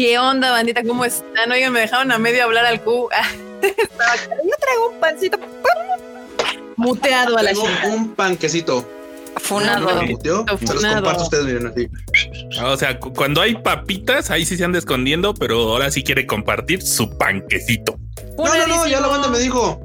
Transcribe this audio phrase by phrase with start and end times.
[0.00, 0.82] ¿Qué onda, bandita?
[0.82, 1.52] ¿Cómo están?
[1.52, 3.10] Oigan, me dejaron a medio hablar al Q.
[3.62, 5.38] Estaba, yo traigo un pancito
[6.76, 7.86] muteado a la Tengo chica.
[7.88, 8.88] un panquecito.
[9.36, 9.94] Funado.
[10.00, 10.46] ¿Me muteó?
[10.58, 11.86] Se los comparto a ustedes, miren así.
[12.64, 16.26] O sea, cu- cuando hay papitas, ahí sí se anda escondiendo, pero ahora sí quiere
[16.26, 17.98] compartir su panquecito.
[18.38, 19.78] No, no, no, ya la banda me dijo.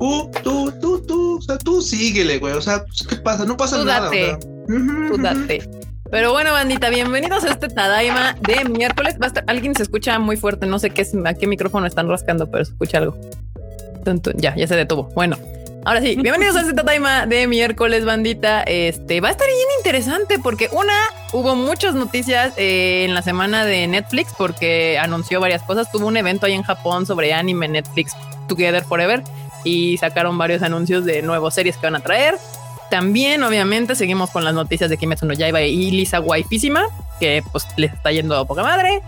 [0.00, 2.54] Tú, tú, tú, tú, o sea, tú síguele, güey.
[2.54, 3.44] O sea, pues, ¿qué pasa?
[3.44, 4.06] No pasa Tú nada.
[4.06, 4.32] date.
[4.32, 4.48] o sea.
[4.78, 5.22] Ujú, Tú ujú.
[5.22, 5.70] date.
[6.10, 9.16] Pero bueno, bandita, bienvenidos a este Tadaima de miércoles.
[9.20, 11.86] Va a estar- alguien se escucha muy fuerte, no sé qué es, a qué micrófono
[11.86, 13.16] están rascando, pero se escucha algo.
[14.36, 15.10] Ya, ya se detuvo.
[15.14, 15.36] Bueno,
[15.84, 18.62] ahora sí, bienvenidos a este Tadaima de miércoles, bandita.
[18.62, 20.94] Este va a estar bien interesante porque una,
[21.34, 25.92] hubo muchas noticias eh, en la semana de Netflix porque anunció varias cosas.
[25.92, 28.12] Tuvo un evento ahí en Japón sobre anime Netflix
[28.48, 29.22] Together Forever
[29.62, 32.36] y sacaron varios anuncios de nuevas series que van a traer.
[32.90, 36.84] También, obviamente, seguimos con las noticias de Kimetsu no Yaiba y Lisa Waifísima,
[37.20, 39.02] que pues les está yendo a poca madre.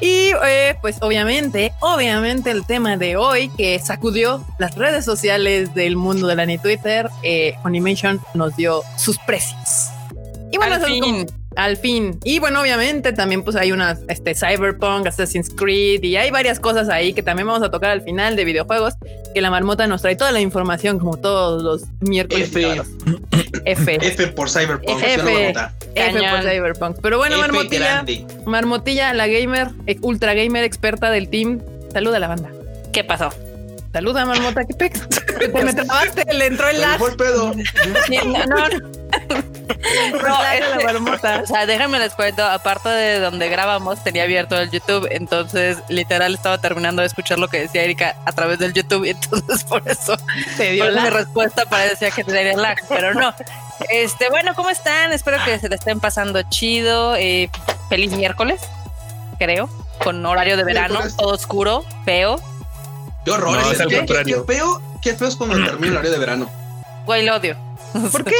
[0.00, 5.96] Y eh, pues obviamente, obviamente el tema de hoy que sacudió las redes sociales del
[5.96, 9.90] mundo del anime Twitter, eh, Funimation nos dio sus precios.
[10.50, 11.26] Y bueno, Al fin.
[11.56, 12.18] Al fin.
[12.24, 16.88] Y bueno, obviamente también pues hay unas este, Cyberpunk, Assassin's Creed y hay varias cosas
[16.88, 18.94] ahí que también vamos a tocar al final de videojuegos
[19.34, 22.48] que la marmota nos trae toda la información como todos los miércoles.
[22.48, 22.82] F.
[23.64, 23.94] F.
[23.94, 23.94] F.
[24.02, 25.02] F por Cyberpunk.
[25.02, 25.44] F.
[25.44, 25.72] anotar.
[25.94, 26.50] por.
[26.50, 26.98] Cyberpunk.
[27.02, 28.26] Pero bueno, F Marmotilla, grande.
[28.46, 29.68] Marmotilla, la gamer,
[30.00, 31.60] ultra gamer experta del team.
[31.92, 32.50] Saluda a la banda.
[32.92, 33.30] ¿Qué pasó?
[33.92, 35.08] Saluda, Marmota, qué pex.
[35.38, 36.98] Te me trabaste, le entró el lag.
[36.98, 37.52] fue el pedo.
[38.24, 39.53] No, no,
[40.12, 41.40] No, la marmota.
[41.42, 46.34] o sea, déjenme les cuento, aparte de donde grabamos, tenía abierto el YouTube, entonces literal
[46.34, 49.86] estaba terminando de escuchar lo que decía Erika a través del YouTube, y entonces por
[49.88, 50.16] eso,
[50.56, 51.12] Te por dio lag.
[51.12, 53.34] respuesta parecía que tenía lag, pero no.
[53.90, 55.12] Este, bueno, ¿cómo están?
[55.12, 57.16] Espero que se le estén pasando chido.
[57.16, 57.50] eh,
[57.88, 58.60] feliz miércoles,
[59.38, 59.68] creo,
[60.02, 61.16] con horario de verano, Miércoles.
[61.16, 62.40] todo oscuro, feo.
[63.24, 63.52] Qué horror.
[63.52, 64.46] No, ese- es al qué, qué- contrario.
[64.46, 66.50] qué feo, qué feo es cuando termina el horario de verano.
[67.06, 67.56] Güey, lo odio.
[68.12, 68.34] ¿Por qué?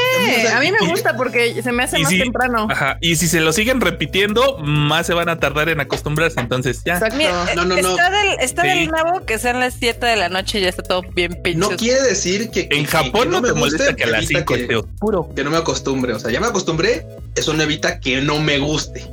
[0.54, 2.66] A mí me gusta porque se me hace más temprano.
[2.70, 2.98] Ajá.
[3.00, 6.40] Y si se lo siguen repitiendo, más se van a tardar en acostumbrarse.
[6.40, 6.94] Entonces, ya.
[6.94, 7.16] Exacto.
[7.16, 7.90] Mira, No, no, no.
[7.90, 8.68] está del, está Sí.
[8.68, 11.58] del nabo que sean las 7 de la noche y ya está todo bien pinche.
[11.60, 14.06] No quiere decir que, que- En Japón que no, me te guste, molesta que a
[14.08, 15.28] las evita 5 que- esté oscuro.
[15.34, 16.12] que no me acostumbre.
[16.14, 17.06] O sea, ya me acostumbré.
[17.36, 19.04] Eso no evita que no me guste.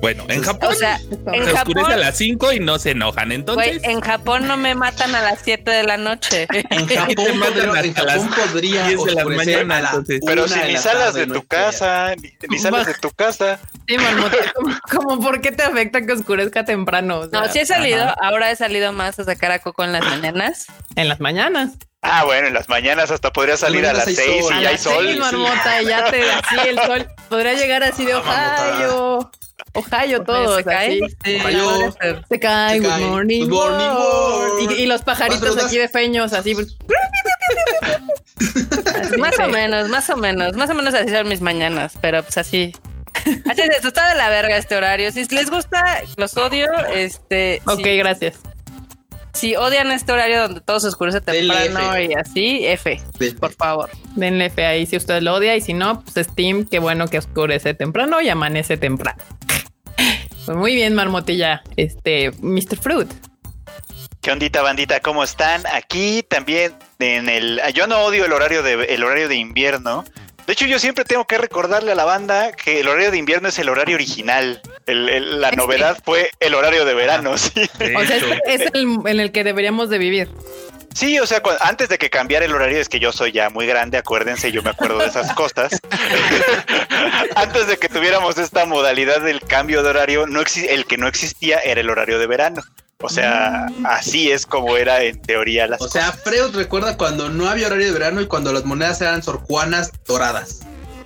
[0.00, 0.98] Bueno, en Japón O sea,
[1.32, 3.32] en se oscurece a las 5 y no se enojan.
[3.32, 6.46] Entonces, en Japón no me matan a las 7 de la noche.
[6.52, 10.20] En te Japón, pero en Japón podría 10 de la mañana, a la entonces.
[10.24, 13.58] Pero si ni la salas de tu casa, ni, ni sales de tu casa.
[13.88, 14.36] Sí, marmota.
[14.90, 17.20] Como, por qué te afecta que oscurezca temprano.
[17.20, 18.14] O sea, No, sí he salido, ajá.
[18.22, 20.66] ahora he salido más a sacar a Coco en las mañanas.
[20.96, 21.70] En las mañanas.
[22.02, 24.54] Ah, bueno, en las mañanas hasta podría salir a las hay 6 sol.
[24.62, 25.04] y A hay sol.
[25.06, 27.08] seis, marmota, y ya te así el sol.
[27.28, 28.20] Podría llegar así de Ah.
[28.76, 29.30] Ohio.
[29.78, 31.00] Ohio todos, ¿Se cae?
[31.24, 31.94] Sí, Ohio.
[32.28, 33.04] Se cae, Se good cae.
[33.06, 34.60] morning, Good morning, world.
[34.60, 34.70] world.
[34.78, 36.54] Y, y los pajaritos aquí de feños, así.
[36.54, 36.76] pues,
[39.18, 42.38] Más o menos, más o menos, más o menos así son mis mañanas, pero pues
[42.38, 42.72] así.
[43.50, 45.10] Así es, esto está de la verga este horario.
[45.12, 46.68] Si les gusta, los odio.
[46.94, 48.36] Este, Ok, gracias.
[49.34, 52.04] si odian este horario donde todo se oscurece temprano F.
[52.04, 53.30] y así, F, Sí.
[53.32, 53.90] por favor.
[54.14, 57.18] Denle F ahí si usted lo odia y si no, pues Steam, qué bueno que
[57.18, 59.22] oscurece temprano y amanece temprano.
[60.48, 61.62] Pues muy bien, Marmotilla.
[61.76, 62.78] Este, Mr.
[62.80, 63.12] Fruit.
[64.22, 64.98] ¿Qué ondita, bandita?
[65.00, 65.60] ¿Cómo están?
[65.70, 67.60] Aquí también en el...
[67.74, 70.06] Yo no odio el horario de, el horario de invierno.
[70.46, 73.48] De hecho, yo siempre tengo que recordarle a la banda que el horario de invierno
[73.48, 74.62] es el horario original.
[74.86, 77.68] El- el- la novedad fue el horario de verano, sí.
[77.94, 80.30] O sea, este es el en el que deberíamos de vivir.
[80.98, 83.66] Sí, o sea, antes de que cambiara el horario, es que yo soy ya muy
[83.66, 85.80] grande, acuérdense, yo me acuerdo de esas cosas.
[87.36, 91.60] antes de que tuviéramos esta modalidad del cambio de horario, no el que no existía
[91.60, 92.62] era el horario de verano.
[93.00, 97.48] O sea, así es como era en teoría las O sea, Freud recuerda cuando no
[97.48, 100.62] había horario de verano y cuando las monedas eran sorjuanas doradas.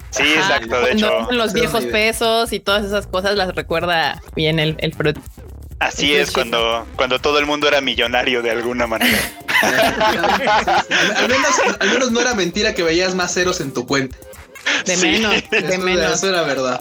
[0.08, 1.32] Sí, Ajá, exacto, de cuando hecho.
[1.32, 5.18] los viejos pesos y todas esas cosas las recuerda bien el, el Fruit.
[5.80, 9.18] Así es cuando, cuando todo el mundo era millonario de alguna manera.
[9.62, 11.50] al, menos,
[11.80, 14.16] al menos no era mentira que veías más ceros en tu cuenta.
[14.86, 15.06] De Sí.
[15.06, 16.12] menos, de Eso, menos.
[16.14, 16.80] eso era verdad.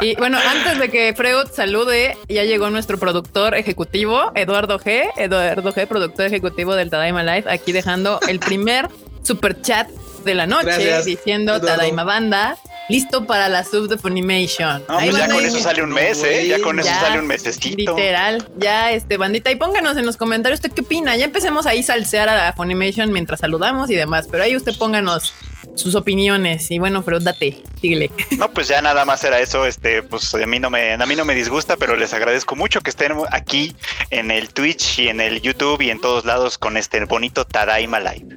[0.00, 5.04] Y bueno, antes de que Freud salude, ya llegó nuestro productor ejecutivo, Eduardo G.
[5.16, 8.88] Eduardo G, productor ejecutivo del Tadaima Live, aquí dejando el primer
[9.22, 9.88] super chat
[10.24, 11.60] de la noche, Gracias, diciendo.
[11.60, 12.56] Tadaima Banda,
[12.88, 14.84] listo para la sub de Funimation.
[14.88, 16.46] No, pues ya con eso sale un mes, ¿eh?
[16.46, 17.96] Ya con eso ya, sale un mesecito.
[17.96, 21.16] Literal, ya este bandita y pónganos en los comentarios usted qué opina.
[21.16, 25.32] Ya empecemos ahí a salsear a Funimation mientras saludamos y demás, pero ahí usted pónganos
[25.74, 26.70] sus opiniones.
[26.70, 28.10] Y bueno, pero date, síguele.
[28.38, 29.66] No, pues ya nada más era eso.
[29.66, 32.80] Este, pues a mí no me, a mí no me disgusta, pero les agradezco mucho
[32.80, 33.76] que estén aquí
[34.10, 38.00] en el Twitch y en el YouTube y en todos lados con este bonito Tadaima
[38.00, 38.36] Live.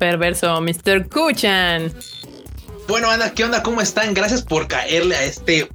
[0.00, 1.08] Perverso, Mr.
[1.10, 1.92] Kuchan.
[2.88, 3.62] Bueno, Ana, ¿qué onda?
[3.62, 4.14] ¿Cómo están?
[4.14, 5.68] Gracias por caerle a este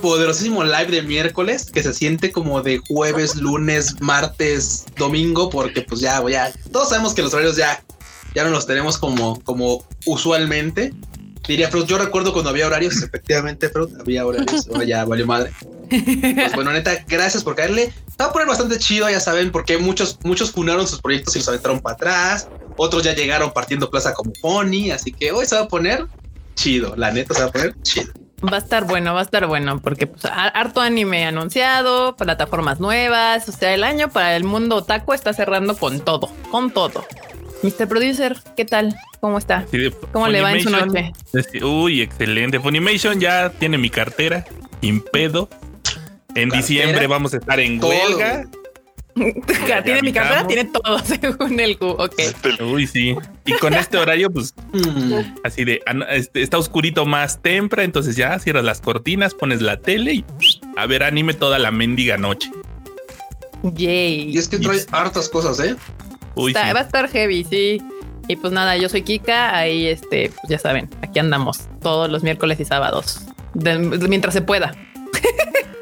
[0.00, 6.00] poderosísimo live de miércoles que se siente como de jueves, lunes, martes, domingo, porque pues
[6.00, 7.84] ya, ya, todos sabemos que los horarios ya,
[8.34, 10.94] ya no los tenemos como, como usualmente.
[11.46, 15.52] Diría Freud, yo recuerdo cuando había horarios, efectivamente, Freud, había horarios, ahora ya valió madre.
[15.90, 17.92] Pues bueno, neta, gracias por caerle.
[18.20, 21.48] Va a poner bastante chido, ya saben, porque muchos, muchos funaron sus proyectos y los
[21.48, 22.48] aventaron para atrás.
[22.78, 26.06] Otros ya llegaron partiendo plaza como Pony, así que hoy se va a poner
[26.54, 28.12] chido, la neta se va a poner chido.
[28.40, 33.48] Va a estar bueno, va a estar bueno, porque pues, harto anime anunciado, plataformas nuevas,
[33.48, 37.04] o sea, el año para el mundo otaku está cerrando con todo, con todo.
[37.64, 37.88] Mr.
[37.88, 38.94] Producer, ¿qué tal?
[39.20, 39.66] ¿Cómo está?
[40.12, 41.12] ¿Cómo le va en su noche?
[41.60, 42.60] Uy, excelente.
[42.60, 44.44] Funimation ya tiene mi cartera,
[44.80, 45.48] impedo.
[46.36, 48.44] En diciembre vamos a estar en huelga
[49.84, 51.86] tiene mi cartera, tiene todo según el Q.
[51.86, 52.14] Ok.
[52.60, 53.16] Uy, sí.
[53.44, 55.14] Y con este horario, pues mm.
[55.44, 55.80] así de
[56.10, 57.84] este, está oscurito más temprano.
[57.84, 60.24] Entonces ya cierras las cortinas, pones la tele y
[60.76, 62.50] a ver anime toda la mendiga noche.
[63.62, 64.30] Yay.
[64.30, 65.76] Y es que trae hartas cosas, ¿eh?
[66.34, 67.82] Uy, Va a estar heavy, sí.
[68.28, 69.56] Y pues nada, yo soy Kika.
[69.56, 73.22] Ahí, este, pues ya saben, aquí andamos todos los miércoles y sábados.
[73.54, 74.72] mientras se pueda.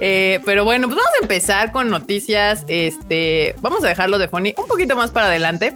[0.00, 2.64] Eh, pero bueno, pues vamos a empezar con noticias.
[2.68, 5.74] Este, vamos a dejarlo de Fonny un poquito más para adelante,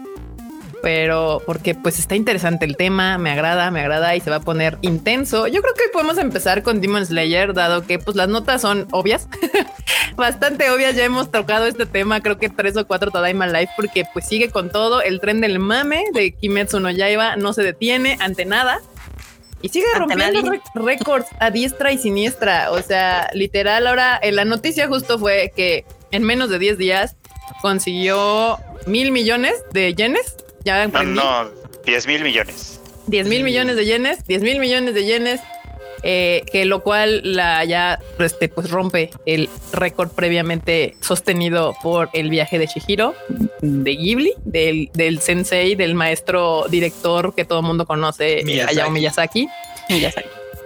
[0.83, 4.41] pero porque pues está interesante el tema, me agrada, me agrada y se va a
[4.41, 5.47] poner intenso.
[5.47, 9.29] Yo creo que podemos empezar con Demon Slayer, dado que pues las notas son obvias,
[10.17, 10.95] bastante obvias.
[10.97, 14.51] Ya hemos tocado este tema, creo que tres o cuatro Tadaima Life, porque pues sigue
[14.51, 15.03] con todo.
[15.03, 18.81] El tren del mame de Kimetsu no Yaiba no se detiene ante nada.
[19.63, 22.71] Y sigue rompiendo récords a diestra y siniestra.
[22.71, 27.17] O sea, literal, ahora en la noticia justo fue que en menos de 10 días
[27.61, 30.37] consiguió mil millones de yenes.
[30.65, 31.51] Ya no, no,
[31.85, 32.81] 10 mil millones.
[33.07, 35.41] 10 mil millones de yenes, 10 mil millones de yenes
[36.03, 42.31] eh, que lo cual la ya este, pues rompe el récord previamente sostenido por el
[42.31, 43.15] viaje de Shihiro
[43.61, 48.79] de Ghibli, del, del sensei, del maestro director que todo el mundo conoce, Miyazaki.
[48.79, 49.49] Hayao Miyazaki.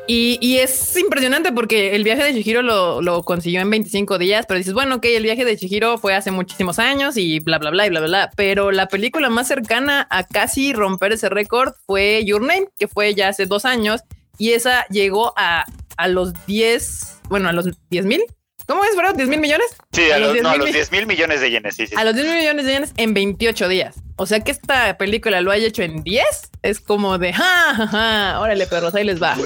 [0.06, 4.58] Y, es impresionante porque el viaje de Shihiro lo, lo, consiguió en 25 días, pero
[4.58, 7.86] dices, bueno, ok, el viaje de Shihiro fue hace muchísimos años y bla, bla, bla,
[7.86, 8.30] y bla, bla, bla.
[8.36, 13.14] Pero la película más cercana a casi romper ese récord fue Your Name, que fue
[13.14, 14.02] ya hace dos años
[14.38, 15.64] y esa llegó a,
[15.96, 18.22] a los 10, bueno, a los 10 mil.
[18.66, 19.12] ¿Cómo es, bro?
[19.12, 19.66] ¿10 mil millones?
[19.92, 20.50] Sí, a, los, 10 no,
[20.90, 21.76] mil millones de yenes.
[21.76, 21.94] Sí, sí.
[21.96, 23.96] A los 10 mil millones de yenes en 28 días.
[24.16, 26.24] O sea que esta película lo haya hecho en 10
[26.62, 29.36] es como de ja, ja, ja, órale, perros, ahí les va.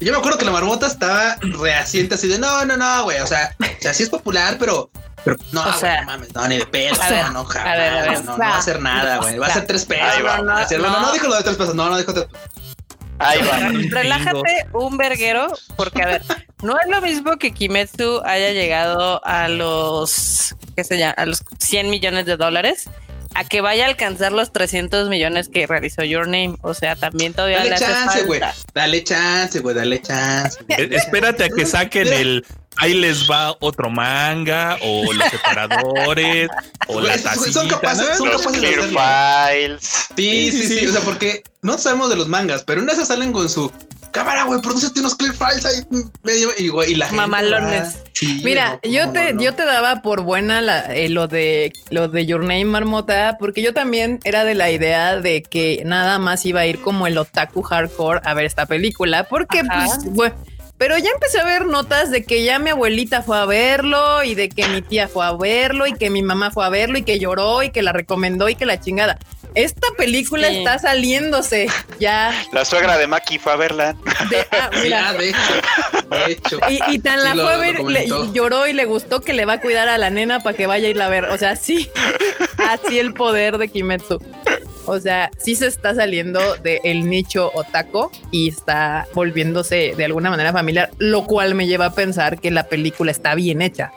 [0.00, 3.20] Yo me acuerdo que la marmota estaba reaciente así de no, no, no, güey.
[3.20, 4.90] O sea, o sea, sí es popular, pero
[5.24, 8.02] pero no, o sea, no mames, no, ni de peso, no, jamás, a ver, a
[8.02, 9.38] ver, no, no, va a hacer nada, güey.
[9.38, 10.22] Va a ser tres pesos.
[10.22, 12.65] No, no, no, dijo lo de tres pesos, no, no dijo tres pesos.
[13.18, 13.70] Ahí va.
[13.90, 16.22] Relájate un verguero, porque a ver,
[16.62, 21.12] no es lo mismo que Kimetsu haya llegado a los, ¿qué se llama?
[21.12, 22.88] A los 100 millones de dólares
[23.36, 26.56] a que vaya a alcanzar los 300 millones que realizó Your Name.
[26.62, 28.40] O sea, también todavía dale chance, güey.
[28.72, 29.74] Dale chance, güey.
[29.74, 30.58] Dale chance.
[30.68, 32.46] Eh, espérate a que saquen el
[32.78, 36.48] ahí les va otro manga o los separadores
[36.88, 40.08] o las son capaces, son capaces de files.
[40.16, 43.32] Sí, sí, sí, O sea, porque no sabemos de los mangas, pero en esas salen
[43.32, 43.70] con su
[44.12, 45.82] cámara, güey, produce unos clear files ahí
[46.22, 47.98] medio y, güey, y la Mamalones.
[48.42, 52.40] Mira, yo te, yo te daba por buena la, eh, lo de lo de Your
[52.40, 56.66] Name Marmota, porque yo también era de la idea de que nada más iba a
[56.66, 60.32] ir como el otaku hardcore a ver esta película, porque pues, güey
[60.78, 64.34] pero ya empecé a ver notas de que ya mi abuelita fue a verlo y
[64.34, 67.02] de que mi tía fue a verlo y que mi mamá fue a verlo y
[67.02, 69.18] que lloró y que la recomendó y que la chingada.
[69.56, 71.68] Esta película está saliéndose
[71.98, 72.30] ya.
[72.52, 73.96] La suegra de Maki fue a verla.
[74.52, 79.22] ah, mira, de hecho, Y, tan la fue a ver, y lloró y le gustó
[79.22, 81.24] que le va a cuidar a la nena para que vaya a ir a ver.
[81.30, 81.90] O sea, sí,
[82.58, 84.20] así el poder de Kimetsu.
[84.86, 90.52] O sea, sí se está saliendo del nicho otaco y está volviéndose de alguna manera
[90.52, 93.92] familiar, lo cual me lleva a pensar que la película está bien hecha.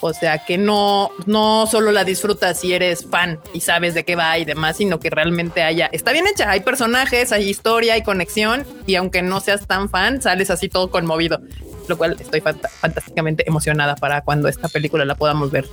[0.00, 4.16] O sea, que no, no solo la disfrutas si eres fan y sabes de qué
[4.16, 8.02] va y demás, sino que realmente haya, está bien hecha, hay personajes, hay historia, hay
[8.02, 11.40] conexión y aunque no seas tan fan, sales así todo conmovido,
[11.88, 15.66] lo cual estoy fantásticamente emocionada para cuando esta película la podamos ver.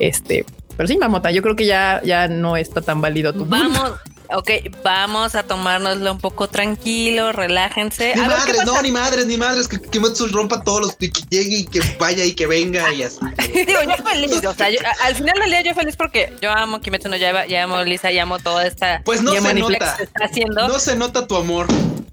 [0.00, 0.44] Este,
[0.76, 3.92] pero sí, Mamota, yo creo que ya, ya no está tan válido tu Vamos,
[4.34, 4.50] ok,
[4.82, 8.14] vamos a tomárnoslo un poco tranquilo, relájense.
[8.16, 10.96] Ni A ver, ¿qué madres, no, ni madres, ni madres, que Kimetsu rompa todos los
[10.96, 13.18] que llegue y que vaya y que venga y así.
[13.54, 16.80] Digo, yo feliz, o sea, yo- al final del día yo feliz porque yo amo
[16.80, 19.96] Kimetsu no Yaiba, ya amo Lisa, ya amo toda esta Pues no se nota.
[19.96, 20.68] que está haciendo.
[20.68, 21.66] No se nota tu amor.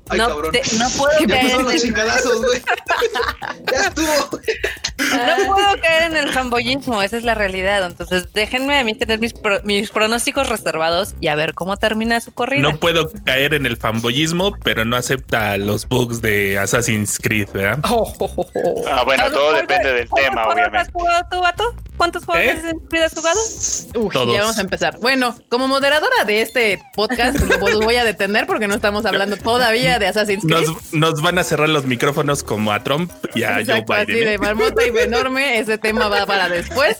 [0.09, 0.51] Ay, no, cabrón.
[0.51, 2.61] te- no puedo Ya caer en los el, chingadazos, güey.
[3.71, 4.39] ya estuvo.
[4.99, 7.85] no puedo caer en el fanboyismo, esa es la realidad.
[7.85, 12.19] Entonces, déjenme a mí tener mis, pro- mis pronósticos reservados y a ver cómo termina
[12.21, 12.61] su corrida.
[12.63, 17.79] No puedo caer en el fanboyismo, pero no acepta los bugs de Assassin's Creed, ¿verdad?
[17.89, 18.83] Oh, oh, oh.
[18.91, 20.77] Ah, bueno, todo ¿Cuántos- depende del cuántos tema, obviamente.
[20.79, 21.75] ¿Has jugado tú, vato?
[21.95, 22.51] ¿Cuántos juegos ¿Eh?
[22.51, 23.39] has has jugado?
[24.05, 24.33] Uf, Todos.
[24.35, 24.97] ya vamos a empezar.
[24.99, 29.37] Bueno, como moderadora de este podcast, lo los voy a detener porque no estamos hablando
[29.43, 30.67] todavía de Assassin's Creed.
[30.67, 34.11] Nos, nos van a cerrar los micrófonos como a Trump y a Exacto, Joe así
[34.13, 34.25] Biden.
[34.27, 34.37] de ¿eh?
[34.37, 35.59] marmota y enorme.
[35.59, 36.97] Ese tema va para después.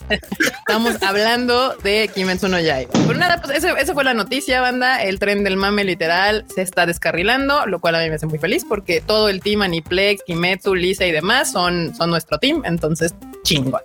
[0.60, 2.92] Estamos hablando de Kimetsu no Yaiba.
[2.94, 5.04] Pero nada, pues ese- esa fue la noticia, banda.
[5.04, 8.40] El tren del mame literal se está descarrilando, lo cual a mí me hace muy
[8.40, 12.64] feliz porque todo el team Aniplex, Kimetsu, Lisa y demás son, son nuestro team.
[12.66, 13.82] Entonces, chingón.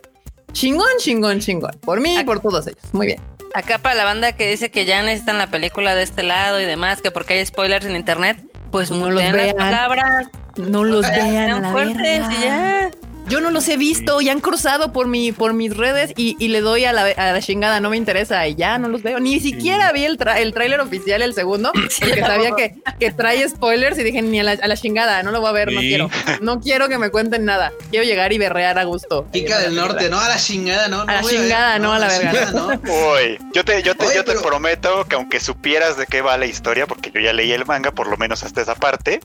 [0.52, 1.72] Chingón, chingón, chingón.
[1.80, 2.78] Por mí y por todos ellos.
[2.92, 3.20] Muy bien.
[3.54, 6.64] Acá para la banda que dice que ya necesitan la película de este lado y
[6.64, 8.38] demás, que porque hay spoilers en internet,
[8.70, 9.56] pues No los las vean.
[9.56, 11.96] palabras, No los vean a la fuertes
[12.28, 12.32] verga.
[12.38, 12.90] y ya.
[13.28, 16.48] Yo no los he visto y han cruzado por mi, por mis redes y, y
[16.48, 19.20] le doy a la, a la chingada, no me interesa y ya no los veo.
[19.20, 21.70] Ni siquiera vi el, tra- el tráiler oficial, el segundo,
[22.00, 25.30] porque sabía que, que trae spoilers y dije ni a la, a la chingada, no
[25.30, 26.10] lo voy a ver, no quiero.
[26.40, 27.70] No quiero que me cuenten nada.
[27.90, 29.26] Quiero llegar y berrear a gusto.
[29.30, 31.02] Pica del norte, no a la chingada, no.
[31.02, 32.50] A la chingada, no, a la verga.
[32.52, 32.68] no.
[32.68, 36.22] Uy, yo te, yo te, Oye, yo te pero- prometo que aunque supieras de qué
[36.22, 39.20] va la historia, porque yo ya leí el manga, por lo menos hasta esa parte,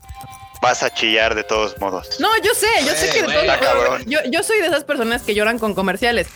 [0.64, 2.18] vas a chillar de todos modos.
[2.18, 4.02] No, yo sé, yo sé que de Güey, todo- está cabrón.
[4.06, 6.26] yo, yo soy de esas personas que lloran con comerciales,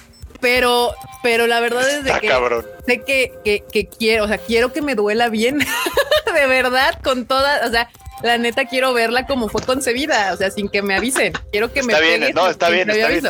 [0.40, 2.66] pero, pero la verdad es de Está que cabrón.
[2.86, 5.58] sé que, que, que quiero, o sea, quiero que me duela bien,
[6.34, 7.90] de verdad, con toda, o sea,
[8.22, 11.32] la neta quiero verla como fue concebida, o sea, sin que me avisen.
[11.52, 13.24] Quiero que me Está bien, pegue no, está bien, está bien.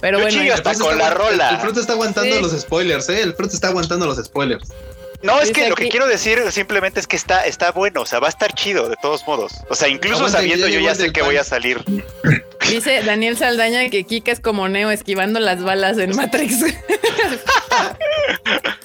[0.00, 1.50] Pero Yo bueno, hasta El con la está- rola.
[1.50, 2.40] El fruto está aguantando Sí.
[2.42, 3.20] los spoilers, ¿eh?
[3.22, 4.68] El fruto está aguantando los spoilers.
[5.22, 8.20] No, es que lo que quiero decir simplemente es que está, está bueno, o sea,
[8.20, 9.64] va a estar chido de todos modos.
[9.68, 11.28] O sea, incluso sabiendo yo ya sé que pan.
[11.28, 11.82] voy a salir.
[12.68, 16.62] dice Daniel Saldaña que Kika es como Neo esquivando las balas en Matrix.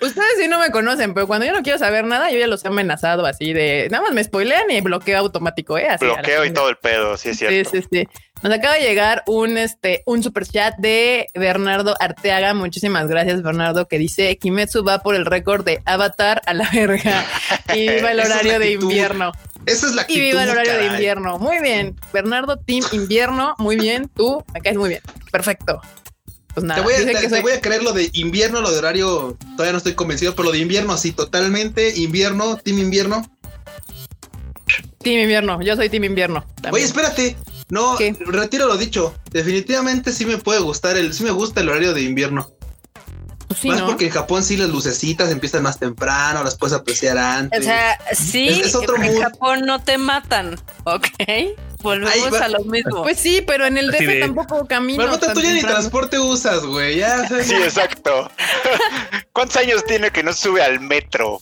[0.01, 2.65] Ustedes sí no me conocen, pero cuando yo no quiero saber nada, yo ya los
[2.65, 5.87] he amenazado así de nada más me spoilean y bloqueo automático, ¿eh?
[5.87, 7.69] Así, Bloqueo y todo el pedo, sí es cierto.
[7.69, 8.07] Sí, sí, sí.
[8.43, 12.53] Nos acaba de llegar un este un super chat de Bernardo Arteaga.
[12.53, 17.25] Muchísimas gracias, Bernardo, que dice Kimetsu va por el récord de Avatar a la verga.
[17.73, 19.31] Y viva el horario de invierno.
[19.65, 21.39] Esa es la Y actitud, viva el horario de invierno.
[21.39, 21.95] Muy bien.
[22.11, 23.55] Bernardo, Team Invierno.
[23.59, 24.11] Muy bien.
[24.13, 25.01] Tú me caes muy bien.
[25.31, 25.79] Perfecto.
[26.53, 26.81] Pues nada.
[26.81, 29.71] Te voy, a, te, te voy a creer lo de invierno, lo de horario, todavía
[29.71, 33.25] no estoy convencido, pero lo de invierno, sí, totalmente invierno, team invierno.
[35.03, 35.61] Team Invierno.
[35.61, 36.45] Yo soy Team Invierno.
[36.55, 36.73] también.
[36.75, 37.35] Oye, espérate,
[37.73, 38.15] no, ¿Qué?
[38.25, 42.01] retiro lo dicho, definitivamente sí me puede gustar, el, sí me gusta el horario de
[42.03, 42.51] invierno.
[43.47, 43.87] Pues sí, más ¿no?
[43.87, 47.59] porque en Japón sí las lucecitas empiezan más temprano, las puedes apreciar antes.
[47.59, 49.21] O sea, sí, Es- es otro en mood.
[49.21, 51.05] Japón no te matan, ¿ok?
[51.81, 53.03] Volvemos a lo mismo.
[53.03, 55.03] Pues sí, pero en el DF de- tampoco camino.
[55.03, 57.27] Marmota, tan tú ya ni transporte usas, güey, ya.
[57.43, 58.31] Sí, exacto.
[59.33, 61.39] ¿Cuántos años tiene que no sube al metro?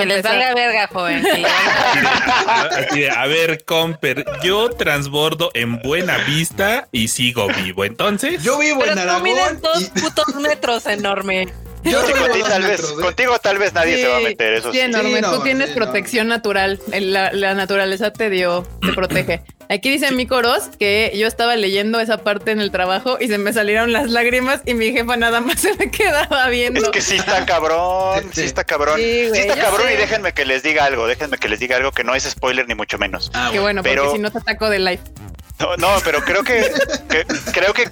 [0.00, 1.22] Que les valga verga, joven.
[2.94, 7.84] de, a ver, Comper, yo transbordo en buena vista y sigo vivo.
[7.84, 9.22] Entonces, Yo vivo Pero en tú Aragón.
[9.22, 11.48] mides dos y- putos metros enorme.
[11.84, 12.94] Yo Sí, contigo, tal vez, ¿eh?
[13.00, 14.84] contigo tal vez nadie se va a meter, eso sí, sí.
[14.84, 15.16] enorme.
[15.16, 15.84] Sí, no, Tú tienes sí, no.
[15.84, 16.80] protección natural.
[16.92, 19.42] La, la naturaleza te dio, te protege.
[19.68, 23.38] Aquí dice mi coros que yo estaba leyendo esa parte en el trabajo y se
[23.38, 26.80] me salieron las lágrimas y mi jefa nada más se me quedaba viendo.
[26.82, 28.98] Es que sí está cabrón, sí está cabrón.
[28.98, 29.94] Sí, güey, está cabrón sé.
[29.94, 32.68] y déjenme que les diga algo, déjenme que les diga algo que no es spoiler
[32.68, 33.30] ni mucho menos.
[33.34, 35.00] Ah, Qué bueno, pero- porque si no te ataco de live.
[35.58, 36.70] No, no, pero creo que,
[37.08, 37.88] que- creo que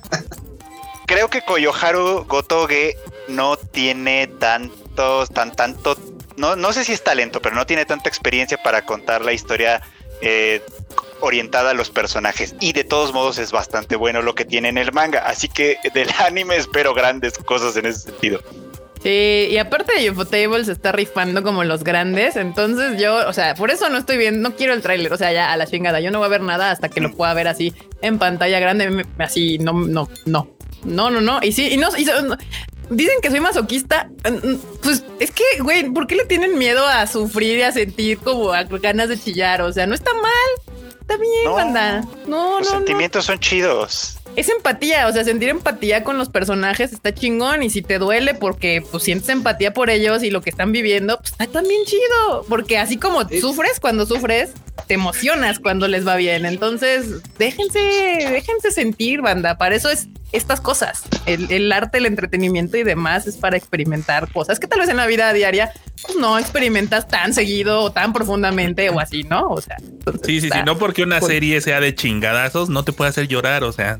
[1.07, 2.97] creo que Koyoharu Gotoge
[3.31, 5.97] no tiene tantos tan tanto
[6.37, 9.83] no no sé si es talento, pero no tiene tanta experiencia para contar la historia
[10.21, 10.63] eh,
[11.21, 12.55] orientada a los personajes.
[12.61, 15.79] Y de todos modos es bastante bueno lo que tiene en el manga, así que
[15.95, 18.41] del anime espero grandes cosas en ese sentido.
[19.03, 23.55] Sí, y aparte de Ufotable se está rifando como los grandes, entonces yo, o sea,
[23.55, 26.01] por eso no estoy viendo, no quiero el tráiler, o sea, ya a la chingada,
[26.01, 27.73] yo no voy a ver nada hasta que lo pueda ver así
[28.03, 30.51] en pantalla grande, así, no, no, no,
[30.85, 32.05] no, no, no, y sí, y no, y
[32.91, 37.07] dicen que soy masoquista, mm, pues es que, güey, ¿por qué le tienen miedo a
[37.07, 39.63] sufrir y a sentir como a- ganas de chillar?
[39.63, 42.79] O sea, no está mal, está bien, No, banda, no, Los no, no.
[42.79, 44.17] sentimientos son chidos.
[44.37, 48.33] es empatía, o sea, sentir empatía con los personajes está chingón y si te duele
[48.35, 52.45] porque pues sientes empatía por ellos y lo que están viviendo, pues está también chido,
[52.49, 54.51] porque así como sufres cuando sufres,
[54.87, 56.47] te emocionas cuando les va bien.
[56.47, 59.59] Entonces, déjense, déjense sentir, banda.
[59.59, 61.03] Para eso es estas cosas.
[61.27, 65.07] El, arte, el entretenimiento y demás es para experimentar cosas que tal vez en la
[65.07, 65.73] vida diaria
[66.03, 69.49] pues, no experimentas tan seguido o tan profundamente o así, ¿no?
[69.49, 69.77] O sea,
[70.25, 73.65] sí, sí, sí, no porque una serie sea de chingadazos no te puede hacer llorar,
[73.65, 73.99] o sea,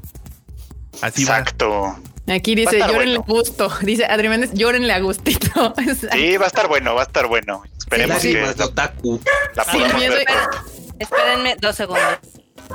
[1.03, 1.97] así Exacto.
[2.29, 3.71] Aquí dice, llórenle a gusto.
[3.81, 5.75] Dice Adri Méndez, llórenle a gustito.
[6.13, 7.63] sí, va a estar bueno, va a estar bueno.
[7.79, 10.17] Esperemos que la, Sin miedo
[10.99, 12.19] Espérenme dos segundos.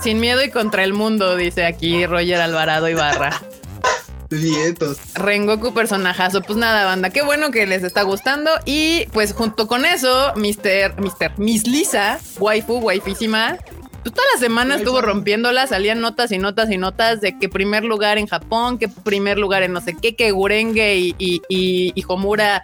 [0.01, 3.41] Sin miedo y contra el mundo, dice aquí Roger Alvarado Ibarra.
[4.29, 4.97] Vientos.
[5.13, 6.41] Rengoku personajazo.
[6.41, 8.51] Pues nada, banda, qué bueno que les está gustando.
[8.65, 10.99] Y pues junto con eso, Mr.
[10.99, 11.37] Mr.
[11.37, 13.57] Miss Lisa, waifu, waifísima,
[14.05, 17.83] pues toda la semana estuvo rompiéndola, salían notas y notas y notas de que primer
[17.83, 22.03] lugar en Japón, que primer lugar en no sé qué, que Gurenge y, y, y,
[22.07, 22.63] Homura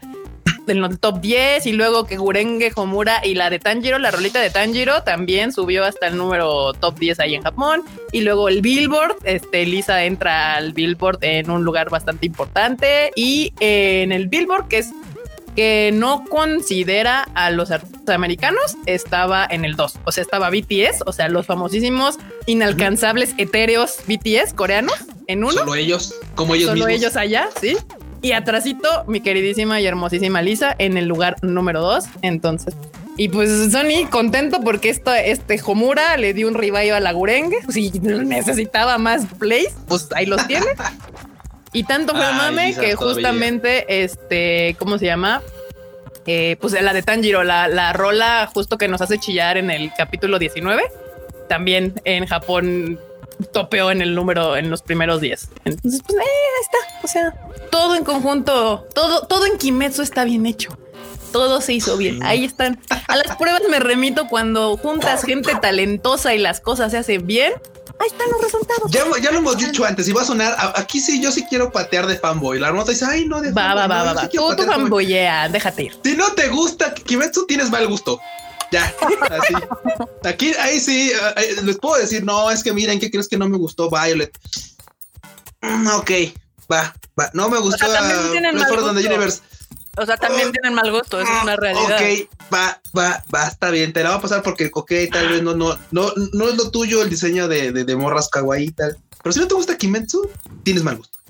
[0.67, 4.39] en el top 10 y luego que Gurenge, Homura y la de Tanjiro, la rolita
[4.39, 7.81] de Tanjiro también subió hasta el número top 10 ahí en Japón.
[8.11, 13.09] Y luego el Billboard, este Lisa entra al Billboard en un lugar bastante importante.
[13.15, 14.91] Y en el Billboard que es
[15.55, 19.99] que no considera a los artistas americanos, estaba en el 2.
[20.05, 24.95] O sea, estaba BTS, o sea, los famosísimos, inalcanzables, etéreos BTS coreanos
[25.27, 25.53] en uno.
[25.53, 27.77] Solo ellos, como ellos Solo ellos allá, sí.
[28.21, 32.05] Y atrásito, mi queridísima y hermosísima Lisa en el lugar número 2.
[32.21, 32.75] Entonces,
[33.17, 37.57] y pues Sony contento porque esto, este Homura le dio un revive a la Gurenge.
[37.69, 40.67] Si necesitaba más plays, pues ahí los tiene.
[41.73, 45.41] Y tanto fue el mame que justamente, este, ¿cómo se llama?
[46.27, 49.91] Eh, pues la de Tanjiro, la, la rola justo que nos hace chillar en el
[49.97, 50.83] capítulo 19,
[51.47, 52.99] también en Japón
[53.53, 55.49] topeó en el número en los primeros 10.
[55.65, 56.99] Entonces, pues eh, ahí está.
[57.03, 57.33] O sea,
[57.71, 60.77] todo en conjunto, todo, todo en Kimetsu está bien hecho.
[61.31, 62.23] Todo se hizo bien.
[62.23, 62.79] Ahí están.
[63.07, 67.53] A las pruebas me remito cuando juntas gente talentosa y las cosas se hacen bien
[68.01, 68.91] ahí están los resultados.
[68.91, 72.07] Ya, lo hemos dicho antes, y va a sonar, aquí sí, yo sí quiero patear
[72.07, 72.59] de fanboy.
[72.59, 74.29] La nota dice, ay, no, de Va, va, va, va, va.
[74.29, 75.97] Tú, tu fanboyea, déjate ir.
[76.03, 78.19] Si no te gusta Kimetsu, tienes mal gusto.
[78.71, 78.85] Ya,
[79.29, 79.53] así.
[80.23, 83.47] Aquí, ahí sí, eh, les puedo decir, no, es que miren, ¿qué crees que no
[83.49, 84.31] me gustó Violet?
[85.61, 86.11] Mm, ok,
[86.71, 87.29] va, va.
[87.33, 88.01] No me gustó o sea,
[88.91, 89.41] Universe.
[89.97, 91.97] O sea, también tienen mal gusto, eso es una realidad.
[91.97, 95.43] Ok, va, va, va, está bien, te la va a pasar porque, ok, tal vez
[95.43, 98.71] no, no, no, no es lo tuyo el diseño de, de, de morras kawaii y
[98.71, 98.97] tal.
[99.21, 100.29] Pero si no te gusta Kimetsu,
[100.63, 101.20] tienes mal gusto.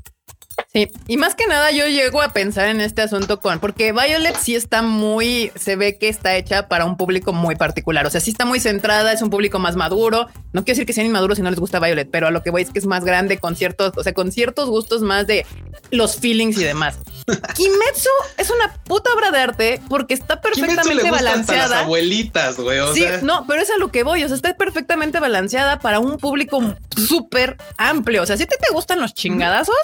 [0.73, 4.37] Sí, y más que nada yo llego a pensar en este asunto con, porque Violet
[4.37, 8.21] sí está muy, se ve que está hecha para un público muy particular, o sea,
[8.21, 11.37] sí está muy centrada, es un público más maduro, no quiero decir que sean inmaduros
[11.37, 13.37] si no les gusta Violet, pero a lo que voy es que es más grande
[13.37, 15.45] con ciertos, o sea, con ciertos gustos más de
[15.91, 16.97] los feelings y demás.
[17.55, 21.67] Kimetsu es una puta obra de arte porque está perfectamente balanceada.
[21.67, 22.79] Las abuelitas, güey.
[22.93, 24.23] sí, no, pero es a lo que voy.
[24.23, 26.61] O sea, está perfectamente balanceada para un público
[26.95, 28.23] súper amplio.
[28.23, 29.75] O sea, si te, te gustan los chingadazos,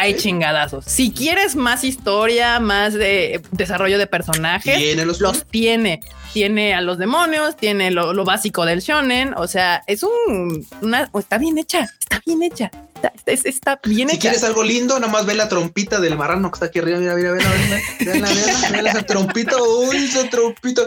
[0.00, 0.86] hay chingadazos.
[0.86, 6.00] Si quieres más historia, más de desarrollo de personajes, los, tiene.
[6.32, 9.34] Tiene a los demonios, tiene lo, básico del shonen.
[9.36, 12.70] O sea, es un una, está bien hecha, está bien hecha.
[12.94, 16.56] Está, está bien si quieres algo lindo, nada más ve la trompita del marrano que
[16.56, 16.98] está aquí arriba.
[16.98, 17.50] Mira, mira, mira,
[17.98, 19.56] mira, mira, mira, esa trompita.
[19.62, 20.82] Uy, esa trompita.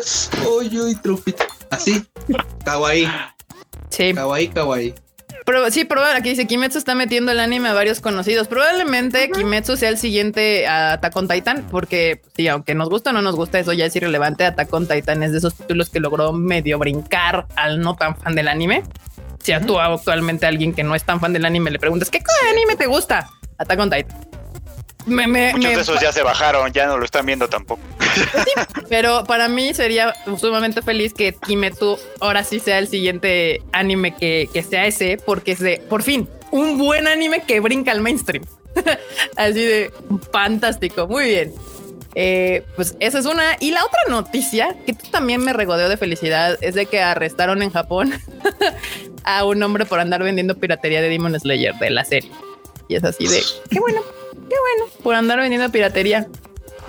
[0.57, 1.47] Uy, uy, trompita.
[1.69, 2.03] Así.
[2.63, 3.07] Kawaii.
[3.89, 4.13] Sí.
[4.13, 4.95] Kawaii, kawaii.
[5.45, 8.47] Pero sí, probablemente aquí dice Kimetsu está metiendo el anime a varios conocidos.
[8.47, 13.13] Probablemente Kimetsu sea el siguiente a Attack on Titan, porque sí, aunque nos gusta o
[13.13, 14.45] no nos gusta, eso ya es irrelevante.
[14.45, 18.35] Attack on Titan es de esos títulos que logró medio brincar al no tan fan
[18.35, 18.83] del anime.
[19.39, 22.09] Si a tú actualmente a alguien que no es tan fan del anime le preguntas,
[22.09, 23.29] ¿qué anime te gusta?
[23.57, 24.32] Attack on Titan.
[25.05, 27.81] Me, Muchos de esos ya se bajaron, ya no lo están viendo tampoco.
[28.89, 34.47] pero para mí sería sumamente feliz que Kimetsu ahora sí sea el siguiente anime que,
[34.67, 38.45] sea ese, porque es de, por fin, un buen anime que brinca al mainstream.
[39.35, 39.93] Así de
[40.31, 41.53] fantástico, muy bien.
[42.15, 43.57] Eh, pues esa es una.
[43.59, 47.71] Y la otra noticia que también me regodeó de felicidad es de que arrestaron en
[47.71, 48.13] Japón
[49.23, 52.31] a un hombre por andar vendiendo piratería de Demon Slayer de la serie.
[52.87, 54.01] Y es así de qué bueno.
[54.49, 56.27] Qué bueno, por andar vendiendo piratería.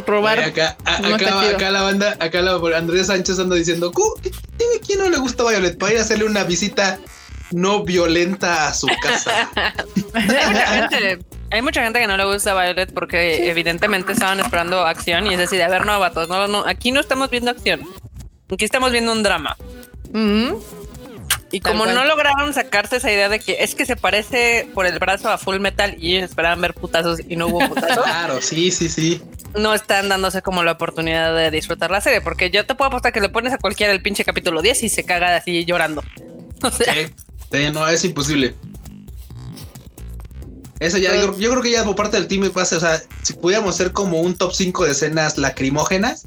[0.07, 0.40] Robar.
[0.40, 3.93] acá, acá, la banda, acá la, Andrés Sánchez anda diciendo,
[4.57, 5.79] ¿tiene quién no le gusta Violet?
[5.79, 6.99] Para ir a hacerle una visita
[7.53, 9.51] no violenta a su casa.
[11.51, 15.38] hay, mucha gente, que no le gusta Violet porque evidentemente estaban esperando acción y es
[15.38, 17.81] decir, a ver, no, vatos, no, no, aquí no estamos viendo acción.
[18.51, 19.57] Aquí estamos viendo un drama.
[21.55, 24.99] Y como no lograron sacarse esa idea de que es que se parece por el
[24.99, 28.03] brazo a Full Metal y ellos esperaban ver putazos y no hubo putazos.
[28.05, 29.23] claro, sí, sí, sí.
[29.57, 33.12] No están dándose como la oportunidad de disfrutar la serie, porque yo te puedo apostar
[33.12, 36.03] que le pones a cualquiera el pinche capítulo 10 y se caga así llorando.
[36.62, 38.55] O sea, sí, no, es imposible.
[40.81, 43.35] Eso ya, yo, creo que ya por parte del team me pasa, o sea, si
[43.35, 46.27] pudiéramos hacer como un top 5 de escenas lacrimógenas,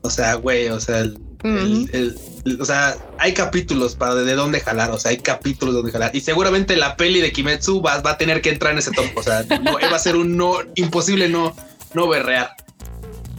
[0.00, 4.98] o sea, güey, o sea, el, o sea, hay capítulos para de, dónde jalar, o
[4.98, 6.10] sea, hay capítulos de dónde jalar.
[6.14, 9.06] Y seguramente la peli de Kimetsu va, va a tener que entrar en ese top,
[9.14, 9.44] o sea,
[9.92, 11.54] va a ser un no imposible no,
[11.92, 12.56] no berrear.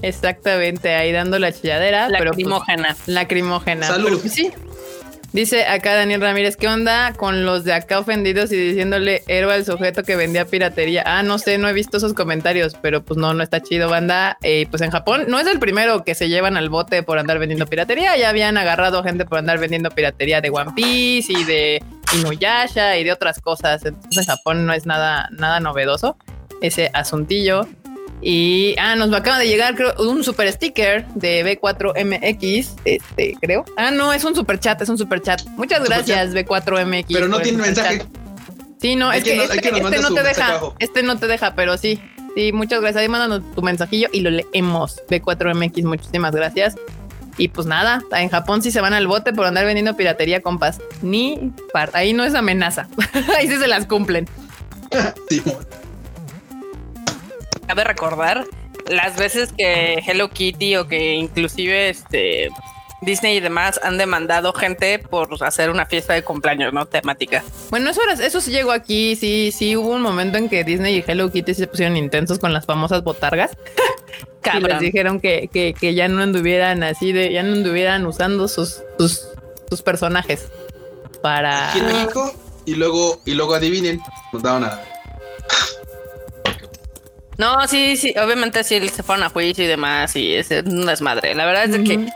[0.01, 2.07] Exactamente, ahí dando la chilladera.
[2.07, 2.95] Pues, lacrimógena.
[3.07, 3.87] lacrimógena.
[3.87, 4.21] Salud.
[4.29, 4.51] sí,
[5.35, 9.65] Dice acá Daniel Ramírez, ¿qué onda con los de acá ofendidos y diciéndole héroe al
[9.65, 11.03] sujeto que vendía piratería?
[11.05, 14.37] Ah, no sé, no he visto esos comentarios, pero pues no, no está chido, banda.
[14.71, 17.65] Pues en Japón no es el primero que se llevan al bote por andar vendiendo
[17.65, 18.15] piratería.
[18.15, 23.03] Ya habían agarrado gente por andar vendiendo piratería de One Piece y de Inuyasha y
[23.03, 23.83] de otras cosas.
[23.83, 26.15] Entonces en Japón no es nada, nada novedoso
[26.61, 27.67] ese asuntillo.
[28.21, 33.65] Y ah, nos acaba de llegar creo, un super sticker de B4MX, este, creo.
[33.77, 35.45] Ah, no, es un super chat, es un super chat.
[35.57, 37.05] Muchas gracias, B4MX.
[37.11, 38.03] Pero no tiene mensaje.
[38.81, 41.99] Sí, no, es que, este, este no te deja, este no te deja, pero sí.
[42.35, 43.01] Sí, muchas gracias.
[43.01, 45.01] Ahí mándanos tu mensajillo y lo leemos.
[45.09, 46.75] B4MX, muchísimas gracias.
[47.37, 50.79] Y pues nada, en Japón sí se van al bote por andar vendiendo piratería, compas.
[51.01, 51.91] Ni par.
[51.93, 52.87] Ahí no es amenaza.
[53.37, 54.27] Ahí sí se las cumplen.
[55.29, 55.41] sí,
[57.67, 58.45] cabe recordar
[58.87, 62.49] las veces que Hello Kitty o que inclusive este
[63.01, 66.85] Disney y demás han demandado gente por hacer una fiesta de cumpleaños, ¿no?
[66.85, 67.43] Temática.
[67.69, 71.03] Bueno, eso, eso sí llegó aquí, sí, sí hubo un momento en que Disney y
[71.05, 73.51] Hello Kitty se pusieron intensos con las famosas botargas.
[74.53, 78.81] y les dijeron que, que, ya no anduvieran así de, ya no anduvieran usando sus,
[78.97, 79.27] sus,
[79.69, 80.47] sus personajes
[81.21, 81.71] para.
[81.71, 82.33] Aquí en México,
[82.65, 84.01] y luego, y luego adivinen,
[84.31, 84.79] nos daban a
[87.37, 91.35] no, sí, sí, obviamente sí se fueron a juicio y demás y es una desmadre.
[91.35, 92.07] La verdad es que,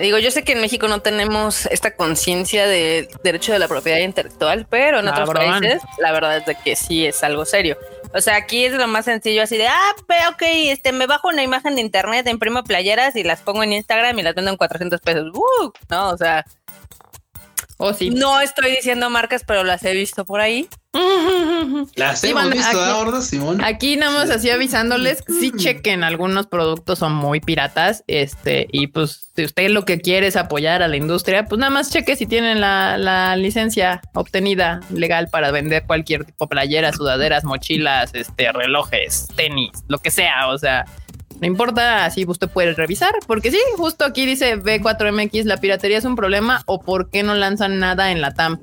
[0.00, 3.98] digo, yo sé que en México no tenemos esta conciencia de derecho de la propiedad
[3.98, 7.76] intelectual, pero en otros países la verdad es de que sí es algo serio.
[8.14, 9.94] O sea, aquí es lo más sencillo así de, ah,
[10.30, 14.18] ok, este, me bajo una imagen de internet, imprimo playeras y las pongo en Instagram
[14.18, 15.30] y las vendo en 400 pesos.
[15.34, 16.44] Uh, no, o sea,
[17.78, 18.10] Oh, sí.
[18.10, 20.68] No estoy diciendo marcas, pero las he visto por ahí.
[21.96, 23.62] Las hemos visto, aquí, Simón?
[23.62, 29.30] Aquí nada más así avisándoles, sí chequen, algunos productos son muy piratas, este, y pues
[29.36, 32.26] si usted lo que quiere es apoyar a la industria, pues nada más cheque si
[32.26, 38.50] tienen la, la licencia obtenida legal para vender cualquier tipo de playeras, sudaderas, mochilas, este,
[38.50, 40.84] relojes, tenis, lo que sea, o sea,
[41.40, 46.04] no importa, así usted puede revisar, porque sí, justo aquí dice B4MX, la piratería es
[46.04, 48.58] un problema o por qué no lanzan nada en la TAM.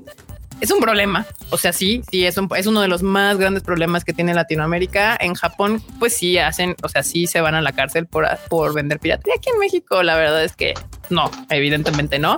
[0.62, 4.06] Es un problema, o sea, sí, sí, es, es uno de los más grandes problemas
[4.06, 5.18] que tiene Latinoamérica.
[5.20, 8.74] En Japón, pues sí hacen, o sea, sí se van a la cárcel por, por
[8.74, 9.36] vender piratería.
[9.38, 10.74] Aquí en México, la verdad es que
[11.10, 12.38] no, evidentemente no.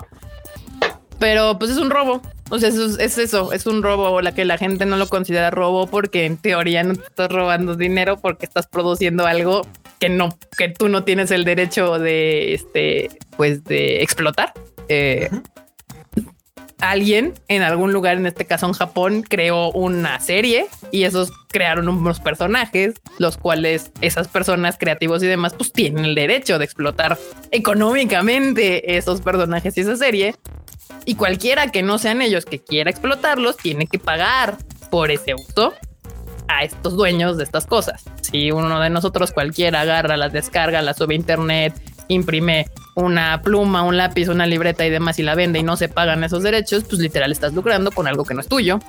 [1.20, 2.22] Pero pues es un robo.
[2.50, 5.52] O sea, es, es eso, es un robo, la que la gente no lo considera
[5.52, 9.64] robo porque en teoría no te estás robando dinero porque estás produciendo algo
[10.00, 14.54] que no, que tú no tienes el derecho de, este, pues de explotar.
[14.90, 15.30] Eh,
[16.80, 21.90] alguien en algún lugar, en este caso en Japón, creó una serie y esos crearon
[21.90, 27.18] unos personajes, los cuales esas personas creativos y demás, pues tienen el derecho de explotar
[27.52, 30.36] económicamente esos personajes y esa serie.
[31.06, 34.58] Y cualquiera que no sean ellos que quiera explotarlos, tiene que pagar
[34.90, 35.74] por ese uso
[36.48, 38.06] a estos dueños de estas cosas.
[38.22, 41.74] Si uno de nosotros cualquiera agarra, las descarga, las sube a internet,
[42.08, 45.90] imprime una pluma, un lápiz, una libreta y demás y la vende y no se
[45.90, 48.80] pagan esos derechos, pues literal estás lucrando con algo que no es tuyo.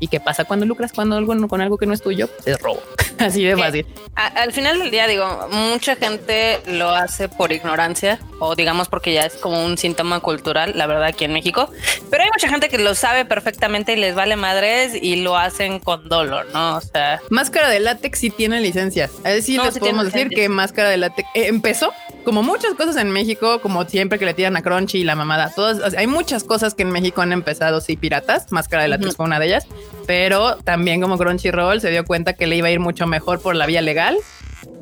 [0.00, 2.28] ¿Y qué pasa cuando lucras cuando algo con algo que no es tuyo?
[2.44, 2.80] Es robo.
[3.18, 3.86] Así de fácil.
[4.14, 9.22] al final del día, digo, mucha gente lo hace por ignorancia o digamos porque ya
[9.22, 11.70] es como un síntoma cultural, la verdad, aquí en México.
[12.10, 15.78] Pero hay mucha gente que lo sabe perfectamente y les vale madres y lo hacen
[15.78, 16.76] con dolor, ¿no?
[16.76, 19.12] O sea, Máscara de látex sí tiene licencias.
[19.24, 21.92] A ver si les podemos decir que Máscara de látex eh, empezó
[22.24, 25.52] como muchas cosas en México, como siempre que le tiran a Crunchy y la mamada.
[25.54, 28.50] Todas, hay muchas cosas que en México han empezado, sí, piratas.
[28.50, 29.66] Máscara de látex fue una de ellas
[30.06, 33.56] pero también como Crunchyroll se dio cuenta que le iba a ir mucho mejor por
[33.56, 34.16] la vía legal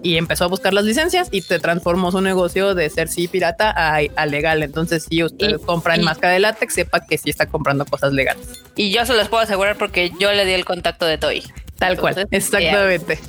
[0.02, 3.70] y empezó a buscar las licencias y te transformó su negocio de ser sí pirata
[3.70, 4.62] a, legal.
[4.62, 8.46] Entonces, si usted compra en máscara de látex, sepa que sí está comprando cosas legales.
[8.74, 11.44] Y yo se los puedo asegurar porque yo le di el contacto de Toy.
[11.78, 13.20] Tal cual, exactamente.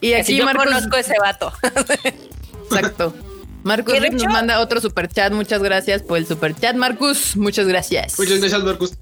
[0.00, 1.52] Y aquí yo conozco ese vato.
[2.70, 3.14] Exacto.
[3.68, 5.30] Marcus nos manda otro super chat.
[5.30, 7.36] Muchas gracias por el super chat, Marcus.
[7.36, 8.18] Muchas gracias.
[8.18, 8.94] Muchas gracias, Marcus.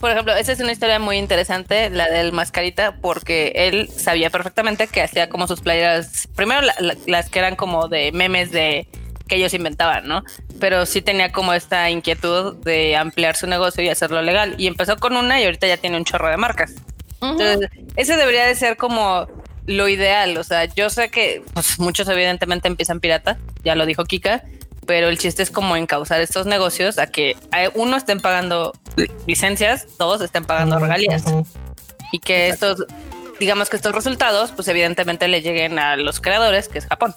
[0.00, 4.88] por ejemplo, esa es una historia muy interesante, la del mascarita, porque él sabía perfectamente
[4.88, 6.66] que hacía como sus playeras, primero
[7.06, 8.88] las que eran como de memes de
[9.28, 10.24] que ellos inventaban, ¿no?
[10.58, 14.56] Pero sí tenía como esta inquietud de ampliar su negocio y hacerlo legal.
[14.58, 16.72] Y empezó con una y ahorita ya tiene un chorro de marcas.
[17.20, 19.28] Entonces, ese debería de ser como
[19.68, 20.36] lo ideal.
[20.38, 24.42] O sea, yo sé que pues, muchos evidentemente empiezan pirata, ya lo dijo Kika,
[24.86, 27.36] pero el chiste es como encauzar estos negocios a que
[27.74, 28.72] uno estén pagando
[29.26, 31.24] licencias, todos estén pagando regalías.
[32.10, 32.86] y que estos,
[33.38, 37.14] digamos que estos resultados, pues evidentemente le lleguen a los creadores, que es Japón.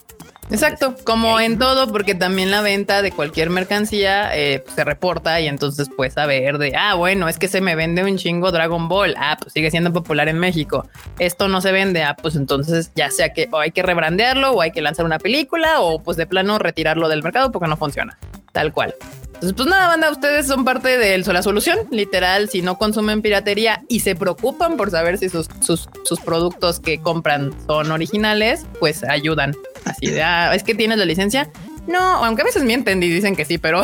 [0.51, 5.39] Exacto, como en todo, porque también la venta de cualquier mercancía eh, pues, se reporta
[5.39, 8.89] y entonces puedes saber de, ah, bueno, es que se me vende un chingo Dragon
[8.89, 10.85] Ball, ah, pues sigue siendo popular en México.
[11.19, 14.61] Esto no se vende, ah, pues entonces ya sea que o hay que rebrandearlo o
[14.61, 18.17] hay que lanzar una película o pues de plano retirarlo del mercado porque no funciona,
[18.51, 18.93] tal cual.
[19.41, 23.83] Entonces, pues nada, banda, ustedes son parte de la solución, literal, si no consumen piratería
[23.87, 29.03] y se preocupan por saber si sus, sus, sus productos que compran son originales, pues
[29.03, 29.55] ayudan.
[29.83, 31.49] Así de, ah, es que tienes la licencia.
[31.87, 33.81] No, aunque a veces mienten y dicen que sí, pero...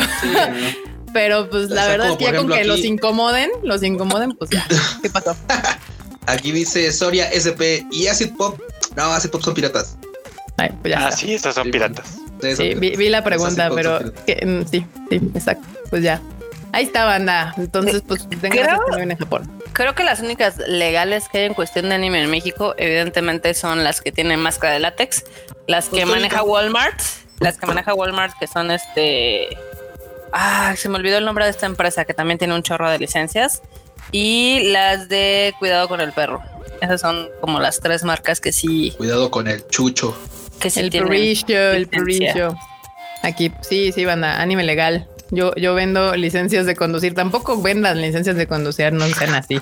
[1.12, 4.64] pero pues la verdad es que ya con que los incomoden, los incomoden, pues ya,
[5.02, 5.34] ¿qué pasó?
[6.26, 8.60] Aquí dice Soria SP y Acid Pop.
[8.94, 9.96] No, Acid Pop son piratas.
[10.56, 12.18] Ay, pues ya ah, sí, estos son piratas.
[12.40, 15.66] Sí, vi, la pregunta, pero mm, sí, sí, exacto.
[15.90, 16.20] Pues ya.
[16.72, 17.54] Ahí está, banda.
[17.56, 19.50] Entonces, pues creo, en Japón.
[19.72, 23.84] Creo que las únicas legales que hay en cuestión de anime en México, evidentemente, son
[23.84, 25.24] las que tienen máscara de látex,
[25.66, 27.00] las que maneja Walmart,
[27.40, 29.48] las que maneja Walmart, que son este.
[30.32, 32.98] Ah, se me olvidó el nombre de esta empresa que también tiene un chorro de
[32.98, 33.62] licencias.
[34.12, 36.42] Y las de Cuidado con el perro.
[36.80, 38.94] Esas son como las tres marcas que sí.
[38.96, 40.16] Cuidado con el chucho
[40.58, 42.56] que el perrillo, el perrillo.
[43.22, 45.08] Aquí, sí, sí, banda, anime legal.
[45.30, 47.14] Yo, yo vendo licencias de conducir.
[47.14, 49.60] Tampoco vendan licencias de conducir, no sean así.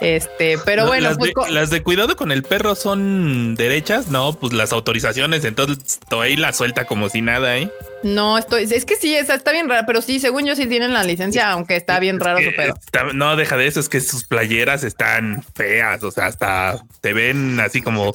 [0.00, 4.32] Este, pero bueno, las, pues de, las de cuidado con el perro son derechas, no,
[4.32, 7.70] pues las autorizaciones, entonces ahí la suelta como si nada, ¿eh?
[8.02, 10.94] No, estoy, es que sí, está, está bien raro, pero sí, según yo sí tienen
[10.94, 12.74] la licencia, aunque está bien raro su pedo.
[13.12, 17.60] no, deja de eso, es que sus playeras están feas, o sea, hasta te ven
[17.60, 18.14] así como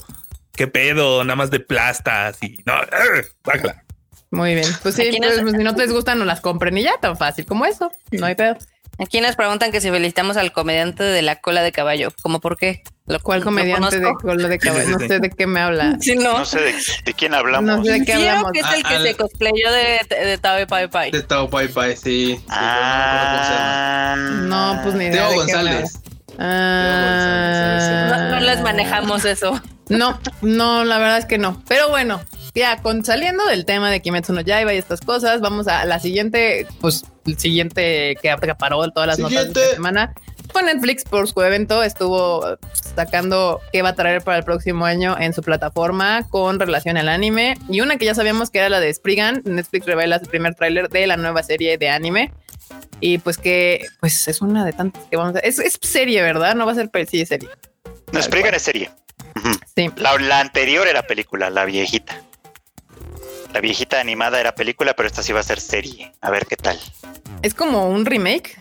[0.55, 1.23] ¿Qué pedo?
[1.23, 2.73] Nada más de plastas y no.
[4.31, 4.67] Muy bien.
[4.81, 7.65] Pues sí, pues, si no les gustan, no las compren y ya, tan fácil como
[7.65, 7.91] eso.
[8.11, 8.57] No hay pedo.
[8.97, 12.13] Aquí nos preguntan que si felicitamos al comediante de la cola de caballo.
[12.21, 12.81] ¿Cómo por qué?
[13.07, 14.97] ¿Lo cual comediante de cola de caballo?
[14.97, 15.97] No sé de qué me habla.
[16.17, 16.45] no.
[16.45, 17.79] sé de, quién hablamos.
[17.79, 18.51] No sé de qué hablamos.
[18.53, 21.11] que es el que se cosplayó de, de Tao Pai Pai.
[21.11, 22.39] De Tao Pai Pai, sí.
[22.47, 25.27] Ah, no, pues ni idea.
[25.27, 25.99] Teo González.
[26.39, 29.61] Ah, no, les manejamos eso.
[29.89, 31.61] No, no, la verdad es que no.
[31.67, 32.21] Pero bueno,
[32.55, 35.99] ya con saliendo del tema de Kimetsu no Yaiba y estas cosas, vamos a la
[35.99, 40.13] siguiente, pues el siguiente que acaparó todas las notas de esta semana.
[40.51, 42.57] Fue Netflix por su evento, estuvo
[42.95, 47.09] sacando qué va a traer para el próximo año en su plataforma con relación al
[47.09, 47.57] anime.
[47.69, 49.41] Y una que ya sabíamos que era la de Spriggan.
[49.43, 52.31] Netflix revela su primer tráiler de la nueva serie de anime.
[52.99, 55.39] Y pues que, pues es una de tantas que vamos a...
[55.39, 56.56] Es, es serie, ¿verdad?
[56.56, 56.89] No va a ser...
[57.10, 57.49] Sí, es serie.
[58.12, 58.91] No, Spriggan es serie.
[59.75, 59.89] sí.
[59.97, 62.21] la, la anterior era película, la viejita.
[63.54, 66.12] La viejita animada era película, pero esta sí va a ser serie.
[66.21, 66.80] A ver qué tal.
[67.41, 68.58] Es como un remake.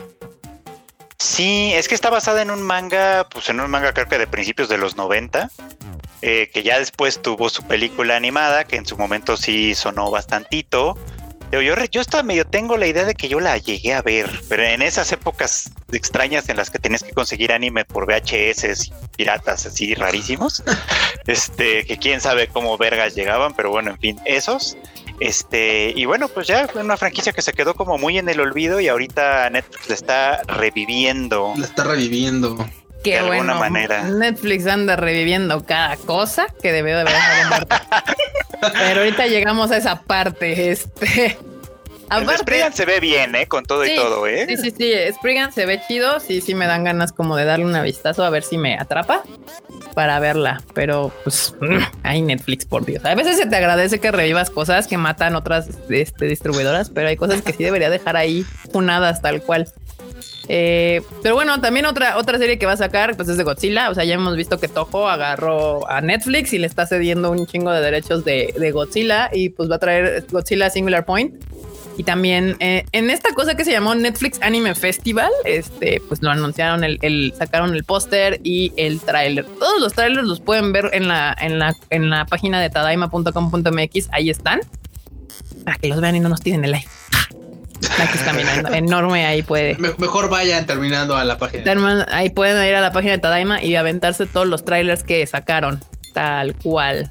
[1.19, 4.27] Sí, es que está basada en un manga, pues en un manga creo que de
[4.27, 5.51] principios de los 90,
[6.23, 10.99] eh, que ya después tuvo su película animada, que en su momento sí sonó bastantito.
[11.53, 14.65] Yo, yo, hasta medio tengo la idea de que yo la llegué a ver, pero
[14.65, 19.95] en esas épocas extrañas en las que tenías que conseguir anime por VHS piratas así
[19.95, 20.65] rarísimos,
[21.27, 24.77] este, que quién sabe cómo vergas llegaban, pero bueno, en fin, esos.
[25.21, 28.41] Este, y bueno, pues ya fue una franquicia que se quedó como muy en el
[28.41, 31.55] olvido y ahorita Netflix la está reviviendo.
[31.57, 32.57] La está reviviendo.
[33.05, 34.05] Qué de alguna manera.
[34.05, 37.15] Netflix anda reviviendo cada cosa que debió de haber
[38.73, 40.71] Pero ahorita llegamos a esa parte.
[40.71, 41.39] Este.
[42.39, 43.47] Spriggan se ve bien, ¿eh?
[43.47, 44.47] Con todo y todo, ¿eh?
[44.49, 44.93] Sí, sí, sí.
[45.15, 46.21] Spriggan se ve chido.
[46.21, 49.23] Sí, sí, me dan ganas como de darle una vistazo a ver si me atrapa
[49.95, 50.63] para verla.
[50.75, 51.55] Pero pues,
[52.03, 53.05] hay Netflix, por Dios.
[53.05, 57.17] A veces se te agradece que revivas cosas que matan otras este, distribuidoras, pero hay
[57.17, 59.73] cosas que sí debería dejar ahí punadas tal cual.
[60.49, 63.91] Eh, pero bueno, también otra, otra serie que va a sacar pues es de Godzilla.
[63.91, 67.47] O sea, ya hemos visto que Toho agarró a Netflix y le está cediendo un
[67.47, 71.35] chingo de derechos de, de Godzilla y pues va a traer Godzilla Singular Point
[71.97, 76.31] y también eh, en esta cosa que se llamó Netflix Anime Festival, este, pues lo
[76.31, 79.45] anunciaron, el, sacaron el póster y el tráiler.
[79.45, 84.09] Todos los trailers los pueden ver en la, en la, en la página de tadaima.com.mx.
[84.11, 84.61] Ahí están.
[85.65, 86.89] Para que los vean y no nos tiren el like.
[87.99, 89.77] Aquí está mirando, enorme, ahí puede.
[89.79, 92.07] Me- mejor vayan terminando a la página.
[92.11, 95.83] Ahí pueden ir a la página de Tadaima y aventarse todos los trailers que sacaron,
[96.13, 97.11] tal cual.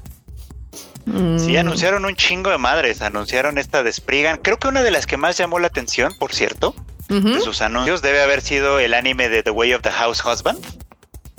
[1.06, 3.02] Sí, Mm, anunciaron un chingo de madres.
[3.02, 4.38] Anunciaron esta de Spriggan.
[4.38, 6.74] Creo que una de las que más llamó la atención, por cierto,
[7.08, 10.58] de sus anuncios debe haber sido el anime de The Way of the House Husband.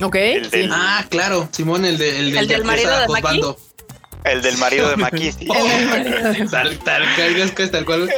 [0.02, 0.58] Ok, el sí.
[0.60, 3.42] del- Ah, claro, Simón, el, de, el, ¿El del Yakuza marido de Maki?
[4.26, 5.32] El del marido de Maki.
[5.32, 5.48] sí.
[6.52, 6.80] Tal, tal,
[7.16, 8.10] tal, tal, tal cual.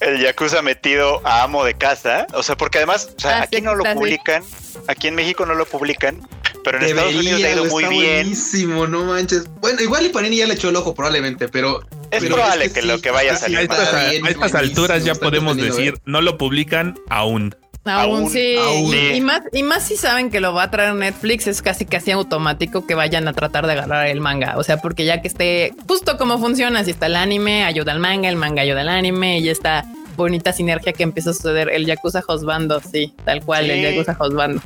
[0.00, 2.26] El Yakuza metido a amo de casa.
[2.34, 4.42] O sea, porque además, o sea, Ah, aquí sí, no lo publican.
[4.86, 6.26] Aquí en México no lo publican.
[6.64, 8.14] Pero en Estados Unidos le ha ido muy está bien.
[8.24, 9.44] buenísimo, no manches.
[9.60, 11.80] Bueno, igual y Panini ya le echó el ojo probablemente, pero...
[12.10, 15.56] Es pero probable que lo que vaya a salir A estas, a alturas ya podemos
[15.56, 17.54] decir, no lo publican aún.
[17.88, 18.56] Aún, Aún, sí.
[18.56, 18.94] aún.
[18.94, 21.84] Y, y más, y más si saben que lo va a traer Netflix, es casi
[21.84, 24.54] casi automático que vayan a tratar de agarrar el manga.
[24.58, 27.98] O sea, porque ya que esté justo como funciona, si está el anime, ayuda al
[28.00, 29.84] manga, el manga ayuda al anime, y esta
[30.16, 31.68] bonita sinergia que empieza a suceder.
[31.70, 33.70] El Yakuza Hosbando, sí, tal cual, Sí.
[33.70, 34.60] el Yakuza Hosbando.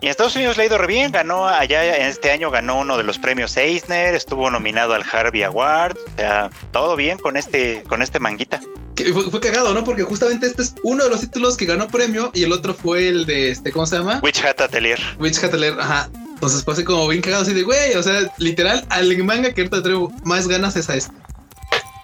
[0.00, 1.12] Y en Estados Unidos le ha ido re bien.
[1.12, 4.14] Ganó allá en este año, ganó uno de los premios Eisner.
[4.14, 5.96] Estuvo nominado al Harvey Award.
[5.96, 8.60] O sea, todo bien con este, con este manguita.
[8.94, 9.84] Que fue, fue cagado, ¿no?
[9.84, 13.08] Porque justamente este es uno de los títulos que ganó premio y el otro fue
[13.08, 14.20] el de este, ¿cómo se llama?
[14.22, 14.98] Witch Hat Atelier.
[15.18, 16.08] Witch Hatteler, ajá.
[16.34, 19.60] Entonces fue así como bien cagado, así de güey, o sea, literal, al manga que
[19.60, 21.14] ahorita traigo más ganas es a este.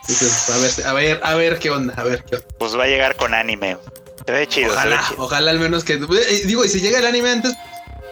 [0.08, 2.46] Entonces, a ver, a ver, a ver qué onda, a ver qué onda.
[2.58, 3.76] Pues va a llegar con anime.
[4.24, 5.22] Se ve chido, se ve Ojalá, chido.
[5.24, 5.94] ojalá al menos que.
[5.94, 7.52] eh, Digo, y si llega el anime antes,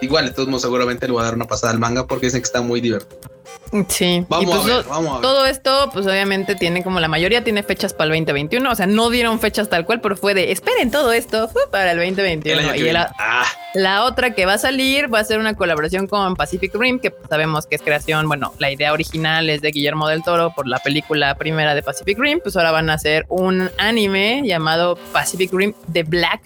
[0.05, 2.41] igual, de todos modos, seguramente le voy a dar una pasada al manga porque dicen
[2.41, 3.19] que está muy divertido.
[3.89, 4.25] Sí.
[4.29, 5.23] Vamos y pues a ver, lo- vamos a ver.
[5.23, 8.71] todo esto, pues obviamente tiene como la mayoría tiene fechas para el 2021.
[8.71, 11.99] O sea, no dieron fechas tal cual, pero fue de esperen todo esto para el
[11.99, 12.61] 2021.
[12.61, 15.41] El año que y la, Ah, la otra que va a salir va a ser
[15.41, 18.29] una colaboración con Pacific Rim, que sabemos que es creación.
[18.29, 22.17] Bueno, la idea original es de Guillermo del Toro por la película primera de Pacific
[22.19, 22.39] Rim.
[22.43, 26.43] Pues ahora van a hacer un anime llamado Pacific Rim The Black.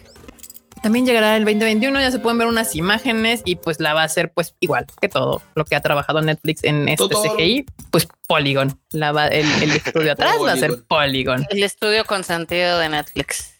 [0.83, 4.05] También llegará el 2021, ya se pueden ver unas imágenes y pues la va a
[4.05, 7.35] hacer pues igual que todo lo que ha trabajado Netflix en este Todo.
[7.35, 8.79] CGI, pues Polygon.
[8.93, 11.47] La va, el, el estudio atrás va a ser Polygon.
[11.51, 13.55] El estudio consentido de Netflix.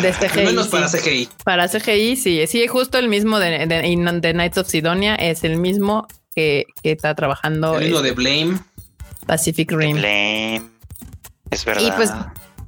[0.00, 0.44] De al CGI.
[0.44, 0.70] menos sí.
[0.70, 1.28] para CGI.
[1.44, 5.56] Para CGI, sí, sí, justo el mismo de, de, de Knights of Sidonia es el
[5.56, 8.58] mismo que, que está trabajando El este, de Blame.
[9.26, 9.96] Pacific Rim.
[9.96, 10.62] Blame.
[11.50, 11.82] Es verdad.
[11.82, 12.10] Y pues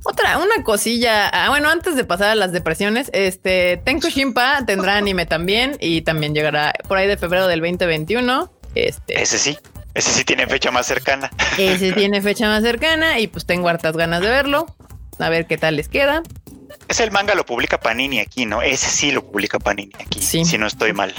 [0.04, 1.28] otra, una cosilla.
[1.28, 6.02] Ah, bueno, antes de pasar a las depresiones, este Tenko Shinpa tendrá anime también y
[6.02, 8.50] también llegará por ahí de febrero del 2021.
[8.74, 9.58] Este Ese sí.
[9.94, 11.30] Ese sí tiene fecha más cercana.
[11.56, 14.66] ese tiene fecha más cercana y pues tengo hartas ganas de verlo.
[15.18, 16.22] A ver qué tal les queda.
[16.88, 18.60] Ese el manga lo publica Panini aquí, ¿no?
[18.60, 20.20] Ese sí lo publica Panini aquí.
[20.20, 20.44] Sí.
[20.44, 21.14] Si no estoy mal.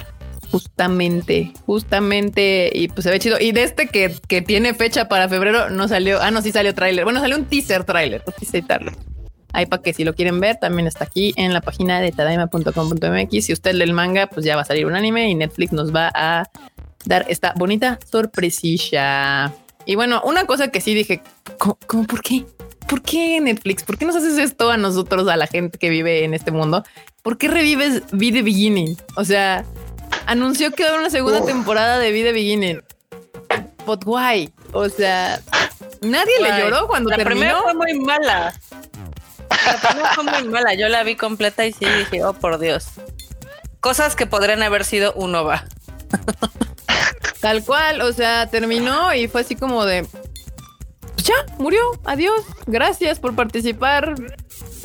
[0.51, 3.39] Justamente, justamente, y pues se ve chido.
[3.39, 6.21] Y de este que, que tiene fecha para febrero, no salió.
[6.21, 7.03] Ah, no, sí salió tráiler.
[7.03, 8.23] Bueno, salió un teaser tráiler.
[9.53, 13.45] Ahí para que si lo quieren ver, también está aquí en la página de tadaima.com.mx.
[13.45, 15.95] Si usted lee el manga, pues ya va a salir un anime y Netflix nos
[15.95, 16.49] va a
[17.05, 19.53] dar esta bonita sorpresilla.
[19.85, 21.21] Y bueno, una cosa que sí dije,
[21.57, 22.45] ¿cómo, cómo por qué?
[22.87, 23.83] ¿Por qué Netflix?
[23.83, 26.83] ¿Por qué nos haces esto a nosotros, a la gente que vive en este mundo?
[27.23, 28.97] ¿Por qué revives Be the Beginning?
[29.15, 29.65] O sea,
[30.25, 31.45] anunció que va a haber una segunda Uf.
[31.47, 32.81] temporada de the Beginning.
[33.85, 34.51] But why?
[34.73, 35.39] O sea,
[36.01, 37.63] nadie le lloró cuando La primera terminó.
[37.63, 38.53] fue muy mala.
[39.49, 40.73] La primera fue muy mala.
[40.73, 42.87] Yo la vi completa y sí dije, oh por Dios.
[43.79, 45.65] Cosas que podrían haber sido un OVA.
[47.41, 50.07] Tal cual, o sea, terminó y fue así como de.
[51.13, 54.15] "Pues ya, murió, adiós, gracias por participar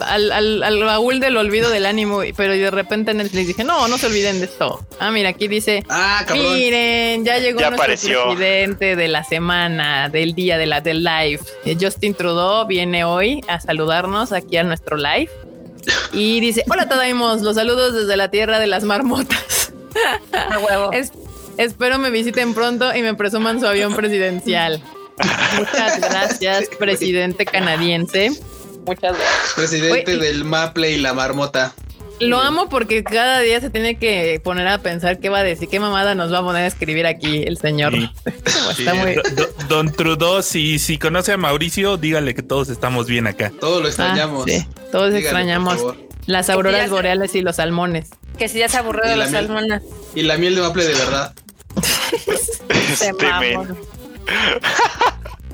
[0.03, 2.25] al, al, al baúl del olvido del ánimo.
[2.25, 4.85] y- Pero de repente Netflix dije, no, no se olviden de esto.
[4.99, 5.85] Ah, mira, aquí dice.
[5.89, 6.25] Ah.
[6.33, 8.25] Miren, ya llegó Ya nuestro apareció.
[8.27, 11.41] presidente de la semana, del día de la del live.
[11.65, 15.31] Eh, Justin Trudeau viene hoy a saludarnos aquí a nuestro live.
[16.13, 19.73] Y dice, hola Tadaimos, los saludos desde la tierra de las marmotas.
[20.33, 20.93] A huevo.
[20.93, 21.13] Es-
[21.57, 24.83] espero me visiten pronto y me presuman su avión presidencial.
[25.59, 28.31] Muchas gracias, presidente canadiense.
[28.91, 29.53] Muchas gracias.
[29.55, 31.73] Presidente del Maple y la marmota.
[32.19, 35.69] Lo amo porque cada día se tiene que poner a pensar qué va a decir,
[35.71, 37.95] qué mamada nos va a poner a escribir aquí el señor.
[37.95, 38.11] Sí.
[38.79, 39.15] Está muy...
[39.15, 43.53] Do- do- Don Trudeau, si, si conoce a Mauricio, dígale que todos estamos bien acá.
[43.59, 44.45] Todos lo Ah, extrañamos.
[44.45, 45.79] sí, todos Dígale, extrañamos
[46.27, 48.11] las auroras se- boreales y los salmones.
[48.37, 49.47] Que si ya se aburrió de los miel.
[49.47, 49.83] salmones.
[50.15, 51.33] Y la miel de Maple de verdad.
[52.91, 53.15] Este.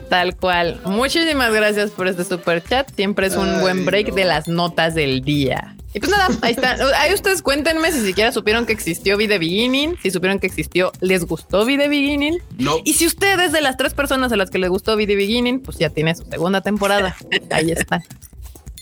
[0.09, 0.81] Tal cual.
[0.85, 2.89] Muchísimas gracias por este super chat.
[2.95, 4.15] Siempre es un Ay, buen break no.
[4.15, 5.75] de las notas del día.
[5.95, 6.77] Y pues nada, ahí está.
[7.01, 11.25] Ahí ustedes cuéntenme si siquiera supieron que existió The Beginning, si supieron que existió, les
[11.25, 12.39] gustó The Beginning.
[12.59, 12.77] No.
[12.85, 15.79] Y si ustedes de las tres personas a las que les gustó The Beginning, pues
[15.79, 17.17] ya tiene su segunda temporada.
[17.51, 18.03] Ahí está.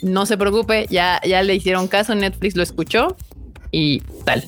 [0.03, 3.17] no se preocupe, ya, ya le hicieron caso, Netflix lo escuchó
[3.71, 4.45] y tal.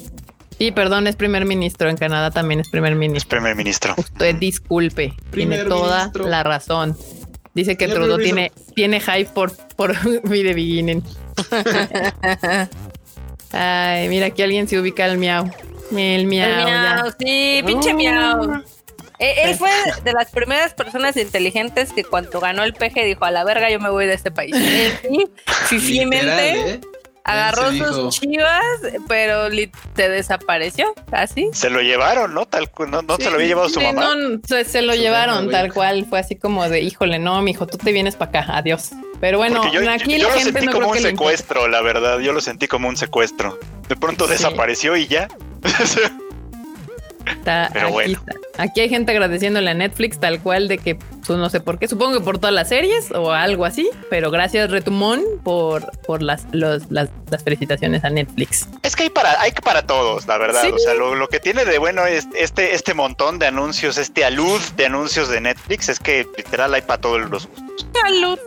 [0.59, 1.88] Sí, perdón, es primer ministro.
[1.90, 3.28] En Canadá también es primer ministro.
[3.28, 3.94] primer ministro.
[3.96, 6.96] Usted disculpe, tiene toda la razón.
[7.54, 9.94] Dice que Trudeau tiene, tiene hype por, por
[10.28, 11.02] mi de beginning.
[13.52, 15.50] Ay, mira, aquí alguien se ubica el miau.
[15.96, 16.48] El miau.
[16.48, 17.96] El miau, sí, pinche Uh.
[17.96, 18.62] miau.
[19.18, 19.70] Eh, Él fue
[20.04, 23.80] de las primeras personas inteligentes que cuando ganó el peje dijo a la verga yo
[23.80, 24.54] me voy de este país.
[24.54, 25.26] Él sí,
[25.78, 26.80] fifímente Literal, ¿eh?
[27.26, 28.62] Agarró sus chivas,
[29.08, 29.48] pero
[29.96, 31.50] se desapareció casi.
[31.52, 32.46] Se lo llevaron, ¿no?
[32.46, 34.14] Tal no, no se lo había llevado su Sí, mamá.
[34.16, 36.06] no, se, se lo Su llevaron mamá, tal cual.
[36.08, 38.56] Fue así como de, híjole, no, mijo, tú te vienes para acá.
[38.56, 38.90] Adiós.
[39.20, 41.80] Pero bueno, yo, aquí yo la lo gente sentí no como creo un secuestro, la
[41.82, 42.18] verdad.
[42.20, 43.58] Yo lo sentí como un secuestro.
[43.88, 44.32] De pronto Sí.
[44.32, 45.28] desapareció y ya.
[47.26, 48.18] Está- Pero aquí, bueno.
[48.18, 48.62] está.
[48.62, 51.88] Aquí hay gente agradeciéndole a Netflix tal cual de que pues, no sé por qué,
[51.88, 56.46] supongo que por todas las series o algo así, pero gracias Retumón por, por las,
[56.52, 58.68] los- las, las felicitaciones a Netflix.
[58.82, 60.62] Es que hay para, hay para todos, la verdad.
[60.62, 60.70] Sí.
[60.72, 64.24] O sea, lo, lo que tiene de bueno es este, este montón de anuncios, este
[64.24, 67.86] alud de anuncios de Netflix, es que literal hay para todos los gustos.
[68.00, 68.38] Salud.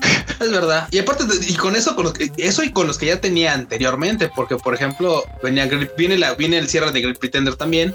[0.40, 0.88] Es verdad.
[0.90, 3.54] Y aparte, y con eso, con los que, eso y con los que ya tenía
[3.54, 7.94] anteriormente, porque por ejemplo, venía, viene, la, viene el cierre de Great Pretender también,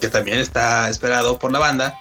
[0.00, 1.98] que también está esperado por la banda.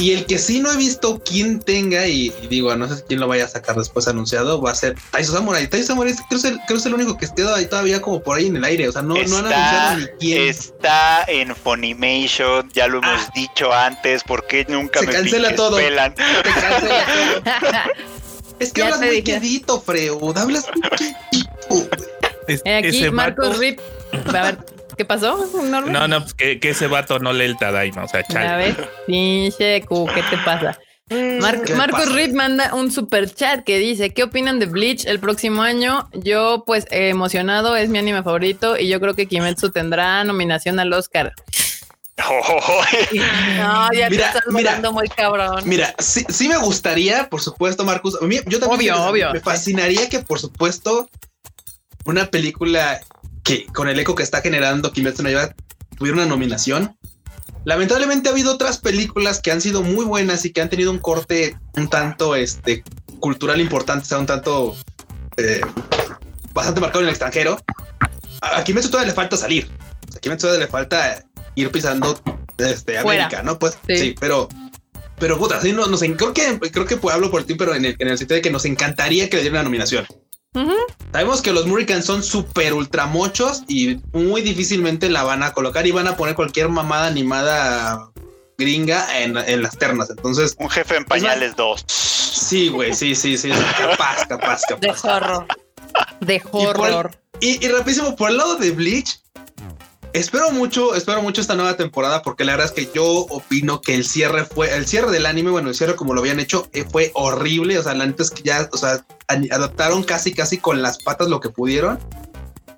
[0.00, 3.20] Y el que sí no he visto quién tenga, y, y digo, no sé quién
[3.20, 5.68] lo vaya a sacar después anunciado, va a ser Taiso Samurai.
[5.68, 8.00] Taiso Samurai creo, que es el, creo que es el único que queda ahí todavía
[8.00, 8.88] como por ahí en el aire.
[8.88, 10.48] O sea, no, no han anunciado ni quién.
[10.48, 13.32] está en Funimation, ya lo hemos Ah.
[13.34, 15.76] dicho antes, ¿por qué nunca Se me cancela pinches todo.
[15.76, 16.14] pelan?
[16.14, 17.04] Te cancela
[17.44, 17.50] todo.
[18.58, 19.22] Es que Ya hablas muy dije.
[19.22, 20.36] quedito, Freud.
[20.36, 21.88] Hablas muy quedito.
[22.46, 23.80] Es- aquí Marcos Rip.
[24.12, 24.58] A ver,
[24.96, 25.38] ¿qué pasó?
[25.64, 25.92] Norman?
[25.92, 28.56] No, no, pues que, que ese vato no lee el Tadaima, o sea, A chale.
[28.56, 30.78] ver, pinche ¿qué te pasa?
[31.40, 32.12] Mar- ¿Qué Marcos?
[32.12, 36.08] Reed manda un super chat que dice: ¿Qué opinan de Bleach el próximo año?
[36.12, 40.78] Yo, pues, eh, emocionado, es mi anime favorito y yo creo que Kimetsu tendrá nominación
[40.78, 41.32] al Oscar.
[43.56, 44.80] No, ya Mira, te estás mira.
[44.92, 45.62] muy cabrón.
[45.64, 48.20] Mira, sí, sí me gustaría, por supuesto, Marcus.
[48.22, 49.32] A mí, yo también Obvio, me, obvio.
[49.32, 51.08] me fascinaría que, por supuesto,
[52.04, 53.00] una película
[53.50, 55.54] que con el eco que está generando Kimetsu no Yaiba
[55.96, 56.96] tuviera una nominación.
[57.64, 60.98] Lamentablemente ha habido otras películas que han sido muy buenas y que han tenido un
[60.98, 62.84] corte un tanto este
[63.18, 64.76] cultural importante, o sea, un tanto
[65.36, 65.60] eh,
[66.54, 67.58] bastante marcado en el extranjero.
[68.40, 69.68] A Kimetsu todavía le falta salir.
[70.16, 71.24] A Kimetsu todavía le falta
[71.56, 72.18] ir pisando
[72.56, 73.24] este, Fuera.
[73.24, 73.58] América, ¿no?
[73.58, 73.98] Pues Sí.
[73.98, 74.48] sí, pero
[75.18, 77.96] pero puta, sí, no, nos, creo que creo que hablo por ti, pero en el,
[77.98, 80.06] en el sentido de que nos encantaría que le dieran una nominación.
[81.12, 85.92] Sabemos que los Murricans son súper ultramochos y muy difícilmente la van a colocar y
[85.92, 88.10] van a poner cualquier mamada animada
[88.58, 90.10] gringa en, en las ternas.
[90.10, 91.84] Entonces, Un jefe en pañales 2.
[91.86, 94.98] sí, güey, sí, sí, sí, capaz, capaz, De capaz.
[95.00, 95.46] zorro.
[96.20, 97.10] De horror.
[97.40, 99.20] Y, y rapidísimo, por el lado de Bleach,
[100.12, 103.94] espero mucho, espero mucho esta nueva temporada porque la verdad es que yo opino que
[103.94, 106.84] el cierre fue, el cierre del anime, bueno, el cierre como lo habían hecho, eh,
[106.90, 107.78] fue horrible.
[107.78, 111.28] O sea, la neta es que ya, o sea, adaptaron casi, casi con las patas
[111.28, 111.98] lo que pudieron.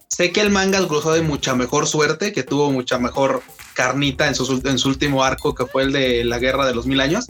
[0.08, 3.42] Sé que el manga gozó de mucha mejor suerte, que tuvo mucha mejor
[3.74, 6.86] carnita en su, en su último arco, que fue el de la guerra de los
[6.86, 7.26] mil años.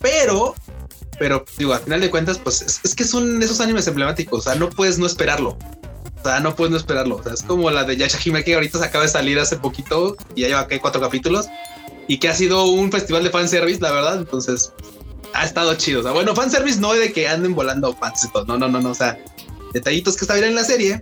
[0.00, 0.54] Pero,
[1.18, 4.38] pero digo, al final de cuentas, pues es, es que son esos animes emblemáticos.
[4.38, 5.58] O sea, no puedes no esperarlo.
[6.26, 7.16] O sea, no puedes no esperarlo.
[7.16, 10.16] O sea, es como la de Yashahime que ahorita se acaba de salir hace poquito
[10.34, 11.46] y ya lleva aquí cuatro capítulos
[12.08, 14.16] y que ha sido un festival de fanservice, la verdad.
[14.16, 14.72] Entonces,
[15.34, 16.00] ha estado chido.
[16.00, 18.44] O sea, bueno, fanservice no de que anden volando fans y todo.
[18.44, 18.90] No, no, no, no.
[18.90, 19.16] O sea,
[19.72, 21.00] detallitos que está bien en la serie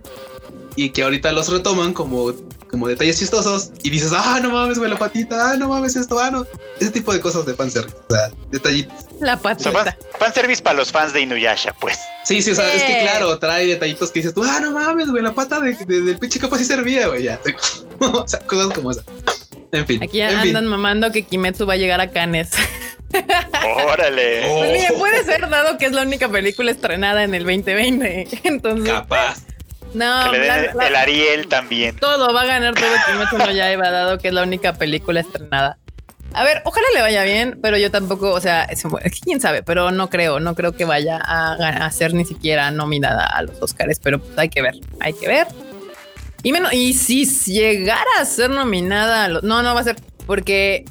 [0.75, 2.33] y que ahorita los retoman como,
[2.69, 6.19] como detalles chistosos y dices, ah, no mames, güey, la patita, ah, no mames, esto,
[6.19, 6.45] ah, no.
[6.79, 7.95] Ese tipo de cosas de fanservice.
[8.09, 8.93] O sea, detallitos.
[9.21, 9.71] La O sea, patita.
[9.71, 11.97] fan, fanservice para los fans de Inuyasha, pues.
[12.25, 15.09] Sí, sí, o sea, es que claro, trae detallitos que dices tú, ah, no mames,
[15.09, 17.39] güey, la pata de, de- del pinche capo sí servía, güey, ya.
[17.99, 19.05] o sea, cosas como esas.
[19.71, 20.01] En fin.
[20.03, 20.67] Aquí en andan fin.
[20.67, 22.51] mamando que Kimetsu va a llegar a Cannes.
[23.91, 24.45] Órale.
[24.49, 24.59] Oh.
[24.59, 28.27] Pues mire, puede ser dado que es la única película estrenada en el 2020.
[28.43, 29.37] Entonces, Capaz.
[29.95, 31.95] No, que le la- den la- el Ariel también.
[31.97, 35.77] todo va a ganar todo Kimetsu no Yaiba dado que es la única película estrenada.
[36.33, 38.83] A ver, ojalá le vaya bien, pero yo tampoco, o sea, es-
[39.23, 41.53] quién sabe, pero no creo, no creo que vaya a,
[41.85, 45.27] a ser ni siquiera nominada a los Oscars, pero pues hay que ver, hay que
[45.27, 45.47] ver.
[46.43, 49.95] Y menos, y si llegara a ser nominada, a los, no, no va a ser,
[50.27, 50.83] porque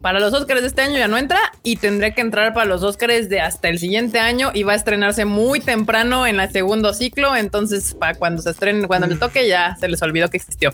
[0.00, 2.82] para los Oscars de este año ya no entra y tendría que entrar para los
[2.82, 6.94] Oscars de hasta el siguiente año y va a estrenarse muy temprano en el segundo
[6.94, 10.70] ciclo, entonces para cuando se estrene, cuando le toque ya se les olvidó que existió.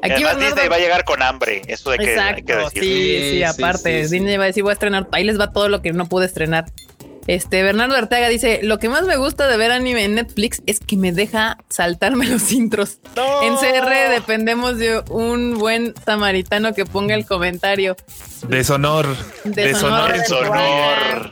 [0.00, 1.62] Aquí Además, Bernardo- Disney va a llegar con hambre.
[1.66, 2.82] Eso hay que, hay que Exacto, decir.
[2.82, 4.14] sí, sí, Sí, sí, aparte, sí, sí.
[4.16, 6.26] Disney va a decir, voy a estrenar, ahí les va todo lo que no pude
[6.26, 6.66] estrenar.
[7.28, 10.80] Este Bernardo Arteaga dice: Lo que más me gusta de ver anime en Netflix es
[10.80, 13.00] que me deja saltarme los intros.
[13.42, 17.96] En CR dependemos de un buen samaritano que ponga el comentario.
[18.48, 19.06] Deshonor.
[19.44, 20.12] Deshonor.
[20.12, 21.30] Deshonor.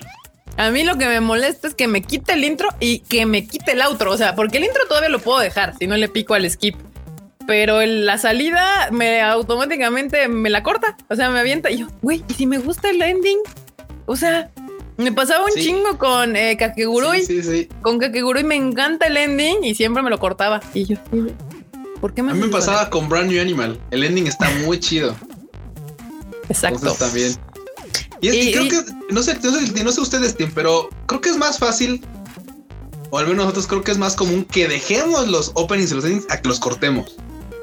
[0.59, 3.47] A mí lo que me molesta es que me quite el intro y que me
[3.47, 4.12] quite el outro.
[4.12, 6.76] O sea, porque el intro todavía lo puedo dejar si no le pico al skip.
[7.47, 10.99] Pero en la salida me automáticamente me la corta.
[11.09, 11.70] O sea, me avienta.
[11.70, 13.38] Y yo, güey, ¿y si me gusta el ending?
[14.05, 14.51] O sea,
[14.97, 15.62] me pasaba un Sí.
[15.64, 17.22] chingo con eh, Kakegurui.
[17.22, 17.68] Sí, sí, sí.
[17.82, 20.61] Con Kakegurui me encanta el ending y siempre me lo cortaba.
[20.74, 20.97] Y yo,
[22.01, 23.80] ¿por qué me A mí me pasaba con Brand New Animal.
[23.90, 25.14] El ending está muy chido.
[26.49, 26.78] Exacto.
[26.78, 27.36] Entonces también.
[28.20, 28.76] Y, es- y Y- creo y- que,
[29.11, 32.03] no sé, no sé, no sé ustedes, Tim, pero creo que es más fácil,
[33.11, 36.05] o al menos nosotros creo que es más común que dejemos los openings y los
[36.05, 37.16] endings a que los cortemos.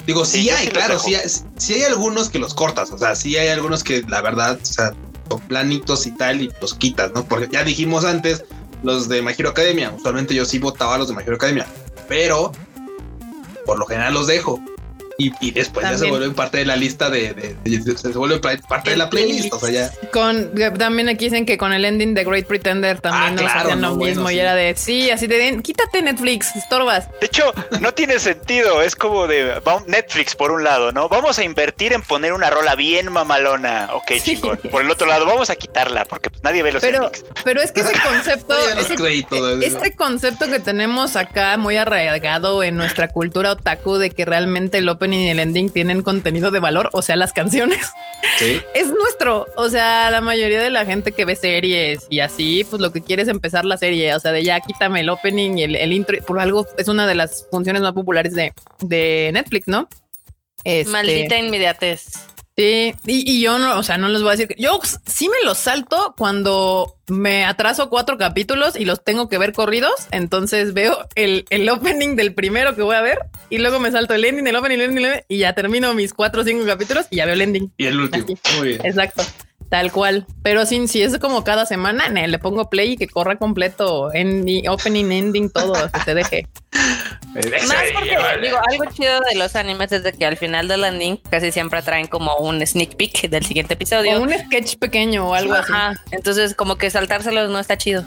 [0.05, 1.23] Digo, sí, hay, claro, sí hay,
[1.57, 4.65] sí hay algunos que los cortas, o sea, sí hay algunos que la verdad, o
[4.65, 4.93] sea,
[5.41, 7.25] planitos y tal y los quitas, ¿no?
[7.25, 8.43] Porque ya dijimos antes,
[8.83, 11.65] los de My Academia, usualmente yo sí votaba a los de My Academia,
[12.07, 12.51] pero
[13.65, 14.59] por lo general los dejo.
[15.17, 18.39] Y, y después ya se vuelven parte de la lista de, de- de- se vuelve
[18.39, 19.91] parte de la playlist, o sea, ya.
[20.11, 23.59] Con también aquí dicen que con el ending de Great Pretender también Ah, nos claro,
[23.59, 24.39] hacían no, lo bueno, mismo y sí.
[24.39, 27.07] era de sí, así de quítate Netflix, estorbas.
[27.19, 28.81] De hecho, no tiene sentido.
[28.81, 31.09] Es como de Netflix por un lado, ¿no?
[31.09, 33.89] Vamos a invertir en poner una rola bien mamalona.
[33.93, 34.35] Ok, Sí.
[34.35, 34.57] chingón.
[34.71, 37.23] Por el otro lado, vamos a quitarla porque pues, nadie ve los Pero, endings.
[37.43, 43.07] pero es que ese concepto, ese- este concepto que tenemos acá muy arraigado en nuestra
[43.09, 47.01] cultura otaku de que realmente el opening y el ending tienen contenido de valor, o
[47.01, 47.79] sea, las canciones,
[48.39, 48.61] Sí.
[48.73, 49.47] es nuestro.
[49.57, 53.01] O sea, la mayoría de la gente que ve series y así, pues lo que
[53.01, 54.15] quiere es empezar la serie.
[54.15, 56.17] O sea, de ya quítame el opening y el, el intro.
[56.25, 59.87] Por algo es una de las funciones más populares de, de Netflix, ¿no?
[60.63, 62.32] Este, Maldita inmediatez.
[62.55, 65.27] Sí, y, y yo no, o sea, no les voy a decir que yo sí
[65.27, 69.93] me los salto cuando me atraso cuatro capítulos y los tengo que ver corridos.
[70.11, 73.17] Entonces veo el, el opening del primero que voy a ver
[73.49, 75.93] y luego me salto el ending, el opening, el ending, el ending, y ya termino
[75.95, 77.73] mis cuatro o cinco capítulos y ya veo el ending.
[77.77, 78.27] Y el último.
[78.57, 78.85] Muy bien.
[78.85, 79.23] Exacto.
[79.73, 80.27] Tal cual.
[80.43, 84.13] Pero sin si es como cada semana, ne, le pongo play y que corra completo
[84.13, 86.47] en mi opening, ending, todo, que se deje.
[87.33, 87.43] Más
[87.95, 91.51] porque, digo, algo chido de los animes es de que al final del ending casi
[91.51, 94.19] siempre traen como un sneak peek del siguiente episodio.
[94.19, 95.73] O un sketch pequeño o algo así.
[95.73, 95.99] Ajá.
[96.11, 98.05] Entonces, como que saltárselos no está chido.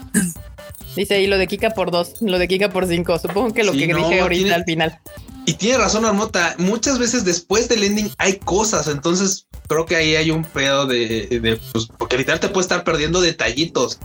[0.95, 3.19] Dice, y lo de Kika por dos, lo de Kika por cinco.
[3.19, 4.99] Supongo que lo Sí, que no, dije ahorita tiene- al final.
[5.45, 6.55] Y tiene razón, Armota.
[6.57, 8.87] Muchas veces después del ending hay cosas.
[8.89, 12.83] Entonces creo que ahí hay un pedo de, de pues, porque literal te puede estar
[12.83, 13.99] perdiendo detallitos.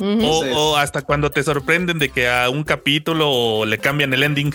[0.00, 4.22] O, Entonces- o hasta cuando te sorprenden de que a un capítulo le cambian el
[4.22, 4.54] ending.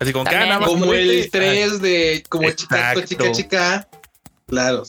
[0.00, 3.02] Así como que ah, nada más Como el este- 3 de como chica, Exacto.
[3.08, 3.88] chica, chica.
[4.46, 4.82] Claro.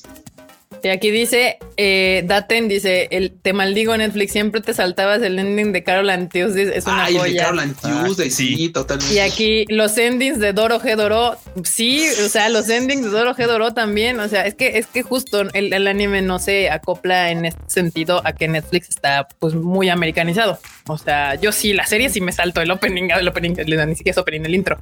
[0.85, 5.73] Y aquí dice, eh, Daten dice, el, te maldigo Netflix, siempre te saltabas el ending
[5.73, 7.37] de Carol and es una Ay, el de.
[7.39, 8.69] Carol and Tuesday, Ah, sí, sí.
[8.69, 9.15] totalmente.
[9.15, 13.33] Y aquí los endings de Doro G Doro, sí, o sea, los endings de Doro
[13.33, 16.69] G Doro también, o sea, es que es que justo el, el anime no se
[16.69, 20.59] acopla en este sentido a que Netflix está pues muy americanizado.
[20.87, 23.95] O sea, yo sí, la serie sí me salto el opening, el opening, el- ni
[23.95, 24.77] siquiera es opening, el intro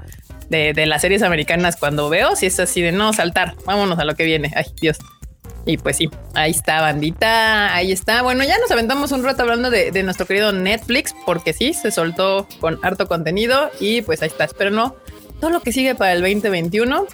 [0.50, 4.04] de, de las series americanas cuando veo, si es así de no saltar, vámonos a
[4.04, 4.52] lo que viene.
[4.54, 4.98] Ay, Dios.
[5.66, 8.22] Y pues sí, ahí está, bandita, ahí está.
[8.22, 11.90] Bueno, ya nos aventamos un rato hablando de, de nuestro querido Netflix, porque sí, se
[11.92, 14.48] soltó con harto contenido y pues ahí está.
[14.58, 14.96] Pero no,
[15.40, 17.08] todo lo que sigue para el 2021.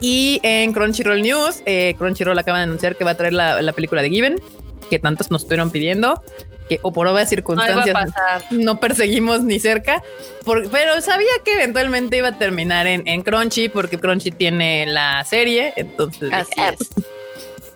[0.00, 3.72] Y en Crunchyroll News, eh, Crunchyroll acaba de anunciar que va a traer la, la
[3.72, 4.40] película de Given,
[4.90, 6.22] que tantos nos estuvieron pidiendo,
[6.68, 7.94] que o por obvias circunstancias
[8.50, 10.02] no perseguimos ni cerca,
[10.44, 15.24] por- pero sabía que eventualmente iba a terminar en, en Crunchy, porque Crunchy tiene la
[15.24, 16.30] serie, entonces...
[16.32, 16.88] Así dije, es.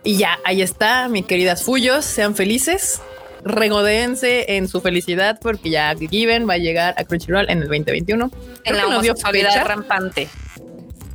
[0.05, 3.01] Y ya, ahí está, mis queridas Fullos, sean felices,
[3.45, 8.31] regodéense en su felicidad porque ya Given va a llegar a Crunchyroll en el 2021.
[8.31, 9.65] Creo En la que nos dio homosexualidad fecha.
[9.65, 10.29] rampante.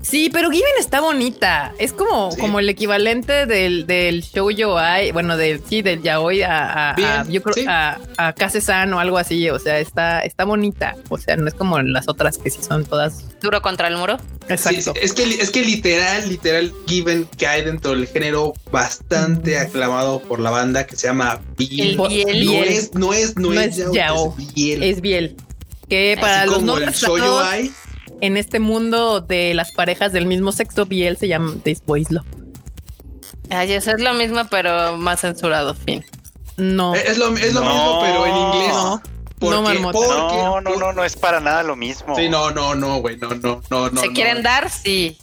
[0.08, 1.74] Sí, pero Given está bonita.
[1.80, 2.40] Es como, Sí.
[2.40, 7.10] como el equivalente del, del show yaoi, bueno, del sí, del yaoi a, a, Bien,
[7.10, 7.66] a- yo creo sí.
[7.68, 9.50] a, a Kase-san o algo así.
[9.50, 10.96] O sea, está, está bonita.
[11.10, 13.24] O sea, no es como las otras que sí son todas.
[13.42, 14.18] Duro contra el muro.
[14.58, 20.40] Sí, es que es que literal, literal, Given cae dentro del género bastante aclamado por
[20.40, 22.00] la banda que se llama Biel.
[22.00, 22.46] El Biel.
[22.46, 22.64] No Biel.
[22.68, 24.36] es, no es, no, No es, es yao, yao.
[24.38, 24.84] es Biel.
[24.84, 25.36] Es Biel.
[25.90, 27.72] Que para Así los como no el Shoujo Ai.
[28.22, 32.26] En este mundo de las parejas del mismo sexo, Biel se llama This Boys Love.
[33.50, 35.76] Ay, eso es lo mismo, pero más censurado.
[35.76, 36.04] Fin.
[36.58, 36.96] No.
[36.96, 37.70] Eh, Es lo, es lo No.
[37.70, 38.74] mismo, pero en inglés.
[38.74, 39.02] No.
[39.38, 39.98] Porque, No, marmota.
[40.00, 42.16] porque- No, no, no, no es para nada lo mismo.
[42.16, 44.02] Sí, no, no, no, güey, no, no, no, no.
[44.02, 44.14] ¿Se no.
[44.14, 44.70] quieren dar?
[44.70, 45.18] Sí.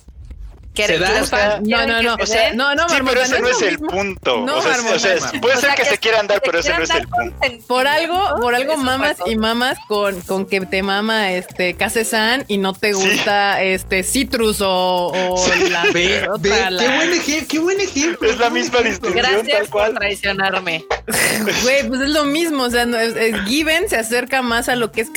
[0.75, 2.89] Que Se da, los o sea, fans no, no, que no, o sea, no, no,
[2.89, 3.89] sí, Marmota, pero ese no es el mismo.
[3.89, 4.41] punto.
[4.47, 6.61] No, o sea, Marmota, o sea, puede O ser sea, que, se quieran dar, pero
[6.61, 7.37] ese no es el punto.
[7.67, 11.75] Por algo, por algo Eso es mamas y mamas con, con que te mama este
[11.75, 16.89] Kase-san y no te gusta este Citrus o, o la Ve, otra, ve, la- qué
[16.97, 18.31] buen ejemplo, qué buen ejemplo.
[18.31, 19.91] Es la misma distinción Gracias tal cual.
[19.91, 20.85] por traicionarme.
[21.63, 22.63] Güey, pues es lo mismo.
[22.65, 25.11] O sea, no, es, es- Given se acerca más a lo que es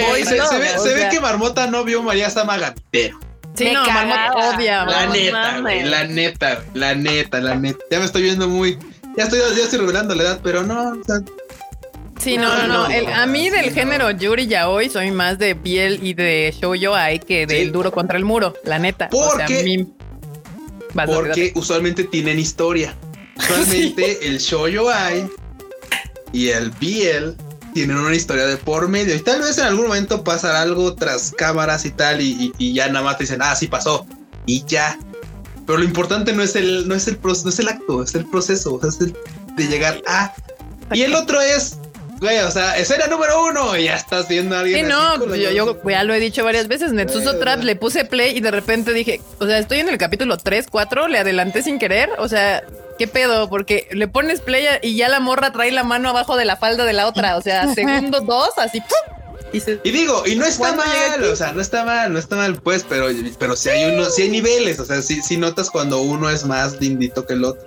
[0.00, 3.18] boy se, ve, que Marmota no vio María Sama Gamitero.
[3.56, 4.54] Sí, Me no, cagaba.
[4.56, 4.84] odia.
[4.84, 7.78] La neta, güey, la neta, la neta, la neta.
[7.90, 8.78] Ya me estoy viendo muy.
[9.16, 10.90] Ya estoy, ya estoy revelando la edad, pero no.
[10.90, 11.20] o sea,
[12.20, 12.88] Sí, no, no, no.
[12.88, 13.72] No, El- a mí sí, del no.
[13.74, 17.70] género Yuri Yaoi soy más de piel y de shoujo ai que del Sí.
[17.70, 19.08] duro contra el muro, la neta.
[19.12, 19.86] O sea, Porque- a mí-
[20.94, 22.94] Vas, vas, porque usualmente tienen historia.
[23.36, 25.28] Usualmente el shoujo ai
[26.32, 27.34] y el BL
[27.74, 29.14] tienen una historia de por medio.
[29.14, 32.72] Y tal vez en algún momento pasará algo tras cámaras y tal, y, y- y
[32.74, 34.06] ya nada más te dicen, ah, sí pasó.
[34.46, 34.98] Y ya.
[35.66, 38.26] Pero lo importante no es el, no es el, no es el acto, es el
[38.26, 39.14] proceso, es el
[39.56, 40.32] de llegar a.
[40.92, 41.76] Y el otro es,
[42.20, 44.84] güey, o sea, escena número uno, y ya estás viendo a alguien.
[44.84, 46.92] Sí, no, la- yo, yo ya lo he dicho varias veces.
[46.92, 49.96] Netsuzo Güey, Trap le puse play y de repente dije, o sea, estoy en el
[49.98, 52.10] capítulo 3, 4, le adelanté sin querer.
[52.18, 52.62] O sea,
[52.98, 53.48] ¿qué pedo?
[53.48, 56.84] Porque le pones play y ya la morra trae la mano abajo de la falda
[56.84, 57.36] de la otra.
[57.36, 59.14] O sea, segundo dos, así, ¡pum!
[59.52, 62.12] Y se- Y digo, y no está ¿Cuándo llega mal, o sea, no está mal,
[62.12, 63.06] no está mal, pues, pero,
[63.38, 66.44] pero si hay uno, si hay niveles, o sea, si si notas cuando uno es
[66.44, 67.64] más lindito que el otro.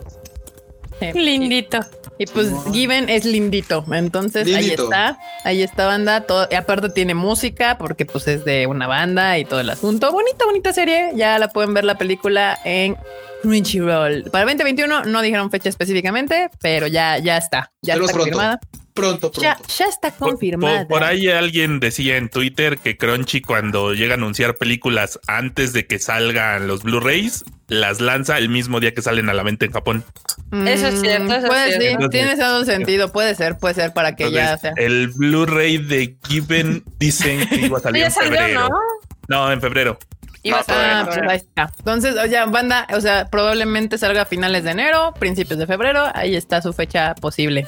[1.14, 1.80] Lindito.
[2.20, 2.74] Y pues No.
[2.74, 3.86] Given es lindito.
[3.92, 5.18] Entonces ahí está.
[5.44, 6.22] Ahí está banda.
[6.22, 10.12] Todo, y aparte tiene música porque pues es de una banda y todo el asunto.
[10.12, 11.12] Bonita, bonita serie.
[11.16, 12.98] Ya la pueden ver la película en
[13.42, 14.30] Crunchyroll.
[14.32, 17.72] Para 2021 no dijeron fecha específicamente, pero ya, ya está.
[17.82, 18.60] Ya Pero está confirmada.
[18.60, 19.32] Pronto, pronto.
[19.40, 20.80] Ya, ya está Por, confirmada.
[20.80, 25.72] por- por ahí alguien decía en Twitter que Crunchy cuando llega a anunciar películas antes
[25.72, 29.66] de que salgan los Blu-rays, las lanza el mismo día que salen a la venta
[29.66, 30.04] en Japón.
[30.52, 32.04] Eso es cierto, eso es Puede, cierto.
[32.04, 33.12] sí, tiene todo sentido.
[33.12, 34.74] Puede ser, puede ser para que ya sea.
[34.78, 38.70] el Blu-ray de Given dicen que iba a salir Ya en febrero.
[38.70, 38.80] ¿no?
[39.28, 40.00] No, en febrero.
[40.44, 41.32] Iba No, a salir Ah, en pues febrero.
[41.32, 41.74] ahí está.
[41.80, 46.06] Entonces, o sea, banda, o sea, probablemente salga a finales de enero, principios de febrero.
[46.14, 47.68] Ahí está su fecha posible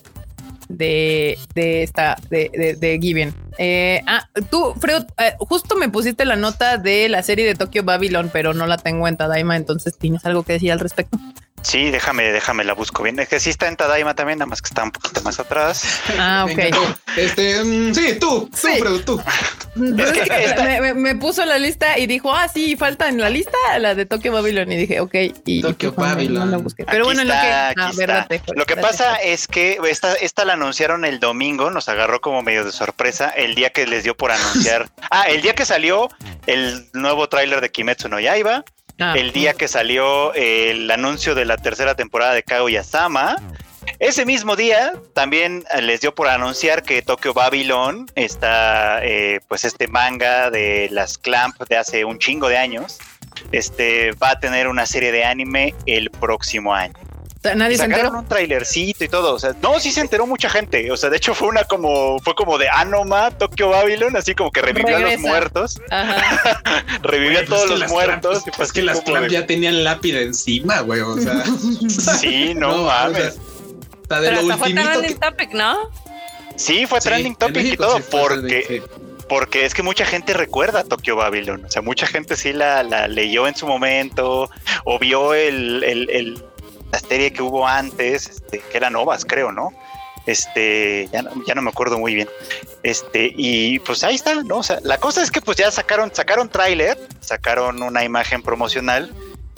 [0.70, 3.34] de, de esta, de, de, de Given.
[3.58, 7.84] Eh, ah, tú, Freud, eh, justo me pusiste la nota de la serie de Tokyo
[7.84, 11.18] Babylon, pero no la tengo en Tadaima, entonces tienes algo que decir al respecto.
[11.62, 13.20] Sí, déjame, déjame la busco bien.
[13.20, 15.84] Es que sí está en Tadaima también, nada más que está un poquito más atrás.
[16.18, 16.96] Ah, Me encantó.
[17.18, 18.82] Este, mm, sí, tú, tú, Sí.
[19.06, 19.22] Tú.
[19.76, 23.08] Pero es que Esta- me, me- me puso la lista y dijo, ah, sí, falta
[23.10, 24.72] en la lista la de Tokyo Babylon.
[24.72, 25.14] Y dije, ok.
[25.46, 26.46] Y, Tokyo y pues, no, Babylon.
[26.46, 26.86] no la busqué.
[26.86, 27.40] Pero Aquí bueno, en lo que.
[28.12, 32.42] ah, Lo que pasa es que esta, esta la anunciaron el domingo, nos agarró como
[32.42, 34.90] medio de sorpresa el día que les dio por anunciar.
[35.12, 36.10] ah, el día que salió
[36.48, 38.64] el nuevo tráiler de Kimetsu no Yaiba,
[39.00, 43.38] Ah, el día que salió el anuncio de la tercera temporada de Kaguya-sama.
[43.98, 49.88] Ese mismo día también les dio por anunciar que Tokyo Babylon está, eh, pues este
[49.88, 53.00] manga de las Clamp de hace un chingo de años,
[53.52, 57.09] este va a tener una serie de anime el próximo año.
[57.56, 58.20] Nadie se sacaron enteró.
[58.20, 61.16] un trailercito y todo, o sea, no, sí se enteró mucha gente, o sea, de
[61.18, 65.00] hecho fue una como, fue como de Anoma, Tokyo Babylon, así como que revivió a
[65.00, 66.62] los muertos, Ajá.
[67.02, 69.86] revivió a Pues todos los muertos, clamp- pues es que las clamp de- ya tenían
[69.86, 71.44] lápida encima, güey, o sea.
[72.20, 73.18] Sí, no, o mames.
[73.36, 73.42] sea,
[74.02, 75.16] está de Pero lo hasta fue trending que...
[75.16, 75.78] topic, ¿no?
[76.58, 78.82] Sí, fue Sí, trending en topic y todo, sí porque, sí.
[79.30, 82.84] porque es que mucha gente recuerda a Tokyo Babylon, o sea, mucha gente sí la,
[82.84, 84.50] la leyó en su momento,
[84.84, 86.44] o vio el, el- el-
[86.92, 89.72] la serie que hubo antes, este, que era Novas, creo, ¿no?
[90.26, 92.30] Este, ya no, ya no me acuerdo muy bien.
[92.84, 94.58] Este, y pues ahí está, ¿no?
[94.58, 99.12] O sea, la cosa es que pues ya sacaron, sacaron tráiler, sacaron una imagen promocional,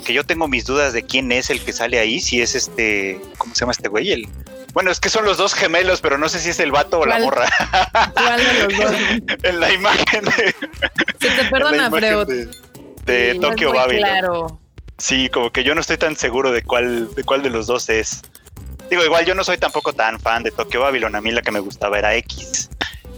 [0.05, 3.19] que yo tengo mis dudas de quién es el que sale ahí, si es este,
[3.37, 4.11] ¿cómo se llama este güey?
[4.11, 4.27] El,
[4.73, 7.05] bueno, es que son los dos gemelos, pero no sé si es el vato o
[7.05, 7.49] la morra.
[8.13, 8.91] ¿Cuál de los dos?
[9.43, 10.55] en la imagen de,
[11.19, 12.27] Se te en perdona, la imagen Freud.
[13.05, 14.09] de, de Sí, Tokyo Muy Babylon.
[14.09, 14.60] Claro.
[15.01, 17.89] Sí, como que yo no estoy tan seguro de cuál, de cuál de los dos
[17.89, 18.21] es.
[18.89, 21.15] Digo, igual yo no soy tampoco tan fan de Tokyo Babylon.
[21.15, 22.69] A mí la que me gustaba era X.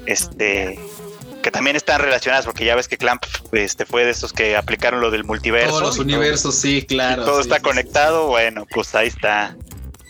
[0.05, 0.79] Este.
[1.41, 5.01] Que también están relacionadas, porque ya ves que Clamp este, fue de esos que aplicaron
[5.01, 5.69] lo del multiverso.
[5.71, 7.25] Todos los todo- universos, sí, claro.
[7.25, 8.27] todo sí, está sí, conectado.
[8.27, 9.57] Bueno, pues ahí está.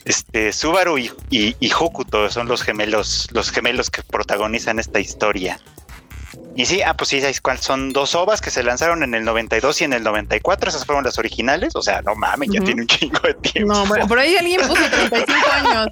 [0.06, 5.60] Este, Subaru y, y, y Hokuto son los gemelos, los gemelos que protagonizan esta historia.
[6.56, 7.22] Y sí, ah, pues sí,
[7.60, 11.04] son dos ovas que se lanzaron en el 92 y en el 94, esas fueron
[11.04, 13.74] las originales, o sea, no mames, ya tiene un chingo de tiempo.
[13.74, 15.88] No, bueno, por ahí alguien puso 35 años.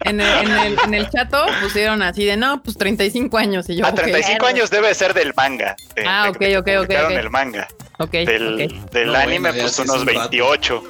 [0.00, 3.68] En el, en el, en el chato pusieron así de no, pues 35 años.
[3.68, 3.96] Y yo, a ok.
[3.96, 5.76] 35 años debe ser del manga.
[5.94, 7.18] de- Ah, de- ok, ok, ok, publicaron ok.
[7.18, 7.68] el manga.
[7.98, 8.10] Ok.
[8.12, 10.18] Del, del No, anime, bueno, pues unos un rato.
[10.20, 10.82] 28.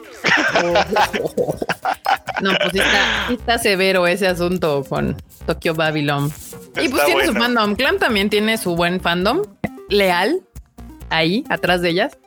[2.43, 6.33] No, pues sí está, sí está severo ese asunto con Tokyo Babylon.
[6.81, 7.75] Y pues tiene su fandom.
[7.75, 9.43] Clan también tiene su buen fandom
[9.89, 10.41] leal
[11.11, 12.19] ahí atrás de ellas.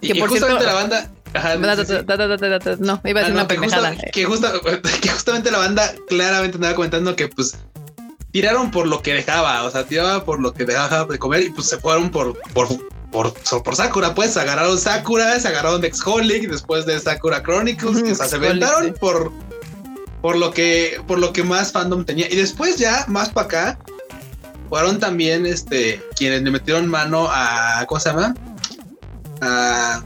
[0.00, 1.10] Y, Que y por justamente cierto- la banda.
[1.34, 4.52] Ajá, Da, da, da, No, iba a Ah, decir no, una que, justa- que justa-
[5.02, 7.58] que justamente la banda claramente andaba comentando que pues
[8.30, 11.50] tiraron por lo que dejaba, o sea, tiraba por lo que dejaba de comer y
[11.50, 12.68] pues se fueron por por
[13.10, 13.32] por,
[13.62, 18.28] por Sakura, pues agarraron Sakura, se agarraron de Exholic después de Sakura Chronicles, o sea,
[18.28, 18.92] se aventaron sí.
[19.00, 19.32] por
[20.20, 23.78] por lo que por lo que más fandom tenía y después ya más para acá
[24.68, 28.34] fueron también este quienes le metieron mano a ¿cómo se llama?
[29.40, 30.02] a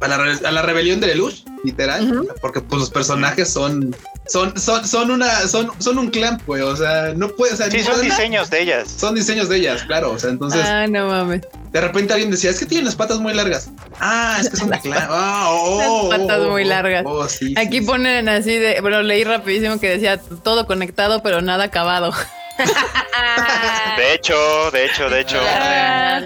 [0.00, 3.96] a la, re- a la rebelión de Lelouch, literal, porque pues los personajes son
[4.28, 7.70] son son son una son son un clan, pues, o sea, no puede, o sea,
[7.70, 8.88] Sí, son diseños de ellas.
[8.90, 11.42] son diseños de ellas, claro, o sea, entonces Ah, no mames.
[11.72, 13.70] de repente alguien decía, es que tienen las patas muy largas.
[14.00, 15.06] Ah, es que son de clan.
[15.10, 17.02] Ah, oh, Las patas oh, muy oh, largas.
[17.06, 21.40] oh, sí, Aquí sí, ponen así de, bueno, leí rapidísimo que decía todo conectado, pero
[21.42, 22.12] nada acabado.
[23.96, 26.20] De hecho, de hecho, de hecho, Ah,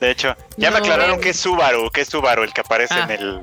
[0.00, 0.34] de hecho.
[0.56, 3.04] Ya me aclararon que es Subaru, que es Subaru el que aparece Ah.
[3.04, 3.40] en el.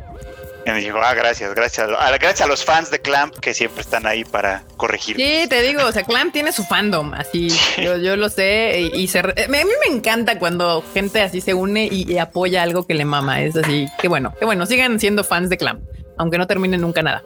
[0.66, 1.89] En el ah, gracias, gracias.
[1.97, 5.18] a- Gracias a los fans de Clamp que siempre están ahí para corregir.
[5.18, 7.49] Sí, te digo, o sea, Clam tiene su fandom, así,
[7.82, 9.57] yo, yo lo sé, y, y se, a mí
[9.88, 13.55] me encanta cuando gente así se une y, y apoya algo que le mama, es
[13.57, 15.82] así, qué bueno, qué bueno, sigan siendo fans de Clam,
[16.18, 17.24] aunque no terminen nunca nada.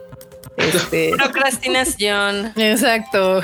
[0.56, 2.52] Este, Procrastinación.
[2.56, 3.40] exacto.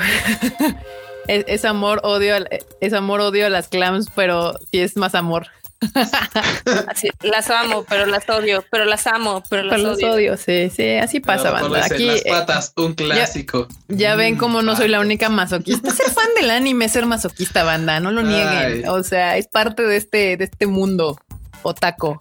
[1.27, 2.49] es, es amor, odio, al-
[2.81, 5.47] es amor, odio a las clams, pero sí es más amor.
[6.87, 10.13] Así, las amo, pero las odio, pero las amo, pero las Pero los odio.
[10.13, 11.85] odio, sí, sí, así pasa, banda.
[11.85, 13.67] Aquí las eh, patas, un clásico.
[13.87, 15.91] Ya ven Mm, cómo no soy la única masoquista.
[15.91, 17.99] Ser fan del anime es ser masoquista, banda.
[17.99, 18.47] No lo nieguen.
[18.47, 18.83] Ay.
[18.87, 21.17] O sea, es parte de este, de este mundo
[21.61, 22.17] otaco.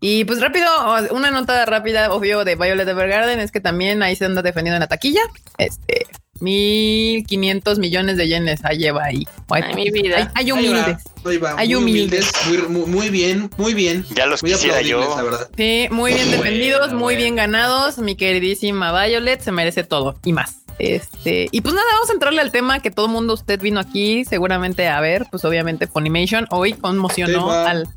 [0.00, 0.66] Y pues rápido,
[1.10, 4.80] una nota rápida, obvio, de Violet Evergarden es que también ahí se anda defendiendo en
[4.80, 5.22] la taquilla.
[5.58, 6.06] Este,
[6.40, 9.26] 1500 millones de yenes ahí lleva ahí.
[9.50, 10.16] Hay, Ay, mi vida.
[10.16, 10.96] hay- hay Ahí va, humildes.
[11.24, 12.30] ahí va, Hay muy humildes.
[12.48, 14.04] Muy, muy, muy bien, muy bien.
[14.14, 15.00] Ya los Muy quisiera yo.
[15.16, 15.50] la verdad.
[15.56, 17.18] Sí, muy bien Bueno, defendidos, muy bueno.
[17.20, 17.98] bien ganados.
[17.98, 20.56] Mi queridísima Violet se merece todo y más.
[20.78, 24.26] Este, y pues nada, vamos a entrarle al tema que todo mundo usted vino aquí
[24.26, 27.70] seguramente a ver, pues obviamente Funimation hoy conmocionó Tema.
[27.70, 27.88] al,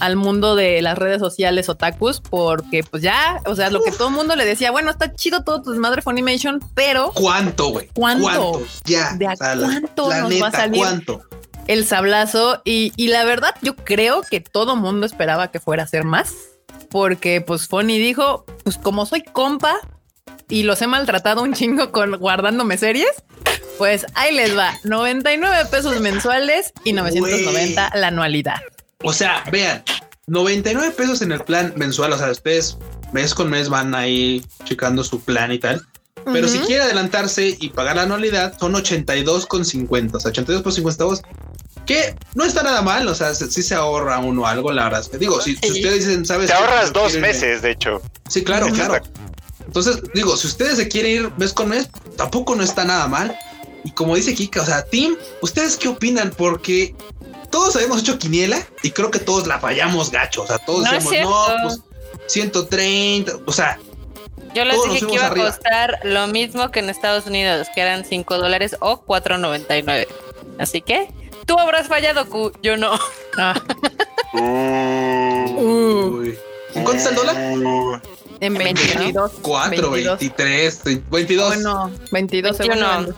[0.00, 4.08] al mundo de las redes sociales otakus porque pues ya, o sea, lo que todo
[4.08, 7.88] el mundo le decía, bueno, está chido todo tu desmadre Funimation, pero ¿Cuánto, güey?
[7.94, 8.62] ¿Cuánto?
[8.84, 9.14] Ya.
[9.14, 10.80] ¿De a cuánto la nos neta, va a salir?
[10.80, 11.22] ¿Cuánto?
[11.68, 15.86] el sablazo y, y la verdad yo creo que todo mundo esperaba que fuera a
[15.88, 16.34] ser más
[16.90, 19.76] porque pues Fonny dijo pues como soy compa
[20.48, 23.10] y los he maltratado un chingo con guardándome series
[23.78, 28.60] pues ahí les va 99 pesos mensuales y 990 la anualidad
[29.02, 29.82] O sea, vean,
[30.26, 32.12] 99 pesos en el plan mensual.
[32.12, 32.78] O sea, ustedes
[33.12, 35.86] mes con mes van ahí checando su plan y tal.
[36.32, 40.16] Pero si quiere adelantarse y pagar la anualidad, son 82,50.
[40.16, 41.22] O sea, 82 por 50 centavos.
[41.86, 43.06] Que no está nada mal.
[43.06, 45.02] O sea, si sí se ahorra uno algo, la verdad.
[45.02, 46.48] es que Digo, si, si ustedes dicen, ¿sabes?
[46.48, 46.58] Te qué?
[46.58, 48.02] ahorras dos meses, de hecho.
[48.28, 49.00] Sí, claro, claro.
[49.66, 53.36] Entonces, digo, si ustedes se quieren ir mes con mes, tampoco no está nada mal.
[53.84, 56.32] Y como dice Kika, o sea, Tim, ¿ustedes qué opinan?
[56.36, 56.94] Porque
[57.50, 60.42] todos habíamos hecho quiniela y creo que todos la fallamos gacho.
[60.42, 61.80] O sea, todos No decíamos, no, pues
[62.28, 63.32] 130.
[63.46, 63.78] O sea,
[64.54, 65.48] Yo les dije que iba arriba.
[65.48, 70.06] a costar lo mismo que en Estados Unidos, que eran 5 dólares o 4.99.
[70.58, 71.08] Así que
[71.44, 72.98] tú habrás fallado, Q, yo no.
[73.38, 73.60] Ah,
[74.32, 74.38] Uh,
[76.20, 76.38] uy.
[76.74, 78.02] ¿en cuánto está el dólar?
[78.40, 78.94] En 22.
[78.96, 80.18] 22 4, 22.
[80.20, 80.80] 23,
[81.10, 81.46] 22.
[81.48, 82.90] bueno 22 21.
[82.92, 83.14] segundos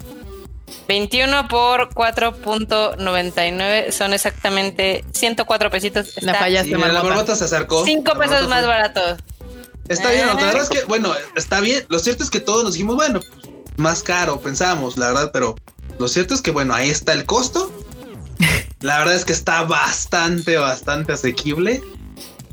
[0.87, 6.23] 21 por 4.99 son exactamente 104 pesitos.
[6.23, 7.37] La fallaste, Sí, la marmota.
[7.37, 7.85] se acercó.
[7.85, 9.19] 5 La pesos más fue- baratos.
[9.89, 11.85] Está bien, la verdad es que, bueno, está bien.
[11.89, 13.21] Lo cierto es que todos nos dijimos, bueno,
[13.77, 15.57] más caro, pensamos, la verdad, pero
[15.99, 17.73] lo cierto es que, bueno, ahí está el costo.
[18.81, 21.83] La verdad es que está bastante, bastante asequible.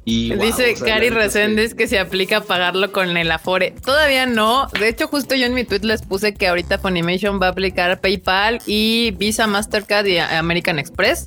[0.07, 3.73] Y wow, Dice o sea, Cari es que- que se aplica pagarlo con el Afore.
[3.83, 4.67] Todavía no.
[4.79, 7.99] De hecho, justo yo en mi tweet les puse que ahorita Funimation va a aplicar
[7.99, 11.25] PayPal y Visa, Mastercard y American Express.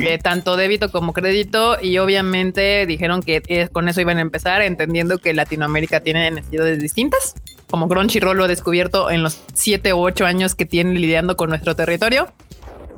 [0.00, 1.76] Eh, tanto débito como crédito.
[1.80, 6.80] Y obviamente dijeron que eh, con eso iban a empezar, entendiendo que Latinoamérica tiene necesidades
[6.80, 7.34] distintas.
[7.70, 11.50] Como Crunchyroll lo ha descubierto en los siete u ocho años que tiene lidiando con
[11.50, 12.32] nuestro territorio.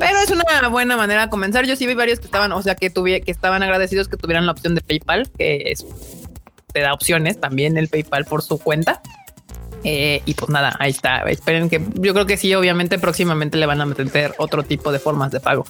[0.00, 1.66] Pero es una buena manera de comenzar.
[1.66, 4.46] Yo sí vi varios que estaban, o sea, que tuve, que estaban agradecidos que tuvieran
[4.46, 5.86] la opción de PayPal, que es,
[6.72, 9.02] te da opciones también el PayPal por su cuenta.
[9.84, 11.18] Eh, y pues nada, ahí está.
[11.24, 14.98] Esperen que yo creo que sí, obviamente próximamente le van a meter otro tipo de
[14.98, 15.66] formas de pago.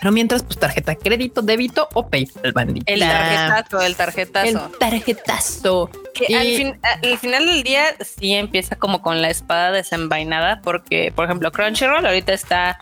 [0.00, 2.90] Pero mientras, pues tarjeta crédito, débito o PayPal, bandita.
[2.90, 4.46] El tarjetazo, el tarjetazo.
[4.46, 5.90] El tarjetazo.
[6.14, 11.50] Que al, final del día sí empieza como con la espada desenvainada, porque, por ejemplo,
[11.52, 12.78] Crunchyroll ahorita está.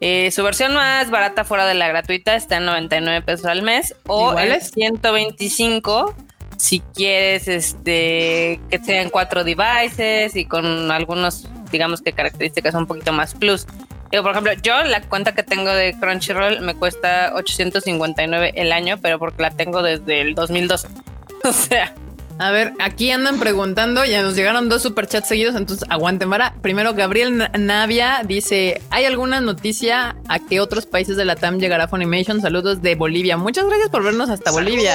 [0.00, 3.96] Eh, su versión más barata fuera de la gratuita está en 99 pesos al mes
[4.06, 6.14] o en 125
[6.56, 13.12] si quieres este que sean cuatro devices y con algunos digamos que características un poquito
[13.12, 13.66] más plus
[14.10, 19.18] por ejemplo, yo la cuenta que tengo de Crunchyroll me cuesta 859 el año, pero
[19.18, 20.88] porque la tengo desde el 2012.
[21.44, 21.94] O sea.
[22.38, 26.54] A ver, aquí andan preguntando, ya nos llegaron dos superchats seguidos, entonces aguanten para.
[26.62, 31.88] Primero, Gabriel Navia dice: ¿Hay alguna noticia a qué otros países de la TAM llegará
[31.88, 32.40] Funimation?
[32.40, 33.36] Saludos de Bolivia.
[33.36, 34.94] Muchas gracias por vernos hasta Bolivia.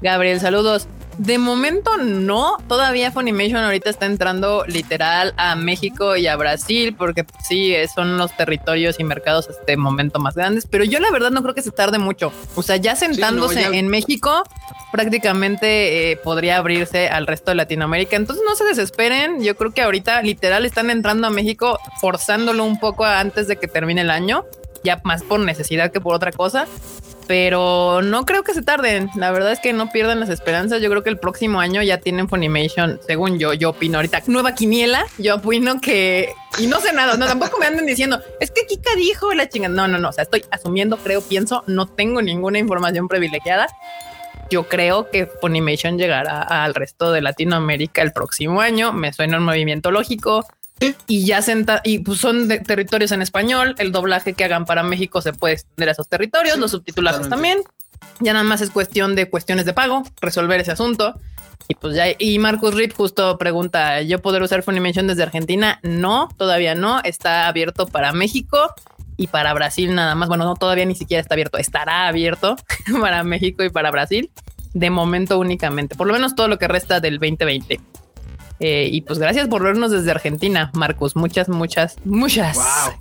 [0.00, 0.88] Gabriel, saludos.
[1.18, 7.26] De momento no, todavía Funimation ahorita está entrando literal a México y a Brasil porque
[7.46, 11.42] sí, son los territorios y mercados este momento más grandes, pero yo la verdad no
[11.42, 12.32] creo que se tarde mucho.
[12.54, 14.44] O sea, ya sentándose en México
[14.92, 18.14] prácticamente eh, podría abrirse al resto de Latinoamérica.
[18.14, 22.78] Entonces no se desesperen, yo creo que ahorita literal están entrando a México forzándolo un
[22.78, 24.44] poco antes de que termine el año,
[24.84, 26.68] ya más por necesidad que por otra cosa
[27.28, 29.10] pero no creo que se tarden.
[29.14, 30.80] La verdad es que no pierdan las esperanzas.
[30.80, 34.22] Yo creo que el próximo año ya tienen Funimation, según yo, yo opino ahorita.
[34.26, 38.50] Nueva quiniela, yo opino que y no sé nada, no tampoco me anden diciendo es
[38.50, 39.74] que Kika dijo la chingada.
[39.74, 40.08] No, no, no.
[40.08, 43.68] O sea, estoy asumiendo, creo, pienso, no tengo ninguna información privilegiada.
[44.50, 48.94] Yo creo que Funimation llegará al resto de Latinoamérica el próximo año.
[48.94, 50.46] Me suena un movimiento lógico.
[51.06, 53.74] Y ya senta y pues son de territorios en español.
[53.78, 57.58] El doblaje que hagan para México se puede extender a esos territorios, los subtitulados también.
[58.20, 61.14] Ya nada más es cuestión de cuestiones de pago, resolver ese asunto.
[61.66, 65.80] Y pues ya, y Marcus Rip justo pregunta: ¿Yo poder usar Funimation desde Argentina?
[65.82, 67.00] No, todavía no.
[67.02, 68.74] Está abierto para México
[69.16, 70.28] y para Brasil nada más.
[70.28, 71.58] Bueno, no, todavía ni siquiera está abierto.
[71.58, 72.56] Estará abierto
[73.00, 74.30] para México y para Brasil.
[74.74, 77.80] De momento únicamente, por lo menos todo lo que resta del 2020.
[78.60, 81.16] Eh, y pues gracias por vernos desde Argentina, Marcos.
[81.16, 82.58] Muchas, muchas, muchas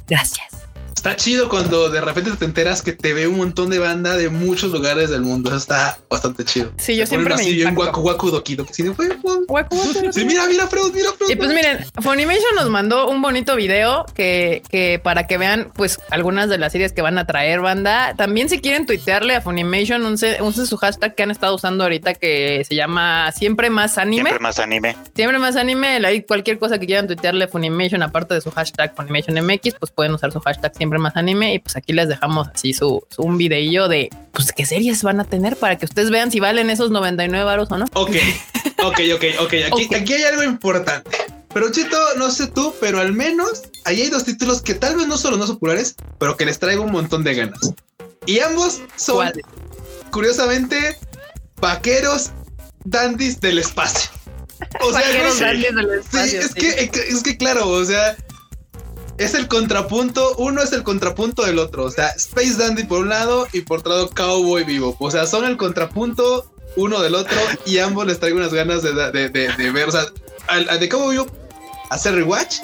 [0.08, 0.67] gracias.
[0.98, 4.30] Está chido cuando de repente te enteras que te ve un montón de banda de
[4.30, 5.50] muchos lugares del mundo.
[5.52, 6.72] Eso está bastante chido.
[6.78, 8.84] Sí, yo siempre me así en Waku Waku Doki Sí,
[10.26, 15.00] mira, mira, Freud, mira, Y pues miren, Funimation nos mandó un bonito video que, que
[15.02, 18.16] para que vean pues algunas de las series que van a traer banda.
[18.18, 22.66] También si quieren tuitearle a Funimation, usen su hashtag que han estado usando ahorita que
[22.68, 24.32] se llama Siempre Más Anime.
[24.32, 24.98] Siempre Más Anime.
[25.16, 26.04] Siempre Más Anime.
[26.04, 29.92] Hay cualquier cosa que quieran tuitearle a Funimation aparte de su hashtag Funimation MX, pues
[29.92, 33.38] pueden usar su hashtag Siempre más anime y pues aquí les dejamos así su, un
[33.38, 36.92] videillo de pues qué series van a tener para que ustedes vean si valen esos
[36.92, 37.86] 99 varos o no.
[37.94, 38.16] Ok,
[38.84, 39.54] ok, ok, ok.
[39.72, 41.10] Aquí, aquí hay algo importante.
[41.54, 45.08] Pero Chito, no sé tú, pero al menos ahí hay dos títulos que tal vez
[45.08, 47.74] no son los más populares, pero que les traigo un montón de ganas.
[48.26, 49.32] Y ambos son,
[50.12, 50.98] curiosamente,
[51.60, 52.32] vaqueros
[52.84, 54.12] dandies del espacio.
[54.82, 56.40] O sea, vaqueros dandies del espacio.
[56.42, 58.16] es, Que, es que claro, o sea,
[59.18, 63.10] es el contrapunto, uno es el contrapunto del otro, o sea, Space Dandy por un
[63.10, 67.38] lado y por otro lado Cowboy Vivo, o sea, son el contrapunto uno del otro
[67.66, 68.92] y ambos les traigo unas ganas de,
[69.74, 70.06] ver, o sea,
[70.48, 71.28] al, de Cowboy Vivo
[71.90, 72.60] hacer rewatch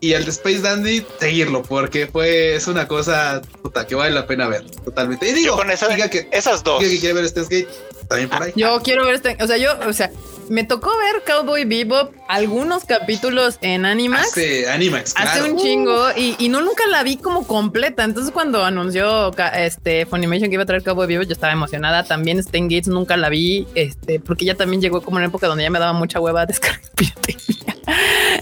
[0.00, 4.26] y al de Space Dandy seguirlo, porque fue, es una cosa puta, que vale la
[4.26, 5.28] pena ver, totalmente.
[5.28, 6.82] Y digo, con que, esas dos.
[6.82, 7.68] que quiere ver este Gate,
[8.08, 8.52] también por ahí.
[8.56, 10.10] Yo quiero ver este, o sea, yo, o sea,
[10.50, 14.28] me tocó ver Cowboy Bebop algunos capítulos en Animax.
[14.28, 15.14] Hace Animax.
[15.16, 18.02] Hace un chingo y, no nunca la vi como completa.
[18.02, 22.02] Entonces, cuando anunció este Funimation que iba a traer Cowboy Bebop, yo estaba emocionada.
[22.02, 25.46] También Stain Gates nunca la vi, este, porque ya también llegó como en una época
[25.46, 26.80] donde ya me daba mucha hueva descargar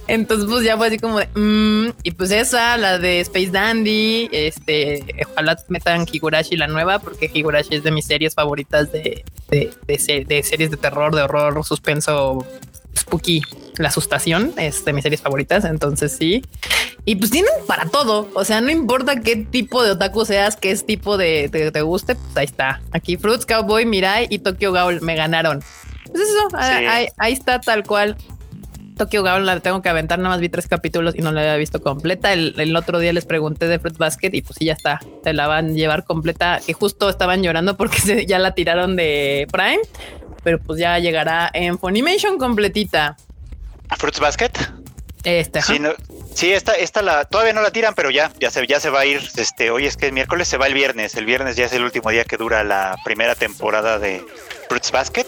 [0.08, 4.28] Entonces, pues ya fue así como de mm", y pues esa, la de Space Dandy.
[4.32, 10.24] Este, ojalá metan Higurashi la nueva, porque Higurashi es de mis series favoritas de, de,
[10.26, 12.44] de series de terror, de horror, suspenso
[12.98, 13.42] spooky,
[13.76, 15.64] la asustación es de mis series favoritas.
[15.64, 16.44] Entonces sí.
[17.04, 18.28] Y pues tienen para todo.
[18.34, 22.36] O sea, no importa qué tipo de otaku seas, qué tipo de te, guste, pues
[22.36, 22.82] ahí está.
[22.92, 25.62] Aquí Fruits, Cowboy, Mirai y Tokyo Ghoul me ganaron.
[26.10, 28.16] Pues eso, ahí, está tal cual.
[28.98, 31.56] Tokyo Ghoul la tengo que aventar, nada más vi tres capítulos y no la había
[31.56, 32.32] visto completa.
[32.32, 35.46] El, otro día les pregunté de Fruit Basket y pues sí, ya está, te la
[35.46, 39.80] van a llevar completa, que justo estaban llorando porque ya la tiraron de Prime,
[40.42, 43.16] pero pues ya llegará en Funimation completita.
[43.96, 44.52] Fruits Basket.
[45.24, 45.80] Este, sí,
[46.34, 49.00] sí, esta, esta la, todavía no la tiran, pero ya, ya se, ya se va
[49.00, 49.20] a ir.
[49.36, 51.16] Este, hoy es que es miércoles, se va el viernes.
[51.16, 54.24] El viernes ya es el último día que dura la primera temporada de
[54.68, 55.26] Fruits Basket.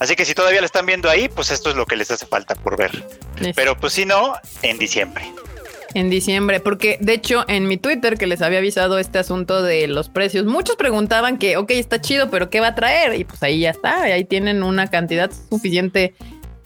[0.00, 2.26] Así que si todavía la están viendo ahí, pues esto es lo que les hace
[2.26, 3.04] falta por ver.
[3.54, 5.24] Pero pues si no, en diciembre.
[5.92, 9.86] en diciembre, porque de hecho en mi Twitter que les había avisado este asunto de
[9.88, 13.18] los precios, muchos preguntaban que, ok, está chido, pero ¿qué va a traer?
[13.18, 16.14] Y pues ahí ya está, ahí tienen una cantidad suficiente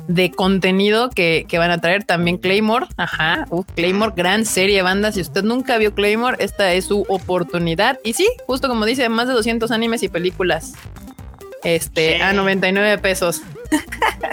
[0.07, 2.87] de contenido que, van a traer también Claymore.
[2.97, 5.15] Ajá, Claymore, gran serie de bandas.
[5.15, 7.99] Si usted nunca vio Claymore, esta es su oportunidad.
[8.05, 10.75] Y sí, justo como dice, más de 200 animes y películas.
[11.65, 13.43] Este, a 99 pesos.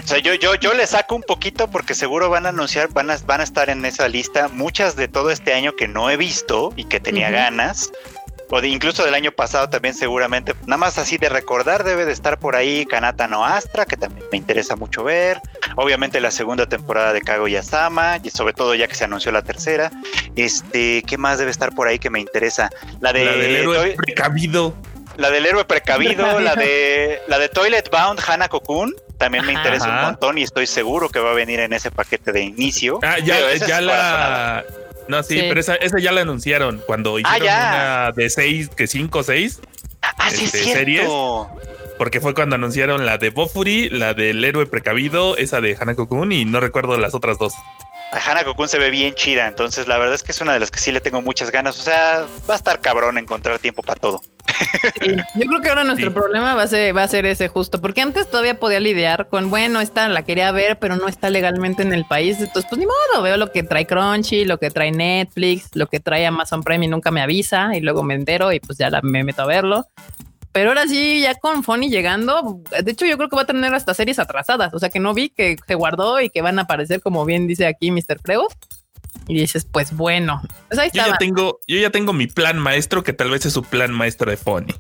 [0.03, 3.09] O sea, yo, yo, yo le saco un poquito porque seguro van a anunciar, van
[3.09, 6.17] a, van a estar en esa lista muchas de todo este año que no he
[6.17, 7.91] visto y que tenía ganas.
[8.53, 10.53] O de, incluso del año pasado también seguramente.
[10.65, 14.25] Nada más así de recordar debe de estar por ahí Kanata no Astra, que también
[14.29, 15.39] me interesa mucho ver.
[15.77, 19.41] Obviamente la segunda temporada de Kaguya Sama, y sobre todo ya que se anunció la
[19.41, 19.89] tercera.
[20.36, 22.69] Este, ¿qué más debe estar por ahí que me interesa?
[22.99, 23.23] La de...
[23.23, 24.75] La del héroe precavido.
[25.18, 29.88] La del héroe precavido, la de la de Toilet Bound Hana Kokun también me interesa
[29.88, 32.99] un montón y estoy seguro que va a venir en ese paquete de inicio.
[33.03, 34.66] Ah, ya, ya la.
[35.07, 38.88] No, sí, pero esa, esa, ya la anunciaron cuando ah, hicieron una de seis, que
[38.88, 39.62] cinco o seis.
[40.01, 41.07] Ah, sí, este, series.
[41.99, 46.32] Porque fue cuando anunciaron la de Bofuri, la del héroe precavido, esa de Hanako Kun
[46.32, 47.53] y no recuerdo las otras dos.
[48.12, 50.72] Hanako Kun se ve bien chida, entonces la verdad es que es una de las
[50.72, 51.80] que sí le tengo muchas ganas.
[51.80, 54.22] O sea, va a estar cabrón encontrar tiempo para todo.
[55.35, 58.01] Yo creo que ahora nuestro problema va a, ser, va a ser ese justo, porque
[58.01, 61.93] antes todavía podía lidiar con, bueno, esta la quería ver, pero no está legalmente en
[61.93, 62.39] el país.
[62.39, 65.99] Entonces, pues ni modo, veo lo que trae Crunchy, lo que trae Netflix, lo que
[65.99, 69.23] trae Amazon Prime y nunca me avisa y luego me entero y pues ya me
[69.23, 69.87] meto a verlo.
[70.51, 73.73] Pero ahora sí, ya con Fonny llegando, de hecho yo creo que va a tener
[73.73, 76.63] hasta series atrasadas, o sea que no vi que se guardó y que van a
[76.63, 78.19] aparecer como bien dice aquí Mr.
[78.21, 78.47] Freud.
[79.32, 83.01] Y dices, pues bueno, pues ahí yo ya tengo, yo ya tengo mi plan maestro,
[83.01, 84.75] que tal vez es su plan maestro de Fonny.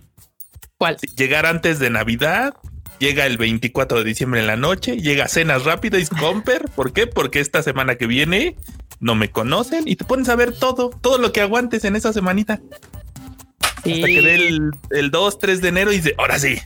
[0.77, 0.97] ¿Cuál?
[1.15, 2.53] Llegar antes de Navidad,
[2.99, 6.65] llega el 24 de diciembre en la noche, llega cenas rápidas y comper.
[6.75, 7.07] ¿Por qué?
[7.07, 8.57] Porque esta semana que viene
[8.99, 12.11] no me conocen y te pones a ver todo, todo lo que aguantes en esa
[12.11, 12.59] semanita.
[13.77, 16.57] Hasta que dé el, el 2, 3 de enero y dice, ahora sí,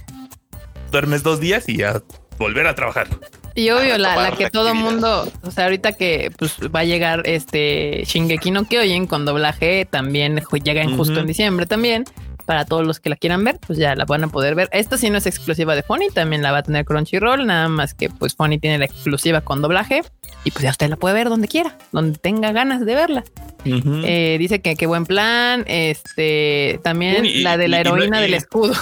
[0.91, 2.01] duermes dos días y ya
[2.39, 3.09] volver a trabajar.
[3.55, 7.21] Y obvio, la, la, que todo mundo, o sea, ahorita que pues va a llegar
[7.25, 12.03] este Shingeki no Kyojin con doblaje, también llega en justo en diciembre también.
[12.45, 14.69] Para todos los que la quieran ver, pues ya la van a poder ver.
[14.71, 17.95] Esta sí no es exclusiva de Funny, también la va a tener Crunchyroll, nada más
[17.95, 20.03] que pues Funny tiene la exclusiva con doblaje
[20.43, 23.23] y pues ya usted la puede ver donde quiera, donde tenga ganas de verla.
[23.65, 28.73] Eh, dice que qué buen plan, este, también la de la heroína del escudo.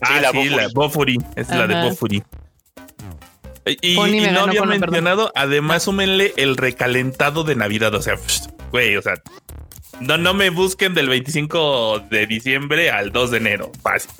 [0.00, 2.22] Ah, sí, la, sí, la Bofuri, es la de Bofuri.
[3.64, 7.94] Y, no había mencionado, además, súmenle el recalentado de Navidad.
[7.94, 8.16] O sea,
[8.70, 9.14] güey, o sea,
[10.00, 13.72] no, no me busquen del 25 de diciembre al 2 de enero.
[13.82, 14.10] Fácil.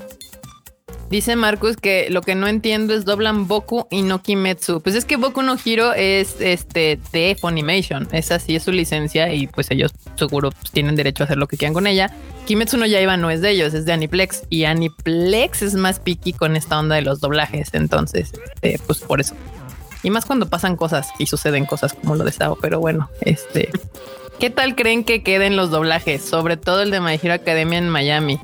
[1.13, 4.81] Dice Marcus que lo que no entiendo es doblan Boku y no Kimetsu.
[4.81, 8.09] Pues es que Boku no Hiro es este de Funimation.
[8.13, 11.49] Esa sí es su licencia y pues ellos seguro pues, tienen derecho a hacer lo
[11.49, 12.11] que quieran con ella.
[12.47, 14.45] Kimetsu no Yaiba no es de ellos, es de Aniplex.
[14.49, 17.69] Y Aniplex es más picky con esta onda de los doblajes.
[17.75, 18.33] Entonces,
[18.63, 19.35] eh, pues por eso.
[20.03, 22.57] Y más cuando pasan cosas y suceden cosas como lo de Sao.
[22.57, 23.69] Pero bueno, este...
[24.41, 26.25] ¿Qué tal creen que queden los doblajes?
[26.25, 28.41] Sobre todo el de My Hero Academia en Miami.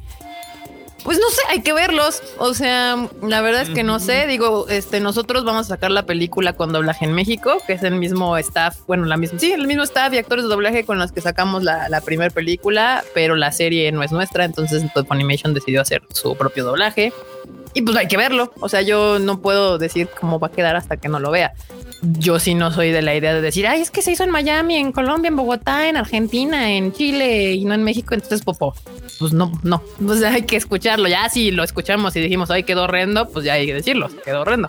[1.09, 2.23] Pues no sé, hay que verlos.
[2.37, 4.27] O sea, la verdad es que no sé.
[4.27, 7.95] Digo, este, nosotros vamos a sacar la película con doblaje en México, que es el
[7.95, 11.11] mismo staff, bueno, la misma, sí, el mismo staff y actores de doblaje con los
[11.11, 15.81] que sacamos la, la primera película, pero la serie no es nuestra, entonces Funimation decidió
[15.81, 17.11] hacer su propio doblaje.
[17.79, 18.53] Y pues hay que verlo.
[18.61, 21.55] O sea, yo no puedo decir cómo va a quedar hasta que no lo vea
[22.03, 24.31] yo sí no soy de la idea de decir, ay, es que se hizo en
[24.31, 28.75] Miami, en Colombia, en Bogotá, en Argentina, en Chile y no en México, entonces popó.
[29.19, 31.09] Pues no, no, pues hay que escucharlo.
[31.09, 34.43] Ya si lo escuchamos y dijimos, ay, quedó horrendo, pues ya hay que decirlo, quedó
[34.43, 34.69] horrendo.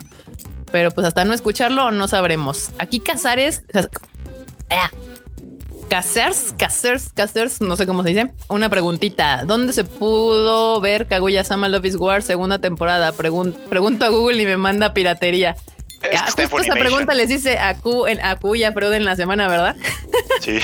[0.72, 2.70] Pero pues hasta no escucharlo no sabremos.
[2.78, 3.62] Aquí Casares,
[5.90, 8.30] Casers, Casers, Casers, no sé cómo se dice.
[8.48, 9.44] Una preguntita.
[9.44, 13.10] ¿Dónde se pudo ver Kaguya Sama Love is War segunda temporada?
[13.12, 15.56] pregunto a Google y me manda piratería.
[16.00, 19.76] Es esa pregunta les hice a Q en a Q ya en la semana, ¿verdad?
[20.40, 20.60] Sí.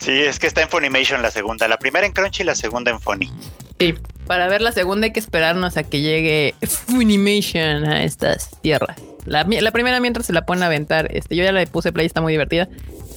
[0.00, 2.90] Sí, es que está en Funimation la segunda, la primera en Crunchy y la segunda
[2.90, 3.30] en Funny.
[3.78, 3.94] Sí,
[4.26, 8.96] para ver la segunda hay que esperarnos a que llegue Funimation a estas tierras.
[9.24, 12.20] La, primera mientras se la pone a aventar, este, yo ya la puse play, está
[12.20, 12.68] muy divertida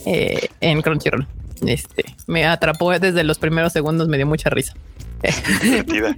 [0.06, 1.28] eh, en Crunchyroll.
[1.66, 4.74] Este, me atrapó desde los primeros segundos, me dio mucha risa.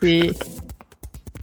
[0.00, 0.32] Sí.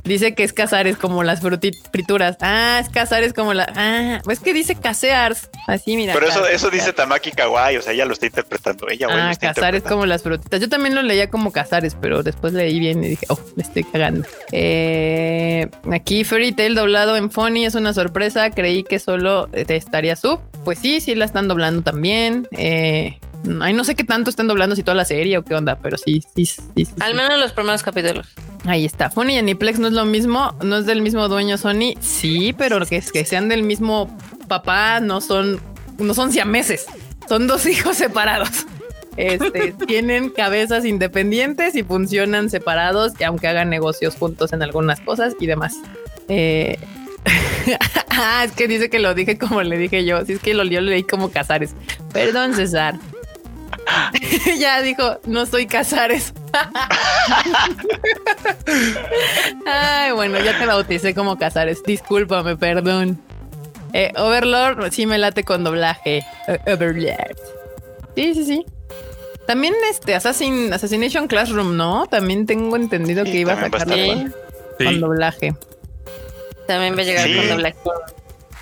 [0.07, 2.37] Dice que es Casares como las frituras.
[2.41, 3.71] Ah, es Casares como la.
[3.75, 5.49] Ah, pues que dice Casears.
[5.67, 6.13] Así, mira.
[6.13, 8.87] Pero eso, eso dice Tamaki Kawaii, o sea, ella lo está interpretando.
[8.89, 10.59] Ella, Ah, Casares como las frutitas.
[10.61, 13.83] Yo también lo leía como Casares, pero después leí bien y dije, oh, me estoy
[13.83, 14.25] cagando.
[14.51, 18.51] Eh, aquí Fairy Tail doblado en Funny es una sorpresa.
[18.51, 20.39] Creí que solo te estaría sub.
[20.63, 22.47] Pues sí, sí la están doblando también.
[22.51, 23.19] Eh,
[23.61, 25.97] Ay, no sé qué tanto están doblando, si toda la serie o qué onda, pero
[25.97, 26.61] sí, sí, sí.
[26.75, 26.93] sí, sí.
[26.99, 28.27] Al menos los primeros capítulos.
[28.65, 29.09] Ahí está.
[29.09, 31.93] Funny y Aniplex no es lo mismo, no es del mismo dueño Sony.
[31.99, 34.15] Sí, pero que, que sean del mismo
[34.47, 35.59] papá no son,
[35.97, 36.85] no son siameses.
[37.27, 38.65] Son dos hijos separados.
[39.17, 45.35] Este, tienen cabezas independientes y funcionan separados, y aunque hagan negocios juntos en algunas cosas
[45.39, 45.75] y demás.
[46.29, 46.77] Eh,
[48.09, 50.23] ah, es que dice que lo dije como le dije yo.
[50.25, 51.75] Si es que lo yo leí como Casares.
[52.13, 52.99] Perdón, César.
[54.59, 56.33] ya dijo, no soy Casares.
[59.65, 61.83] Ay, bueno, ya te bauticé como Casares.
[61.83, 63.21] Discúlpame, perdón.
[63.93, 66.23] Eh, Overlord sí me late con doblaje.
[66.47, 67.37] Eh, Overlord.
[68.15, 68.65] Sí, sí, sí.
[69.45, 72.05] También este Assassin, Assassination Classroom, ¿no?
[72.07, 74.27] También tengo entendido que iba a estar con, Sí.
[74.83, 75.55] con doblaje.
[76.67, 77.35] También va a llegar Sí.
[77.37, 77.77] con doblaje.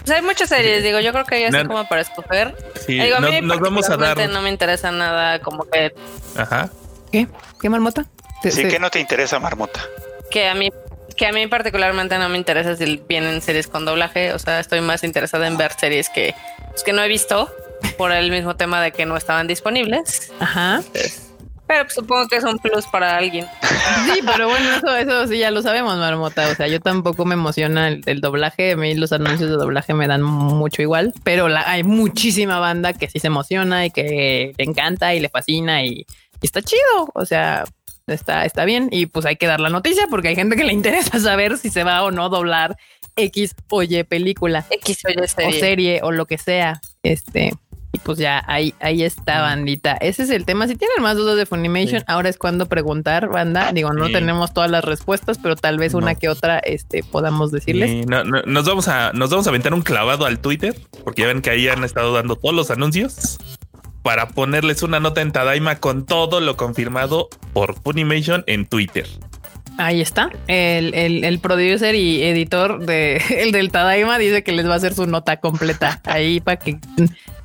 [0.05, 2.55] O sea, hay muchas series, digo, yo creo que hay así Nan- como para escoger.
[2.85, 4.29] Sí, digo, a mí nos, nos vamos a dar.
[4.29, 5.95] no me interesa nada como que,
[6.37, 6.69] Ajá.
[7.11, 7.27] ¿Qué?
[7.59, 8.05] ¿Qué marmota?
[8.43, 9.79] Te- Sí se- que no te interesa, Marmota.
[10.29, 10.69] que a mí
[11.17, 14.81] que a mí particularmente no me interesa si vienen series con doblaje, o sea, estoy
[14.81, 16.35] más interesada en ver series que,
[16.71, 17.49] pues, que no he visto
[17.97, 20.31] por el mismo tema de que no estaban disponibles.
[20.41, 20.81] Ajá.
[21.67, 23.47] Pero pues, supongo que es un plus para alguien.
[24.05, 26.47] Sí, pero bueno, eso, eso sí ya lo sabemos, Marmota.
[26.49, 28.73] O sea, yo tampoco me emociona el, el doblaje.
[28.73, 32.93] A mí los anuncios de doblaje me dan mucho igual, pero la- hay muchísima banda
[32.93, 36.05] que sí se emociona y que le encanta y le fascina y,
[36.41, 37.09] y está chido.
[37.15, 37.63] O sea,
[38.05, 38.89] está, está bien.
[38.91, 41.69] Y pues hay que dar la noticia porque hay gente que le interesa saber si
[41.71, 42.77] se va o no doblar
[43.15, 45.59] X o Y película X o Y o serie.
[45.59, 46.79] serie o lo que sea.
[47.01, 47.53] Este,
[47.95, 49.93] y pues ya ahí, ahí está, bandita.
[49.93, 50.67] Ese es el tema.
[50.67, 52.05] Si tienen más dudas de Funimation, Sí.
[52.07, 53.71] ahora es cuando preguntar, banda.
[53.71, 54.13] Digo, no Sí.
[54.13, 58.05] tenemos todas las respuestas, pero tal vez una que otra este, podamos decirles.
[58.05, 61.41] No- nos vamos a nos vamos a aventar un clavado al Twitter porque ya ven
[61.41, 63.37] que ahí han estado dando todos los anuncios
[64.03, 69.07] para ponerles una nota en Tadaima con todo lo confirmado por Funimation en Twitter.
[69.77, 70.29] Ahí está.
[70.47, 74.77] El, el, el producer y editor de el del Tadaima dice que les va a
[74.77, 76.77] hacer su nota completa ahí para que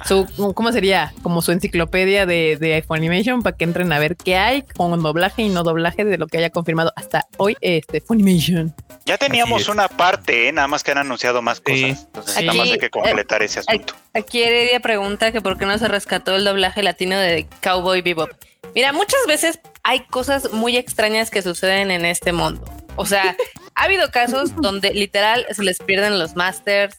[0.06, 1.12] su, ¿cómo sería?
[1.22, 5.42] Como su enciclopedia de, de Funimation para que entren a ver qué hay con doblaje
[5.42, 8.74] y no doblaje de lo que haya confirmado hasta hoy este Funimation.
[9.04, 10.52] Ya teníamos una parte, ¿eh?
[10.52, 11.82] nada más que han anunciado más Sí.
[11.92, 12.04] cosas.
[12.06, 13.94] Entonces, Aquí- nada más hay que completar ese asunto.
[14.14, 18.30] aquí Heredia pregunta que por qué no se rescató el doblaje latino de Cowboy Bebop.
[18.74, 22.64] Mira, muchas veces hay cosas muy extrañas que suceden en este mundo.
[22.96, 23.36] O sea,
[23.74, 26.98] ha habido casos donde literal se les pierden los masters,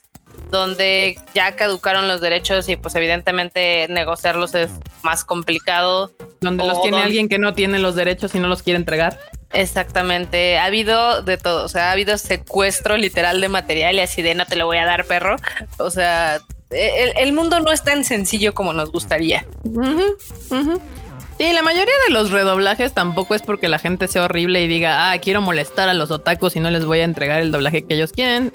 [0.50, 4.70] donde ya caducaron los derechos y pues evidentemente negociarlos es
[5.04, 6.12] más complicado.
[6.42, 9.20] Donde los tiene donde- alguien que no tiene los derechos y no los quiere entregar.
[9.54, 14.22] Exactamente, ha habido de todo, o sea, ha habido secuestro literal de material y así
[14.22, 15.36] de no te lo voy a dar, perro.
[15.78, 19.46] O sea, el, el mundo no es tan sencillo como nos gustaría.
[21.42, 25.12] Sí, la mayoría de los redoblajes tampoco es porque la gente sea horrible y diga,
[25.12, 27.96] ah, quiero molestar a los otakus y no les voy a entregar el doblaje que
[27.96, 28.52] ellos quieren.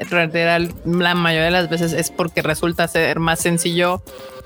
[0.85, 4.03] La mayoría de las veces es porque resulta ser más sencillo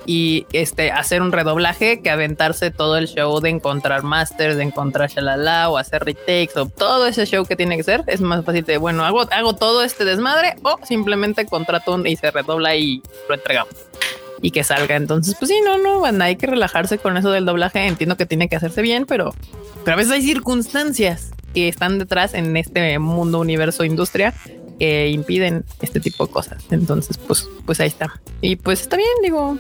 [0.07, 5.11] y este hacer un redoblaje que aventarse todo el show de encontrar masters, de encontrar
[5.11, 8.05] shalala o hacer retakes o todo ese show que tiene que ser.
[8.07, 12.17] Es más fácil de, bueno, hago, hago todo este desmadre o simplemente contrato un y
[12.17, 13.75] se redobla y lo entregamos
[14.43, 14.97] y que salga.
[14.97, 17.87] Entonces, pues sí, no, no, banda, hay que relajarse con eso del doblaje.
[17.87, 19.35] Entiendo que tiene que hacerse bien, pero,
[19.85, 24.35] pero a veces hay circunstancias que están detrás en este mundo, universo, industria
[24.79, 26.65] que impiden este tipo de cosas.
[26.71, 28.21] Entonces, pues, pues ahí está.
[28.41, 29.59] Y pues está bien, digo.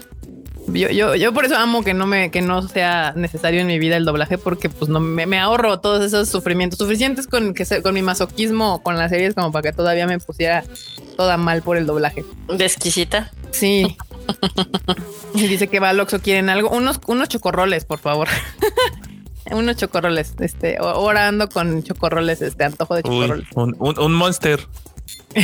[0.68, 3.78] Yo, yo, yo por eso amo que no me, que no sea necesario en mi
[3.78, 7.64] vida el doblaje, porque pues no me, me ahorro todos esos sufrimientos suficientes con que
[7.64, 10.62] se- con mi masoquismo con las series como para que todavía me pusiera
[11.16, 12.24] toda mal por el doblaje.
[12.49, 13.33] De exquisita.
[13.51, 13.97] Sí.
[15.35, 16.71] Y dice que va al Oxxo, quieren algo.
[16.71, 18.29] Unos, unos chocorroles, por favor.
[19.50, 20.34] unos chocorroles.
[20.41, 23.46] Este, ahora ando con chocorroles, este antojo de Uy, chocorroles.
[23.55, 24.61] un, un- un monster.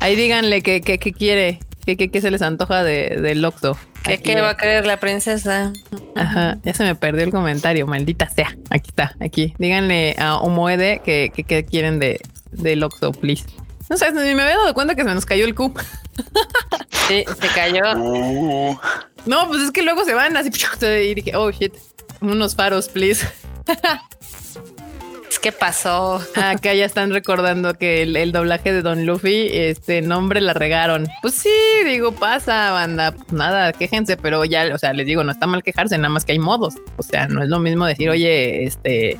[0.00, 3.76] Ahí díganle que, que, que quiere, que, que, que se les antoja de, del Oxxo.
[4.02, 5.74] ¿Qué, qué va a querer la princesa?
[6.16, 8.56] Ajá, ya se me perdió el comentario, maldita sea.
[8.70, 9.52] Aquí está, aquí.
[9.58, 12.18] Díganle a Homoede que, que, que quieren de,
[12.50, 13.44] del Oxxo, please.
[13.90, 15.74] No sé, ni me había dado cuenta que se nos cayó el Q.
[17.08, 17.82] Sí, se cayó.
[17.98, 18.78] Uh,
[19.26, 20.48] No, pues es que luego se van así
[21.10, 21.74] y dije, oh shit,
[22.20, 23.26] unos faros, please.
[25.28, 26.20] Es que pasó.
[26.36, 31.08] Acá ya están recordando que el, el doblaje de Don Luffy, este nombre la regaron.
[31.20, 31.50] Pues sí,
[31.84, 33.10] digo, pasa, banda.
[33.12, 36.24] Pues nada, quéjense, pero ya, o sea, les digo, no está mal quejarse, nada más
[36.24, 36.74] que hay modos.
[36.96, 39.18] O sea, no es lo mismo decir, oye, este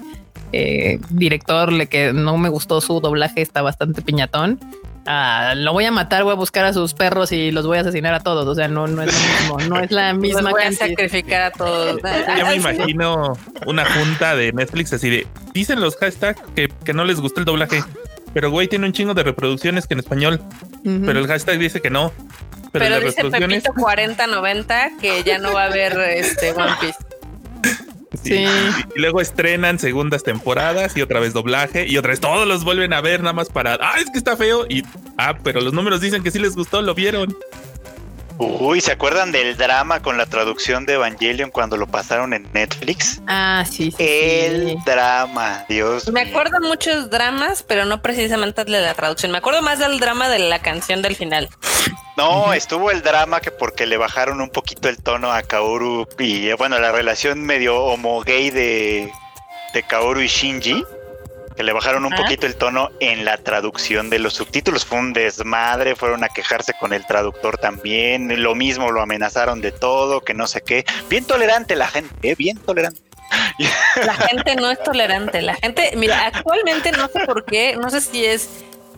[0.52, 4.58] eh, director, le que no me gustó su doblaje, está bastante piñatón.
[5.06, 7.80] a lo voy a matar, voy a buscar a sus perros y los voy a
[7.82, 8.46] asesinar a todos.
[8.46, 11.42] O sea, no, no es lo mismo, no es la misma Los voy a sacrificar
[11.42, 12.00] a todos.
[12.38, 13.32] Yo me imagino
[13.66, 17.46] una junta de Netflix así de dicen los hashtags que, que no les gustó el
[17.46, 17.82] doblaje,
[18.32, 20.40] pero güey tiene un chingo de reproducciones que en español,
[20.82, 22.12] pero el hashtag dice que no.
[22.72, 26.98] Pero, dice reproducciones Pepito 4090 que ya no va a haber este One Piece.
[28.22, 28.44] Sí.
[28.94, 32.92] Y luego estrenan segundas temporadas y otra vez doblaje y otra vez todos los vuelven
[32.92, 34.82] a ver nada más para, ah, es que está feo y,
[35.16, 37.36] ah, pero los números dicen que sí les gustó, lo vieron.
[38.42, 43.20] Uy, ¿se acuerdan del drama con la traducción de Evangelion cuando lo pasaron en Netflix?
[43.26, 43.96] Ah, sí, sí.
[44.02, 44.76] El sí.
[44.86, 46.08] drama, Dios.
[46.10, 46.30] Me mío.
[46.30, 49.30] acuerdo muchos dramas, pero no precisamente de la traducción.
[49.30, 51.50] Me acuerdo más del drama de la canción del final.
[52.16, 56.48] No, estuvo el drama que porque le bajaron un poquito el tono a Kaoru y
[56.48, 59.12] eh, bueno, la relación medio homo gay de,
[59.74, 60.82] de Kaoru y Shinji,
[61.60, 62.16] que le bajaron un Ah.
[62.16, 64.86] poquito el tono en la traducción de los subtítulos.
[64.86, 69.70] Fue un desmadre, fueron a quejarse con el traductor también, lo mismo, lo amenazaron de
[69.70, 70.86] todo, que no sé qué.
[71.10, 72.34] Bien tolerante la gente, ¿eh?
[72.34, 73.02] bien tolerante.
[74.06, 75.42] La gente no es tolerante.
[75.42, 78.48] La gente, mira, actualmente no sé por qué, no sé si es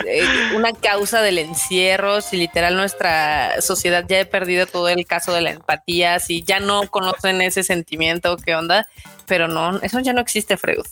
[0.06, 0.24] eh,
[0.54, 5.40] una causa del encierro, si literal nuestra sociedad ya ha perdido todo el caso de
[5.40, 8.86] la empatía, si ya no conocen ese sentimiento, qué onda,
[9.26, 10.84] pero no, eso ya no existe, Freud.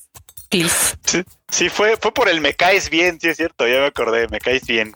[1.04, 4.28] Sí, sí, fue, fue por el me caes bien, sí es cierto, ya me acordé,
[4.28, 4.94] me caes bien.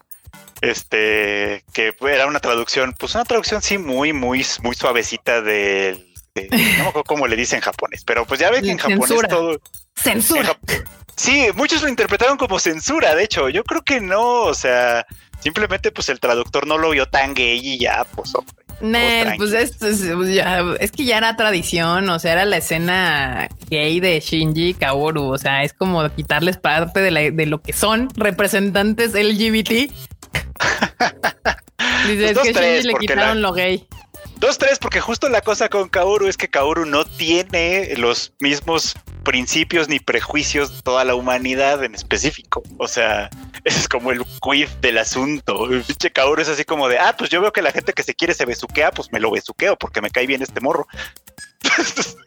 [0.60, 6.48] Este, que era una traducción, pues una traducción sí muy, muy, muy suavecita del, de-
[6.50, 9.08] no me acuerdo cómo le dicen en japonés, pero pues ya ve que en japonés
[9.08, 9.28] Censura.
[9.28, 9.60] todo, en
[9.94, 10.56] Censura.
[10.66, 10.84] Jap-
[11.16, 15.06] sí, muchos lo interpretaron como censura, de hecho, yo creo que no, o sea,
[15.40, 18.63] simplemente pues el traductor no lo vio tan gay y ya, pues hombre.
[18.80, 22.56] Nel, pues es, es- pues ya- es que ya era tradición, o sea, era la
[22.58, 27.62] escena gay de Shinji Kaoru, o sea, es como quitarles parte de, la- de lo
[27.62, 29.70] que son representantes LGBT.
[32.08, 33.86] Dice, es dos, que Shinji le quitaron la- lo gay.
[34.38, 38.94] Dos, tres, porque justo la cosa con Kaoru es que Kaoru no tiene los mismos
[39.24, 42.62] principios ni prejuicios de toda la humanidad en específico.
[42.78, 43.30] O sea,
[43.64, 45.66] ese es como el quid del asunto.
[45.66, 48.02] El pinche Kaoru es así como de, ah, pues yo veo que la gente que
[48.02, 50.86] se quiere se besuquea, pues me lo besuqueo porque me cae bien este morro.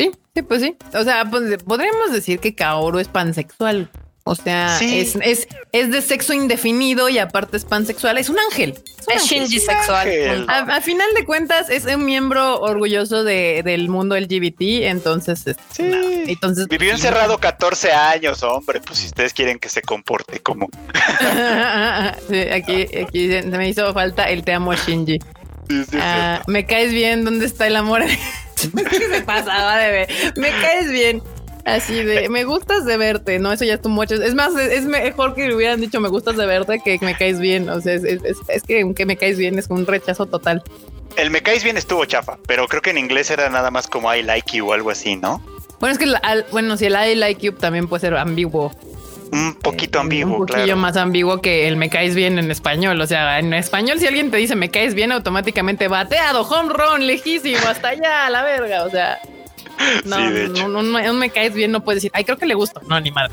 [0.00, 0.78] Sí, sí, pues sí.
[0.94, 3.90] O sea, pues, podríamos decir que Kaoru es pansexual.
[4.30, 5.00] O sea, Sí.
[5.00, 8.16] es, es, es de sexo indefinido y aparte es pansexual.
[8.16, 8.70] Es un ángel.
[9.00, 9.38] Es un Es ángel.
[9.40, 10.46] Shinji sexual.
[10.48, 14.86] A, a final de cuentas, es un miembro orgulloso de- del mundo LGBT.
[14.86, 16.24] Entonces, este, Sí.
[16.28, 18.80] entonces Vivió encerrado 14 años, hombre.
[18.80, 20.68] Pues si ustedes quieren que se comporte como.
[22.28, 25.18] Sí, aquí, aquí se- me hizo falta el te amo Shinji.
[25.68, 28.02] Sí, sí, Ah, me caes bien, ¿dónde está el amor?
[28.54, 28.68] se
[29.24, 30.08] pasaba de ver.
[30.36, 31.22] Me caes bien.
[31.64, 34.14] Así de, me gustas de verte, no, eso ya es tu mucho.
[34.14, 37.14] Es más, es, es mejor que le hubieran dicho me gustas de verte que me
[37.16, 37.68] caes bien.
[37.68, 40.62] O sea, es, es- que aunque me caes bien es un rechazo total.
[41.16, 44.14] El me caes bien estuvo chafa, pero creo que en inglés era nada más como
[44.14, 45.42] I like you o algo así, ¿no?
[45.80, 48.72] Bueno, es que, la- al- bueno, si el I like you también puede ser ambiguo.
[49.32, 50.76] Un poquito ambiguo, Un poquillo claro.
[50.80, 53.00] más ambiguo que el me caes bien en español.
[53.00, 57.06] O sea, en español, si alguien te dice me caes bien, automáticamente bateado, home run,
[57.06, 58.84] lejísimo, hasta allá, a la verga.
[58.84, 59.18] O sea,
[60.04, 60.68] no, Sí, de no, hecho.
[60.68, 62.80] no, no, un me caes bien, no puedes decir, ay, creo que le gusto.
[62.86, 63.32] No, ni madre.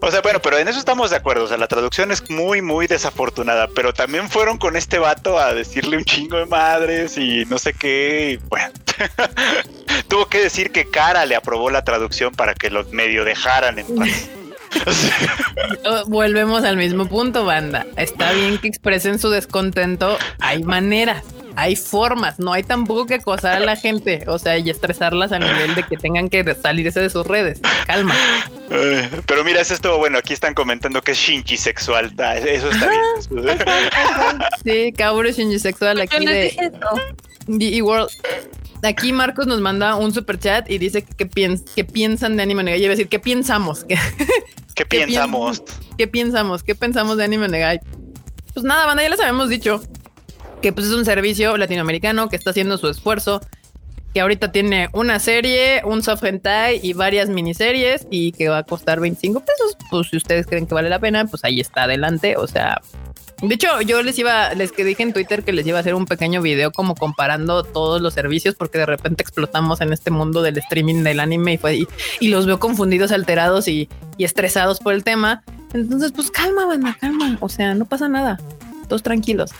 [0.00, 1.44] O sea, bueno, pero en eso estamos de acuerdo.
[1.44, 3.66] O sea, la traducción es muy, muy desafortunada.
[3.74, 7.72] Pero también fueron con este vato a decirle un chingo de madres y no sé
[7.74, 8.38] qué.
[8.40, 8.68] y bueno,
[10.08, 13.86] tuvo que decir que Cara le aprobó la traducción para que los medio dejaran en
[13.96, 14.28] paz.
[15.86, 17.86] Oh, Volvemos al mismo punto, banda.
[17.96, 20.18] Está bien que expresen su descontento.
[20.40, 21.24] Hay maneras,
[21.60, 22.38] hay formas.
[22.38, 25.82] No hay tampoco que acosar a la gente, o sea, y estresarlas a nivel de
[25.82, 27.60] que tengan que salirse de sus redes.
[27.86, 28.14] Calma.
[28.70, 30.18] eh, pero mira, eso estuvo bueno.
[30.18, 32.12] Aquí están comentando que es Shinji sexual.
[32.18, 34.38] Ah, Eso está bien.
[34.64, 36.72] Sí, Kaoru Shinji sexual Yo aquí de.
[37.48, 38.08] The World.
[38.84, 42.44] Aquí Marcos nos manda un super chat y dice que, que, piens- que piensan de
[42.44, 42.78] Anime Negai.
[42.80, 43.84] Iba a decir, ¿qué pensamos?
[43.88, 43.96] ¿Qué,
[44.74, 45.62] ¿Qué pensamos?
[45.96, 46.62] ¿Qué pensamos?
[46.62, 47.80] ¿Qué pensamos de Anime Negai?
[48.54, 49.82] Pues nada, banda, ya les habíamos dicho
[50.60, 53.40] que pues es un servicio latinoamericano que está haciendo su esfuerzo,
[54.14, 58.62] que ahorita tiene una serie, un soft hentai y varias miniseries y que va a
[58.62, 59.76] costar 25 pesos.
[59.90, 62.36] Pues si ustedes creen que vale la pena, pues ahí está adelante.
[62.36, 62.80] O sea,
[63.42, 65.94] de hecho, yo les iba, les que dije en Twitter que les iba a hacer
[65.94, 70.42] un pequeño video como comparando todos los servicios, porque de repente explotamos en este mundo
[70.42, 74.80] del streaming del anime y fue y, y los veo confundidos, alterados y, y estresados
[74.80, 75.42] por el tema.
[75.74, 77.36] Entonces, pues calma, banda, calma.
[77.40, 78.40] O sea, no pasa nada.
[78.88, 79.50] Todos tranquilos.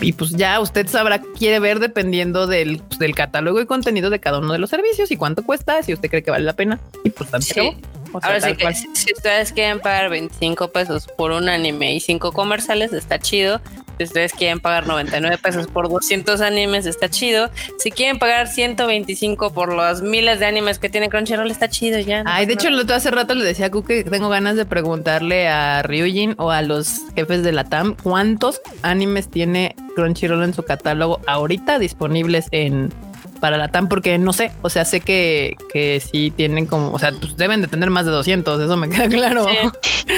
[0.00, 4.20] Y pues ya usted sabrá quiere ver dependiendo del, pues, del catálogo y contenido de
[4.20, 6.78] cada uno de los servicios y cuánto cuesta, si usted cree que vale la pena.
[7.04, 7.82] Y pues también Sí.
[8.12, 8.74] O sea, Ahora sí que cual.
[8.74, 13.60] si ustedes quieren pagar 25 pesos por un anime y 5 comerciales, está chido.
[13.98, 17.50] Si ustedes quieren pagar 99 pesos por 200 animes, está chido.
[17.78, 22.22] Si quieren pagar 125 por los miles de animes que tiene Crunchyroll, está chido ya.
[22.26, 24.64] Ay, de hecho, el otro hace rato le decía a Ku que tengo ganas de
[24.66, 30.54] preguntarle a Ryujin o a los jefes de la TAM cuántos animes tiene Crunchyroll en
[30.54, 32.92] su catálogo ahorita disponibles en
[33.40, 36.98] para la TAM, porque no sé, o sea, sé que, que sí tienen como, o
[36.98, 39.46] sea, pues deben de tener más de 200, eso me queda claro.
[39.48, 40.14] Sí.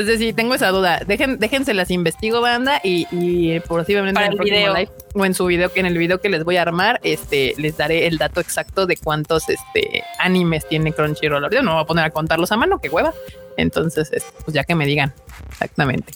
[0.00, 1.02] Entonces sí, tengo esa duda.
[1.06, 4.74] Dejen, déjense las investigo, banda, y, y eh, posiblemente Para en el, el próximo video.
[4.74, 7.54] live o en su video, que en el video que les voy a armar, este,
[7.58, 11.44] les daré el dato exacto de cuántos este animes tiene Crunchyroll.
[11.44, 13.12] Ahorita no me voy a poner a contarlos a mano, qué hueva.
[13.56, 15.12] Entonces, este, pues ya que me digan
[15.50, 16.14] exactamente.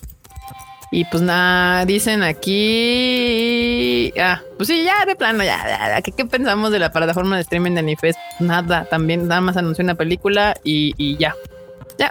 [0.91, 4.13] Y pues nada, dicen aquí.
[4.19, 5.59] Ah, pues sí, ya de plano, ya.
[5.67, 6.03] ya, ya.
[6.03, 8.19] ¿Qué, qué pensamos de la plataforma de streaming de Anifest?
[8.39, 11.35] Nada, también nada más anunció una película y, y ya.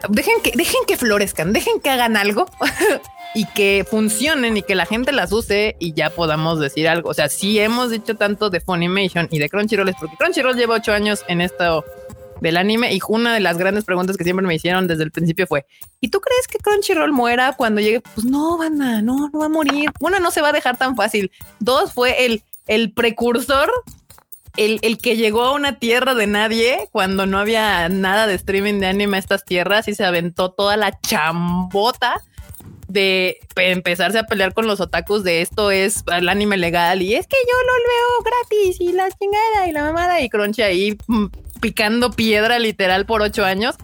[0.10, 2.46] Dejen que, dejen que florezcan, dejen que hagan algo
[3.36, 7.10] y que funcionen y que la gente las use y ya podamos decir algo.
[7.10, 10.76] O sea, si hemos dicho tanto de Funimation y de Crunchyroll, es porque Crunchyroll lleva
[10.76, 11.84] ocho años en esto
[12.42, 15.48] del anime y una de las grandes preguntas que siempre me hicieron desde el principio
[15.48, 15.66] fue,
[16.02, 18.02] ¿y tú crees que Crunchyroll muera cuando llegue?
[18.02, 19.90] Pues no, banda, no, no va a morir.
[20.00, 21.32] Una, no se va a dejar tan fácil.
[21.60, 23.72] Dos, fue el, el precursor
[24.58, 28.80] el, el que llegó a una tierra de nadie cuando no había nada de streaming
[28.80, 32.22] de anime a estas tierras y se aventó toda la chambota
[32.88, 37.16] de pe- empezarse a pelear con los otakus de esto es el anime legal y
[37.16, 40.98] es que yo lo veo gratis y la chingada y la mamada y Crunchy ahí
[41.08, 41.26] mm,
[41.60, 43.76] picando piedra literal por ocho años.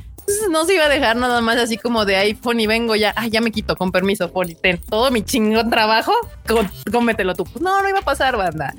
[0.51, 3.25] No se iba a dejar nada más así como de iPhone y vengo ya, ah,
[3.25, 6.13] ya me quito, con permiso, Fony, ten todo mi chingón trabajo,
[6.47, 7.45] có- cómetelo tú.
[7.45, 8.75] Pues no, no iba a pasar, banda.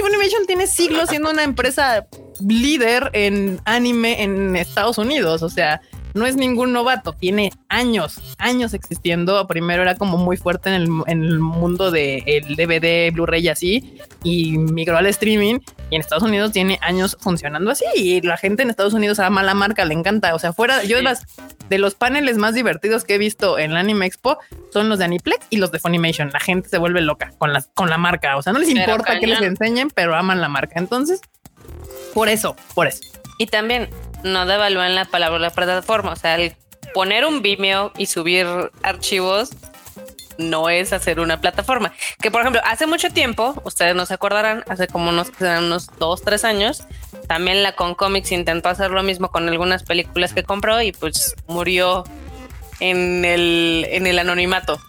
[0.00, 2.06] Funimation tiene siglos siendo una empresa
[2.40, 5.42] líder en anime en Estados Unidos.
[5.42, 5.80] O sea,
[6.14, 9.46] no es ningún novato, tiene años, años existiendo.
[9.46, 14.96] Primero era como muy fuerte en el, mundo del DVD, Blu-ray y así, y migró
[14.96, 15.58] al streaming.
[15.90, 17.84] Y en Estados Unidos tiene años funcionando así.
[17.94, 20.34] Y la gente en Estados Unidos ama la marca, le encanta.
[20.34, 21.26] O sea, fuera, yo de las
[21.68, 24.38] de los paneles más divertidos que he visto en la Anime Expo
[24.72, 26.30] son los de Aniplex y los de Funimation.
[26.32, 28.36] La gente se vuelve loca con la, con la marca.
[28.36, 30.78] O sea, no les Pero importa que les enseñen, pero aman la marca.
[30.78, 31.20] Entonces,
[32.12, 33.02] por eso, por eso.
[33.38, 33.88] Y también
[34.22, 36.12] no devalúan la palabra la plataforma.
[36.12, 36.54] O sea, el
[36.92, 38.46] poner un Vimeo y subir
[38.82, 39.50] archivos
[40.38, 41.92] no es hacer una plataforma.
[42.20, 46.22] Que por ejemplo, hace mucho tiempo, ustedes no se acordarán, hace como unos, unos dos,
[46.22, 46.84] tres años,
[47.28, 52.04] también la Concomics intentó hacer lo mismo con algunas películas que compró y pues murió
[52.80, 54.80] en el, en el anonimato.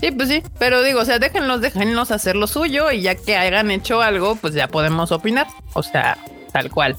[0.00, 3.36] Sí, pues sí, pero digo, o sea, déjenlos, déjenlos hacer lo suyo y ya que
[3.36, 5.46] hayan hecho algo, pues ya podemos opinar.
[5.74, 6.16] O sea,
[6.52, 6.96] tal cual.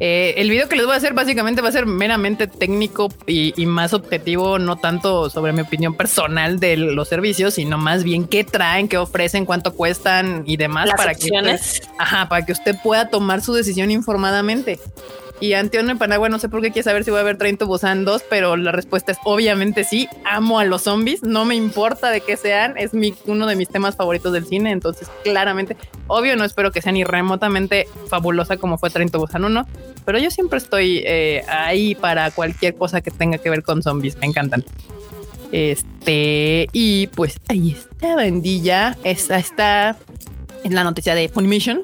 [0.00, 3.54] Eh, el video que les voy a hacer básicamente va a ser meramente técnico y,
[3.60, 8.26] y más objetivo, no tanto sobre mi opinión personal de los servicios, sino más bien
[8.26, 11.82] qué traen, qué ofrecen, cuánto cuestan y demás Las para que usted- opciones.
[11.98, 14.78] Ajá, para que usted pueda tomar su decisión informadamente.
[15.38, 17.66] Y Antonio en Panagua, no sé por qué quiere saber si voy a ver 30
[17.66, 20.08] Busan 2, pero la respuesta es obviamente sí.
[20.24, 23.68] Amo a los zombies, no me importa de qué sean, es mi, uno de mis
[23.68, 24.70] temas favoritos del cine.
[24.70, 25.76] Entonces, claramente,
[26.06, 29.66] obvio, no espero que sea ni remotamente fabulosa como fue 30 Busan 1,
[30.06, 34.16] pero yo siempre estoy eh, ahí para cualquier cosa que tenga que ver con zombies,
[34.16, 34.64] me encantan.
[35.52, 38.96] Este, y pues ahí está, bandilla.
[39.04, 39.96] Esta está
[40.64, 41.82] en la noticia de Funimation.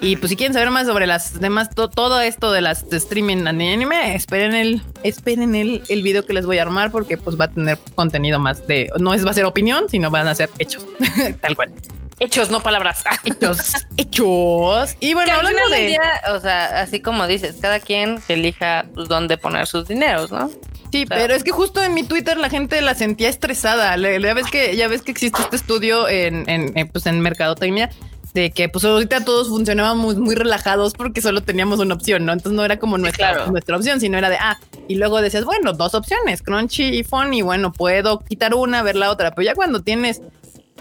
[0.00, 2.98] Y pues si quieren saber más sobre las demás, to- todo esto de las de
[2.98, 7.40] streaming anime, esperen el, esperen el, el video que les voy a armar porque pues
[7.40, 10.34] va a tener contenido más de, no es va a ser opinión, sino van a
[10.34, 10.86] ser hechos,
[11.40, 11.72] tal cual.
[12.18, 13.04] Hechos, no palabras.
[13.24, 13.58] Hechos,
[13.98, 14.96] hechos.
[15.00, 15.86] Y bueno, hablando de...
[15.86, 16.00] día,
[16.34, 20.50] o sea, así como dices, cada quien elija pues, dónde poner sus dineros, ¿no?
[20.92, 23.96] Sí, pero es que justo en mi Twitter la gente la sentía estresada.
[23.98, 27.90] Ya ves que, ya ves que existe este estudio en, en, en, pues en mercadotecnia
[28.36, 32.32] de que pues ahorita todos funcionábamos muy relajados porque solo teníamos una opción, ¿no?
[32.34, 33.50] Entonces no era como nuestra, claro.
[33.50, 34.58] nuestra opción, sino era de, ah,
[34.88, 39.10] y luego decías, bueno, dos opciones, Crunchy y Funny, bueno, puedo quitar una, ver la
[39.10, 40.20] otra, pero ya cuando tienes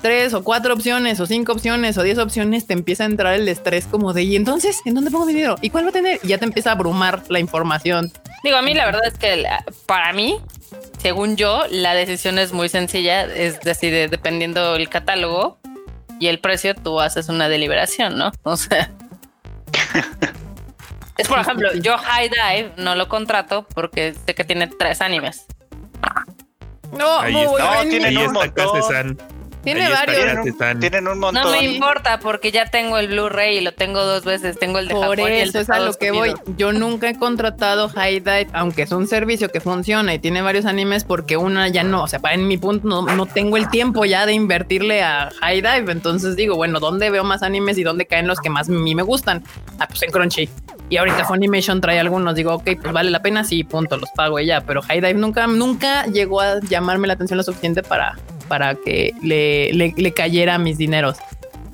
[0.01, 3.47] tres o cuatro opciones o cinco opciones o diez opciones, te empieza a entrar el
[3.47, 5.55] estrés como de, y entonces, ¿en dónde pongo mi dinero?
[5.61, 6.19] ¿Y cuál va a tener?
[6.23, 8.11] Y ya te empieza a abrumar la información.
[8.43, 10.37] Digo, a mí la verdad es que la- para mí,
[11.01, 15.57] según yo, la decisión es muy sencilla, es decir, de- dependiendo el catálogo
[16.19, 18.31] y el precio, tú haces una deliberación, ¿no?
[18.43, 18.91] O sea...
[21.17, 25.45] Es por ejemplo, yo High Dive no lo contrato porque sé que tiene tres animes.
[26.91, 27.63] No, Ahí muy está.
[27.63, 29.17] No, Ahí un está montón.
[29.65, 30.17] Tiene varios.
[30.79, 31.51] Tienen un, un No montón.
[31.51, 34.57] me importa porque ya tengo el Blu-ray y lo tengo dos veces.
[34.57, 36.33] Tengo el de Por Japón y el eso de es a lo que voy.
[36.57, 40.65] Yo nunca he contratado High Dive, aunque es un servicio que funciona y tiene varios
[40.65, 43.69] animes, porque una ya no, o sea, para en mi punto no, no tengo el
[43.69, 45.91] tiempo ya de invertirle a High Dive.
[45.91, 48.95] Entonces digo, bueno, ¿dónde veo más animes y dónde caen los que más a mí
[48.95, 49.43] me gustan?
[49.79, 50.49] Ah, pues en Crunchy.
[50.89, 54.39] Y ahorita Funimation trae algunos, digo, ok, pues vale la pena, sí, punto, los pago
[54.39, 54.61] y ya.
[54.61, 58.17] Pero High Dive nunca, nunca llegó a llamarme la atención lo suficiente para,
[58.47, 61.17] para que le, le, le cayera mis dineros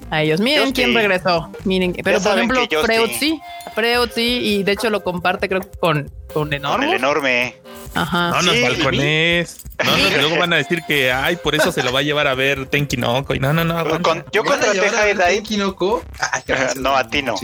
[0.09, 0.39] a ellos.
[0.39, 0.95] Miren Yo quién sí.
[0.95, 1.49] regresó.
[1.65, 3.41] Miren, pero por ejemplo, Freud sí.
[3.75, 6.83] Freud sí, y de hecho lo comparte, creo que con, con Con Enormo.
[6.87, 7.55] el enorme.
[7.93, 8.29] Ajá.
[8.29, 8.61] No nos Sí.
[8.61, 9.57] balcones.
[9.83, 12.27] No, no, luego van a decir que, ay, por eso se lo va a llevar
[12.27, 13.33] a ver Tenki Noko.
[13.35, 13.83] Y no, no, no.
[14.01, 15.73] Con- yo ¿Me van a contraté High Dive.
[16.19, 16.75] Ah, gracias.
[16.77, 17.35] No, a ti no.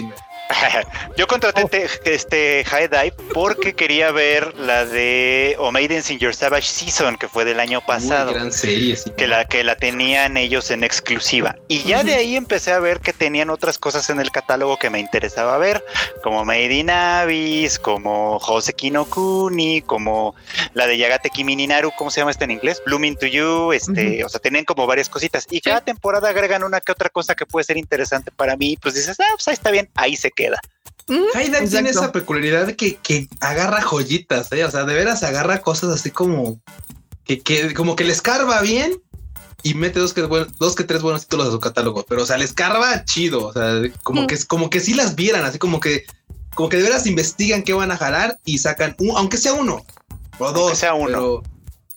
[1.18, 6.34] Yo contraté te- este High Dive porque quería ver la de O Maidens in Your
[6.34, 8.34] Savage Season, que fue del año pasado.
[8.34, 9.12] Gran serie, sí.
[9.18, 11.56] que la que la tenían ellos en exclusiva.
[11.68, 14.90] Y ya de ahí empecé a ver que tenían otras cosas en el catálogo que
[14.90, 15.84] me interesaba ver,
[16.24, 20.36] como Made in Abyss, como Hoseki no Kuni, como
[20.74, 22.82] la de Yagate Kimi ni Naru, ¿cómo se llama este en inglés?
[22.86, 25.46] Blooming to You, este, o sea, tenían como varias cositas.
[25.50, 28.96] Y cada temporada agregan una que otra cosa que puede ser interesante para mí, pues
[28.96, 30.60] dices, ah, pues ahí está bien, ahí se queda.
[31.10, 32.00] Ujú, High Dive tiene exacto.
[32.06, 34.64] esa peculiaridad de que, que agarra joyitas, ¿eh?
[34.66, 36.62] O sea, de veras agarra cosas así como
[37.26, 38.94] que, que como que le escarba bien
[39.64, 42.06] y mete dos que, buen- dos que tres buenos títulos a su catálogo.
[42.08, 43.46] Pero, o sea, le escarba chido.
[43.48, 44.28] O sea, como Mm.
[44.28, 46.06] que como que si las vieran, así como que
[46.56, 49.86] como que de veras investigan qué van a jalar y sacan un, aunque sea uno
[50.40, 50.78] o dos.
[50.78, 51.08] sea uno.
[51.08, 51.44] Pero,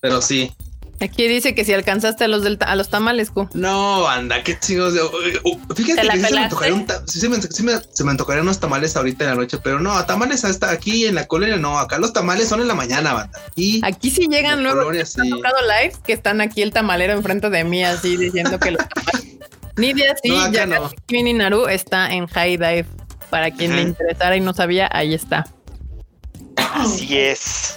[0.00, 0.52] pero sí.
[1.02, 3.48] Aquí dice que si alcanzaste a los del a los tamales, Q.
[3.54, 4.92] No, anda, qué chingos.
[4.92, 7.62] de- uh, Fíjate ¿Te la que sí se me antojaría un sí se me, sí
[7.62, 11.06] me- se me antojarían unos tamales ahorita en la noche, pero no, tamales hasta aquí
[11.06, 13.40] en la colonia, no, acá los tamales son en la mañana, banda.
[13.56, 14.80] Y Aquí sí llegan luego.
[14.80, 15.30] Colonia, Han sí.
[15.30, 19.26] tocado live que están aquí el tamalero enfrente de mí, así diciendo que los tamales.
[19.78, 20.90] Nidia sí, No, ya no.
[21.10, 22.86] Mini Naru está en High Dive.
[23.30, 25.46] Para quien le interesara y no sabía, ahí está.
[26.74, 27.76] Así es.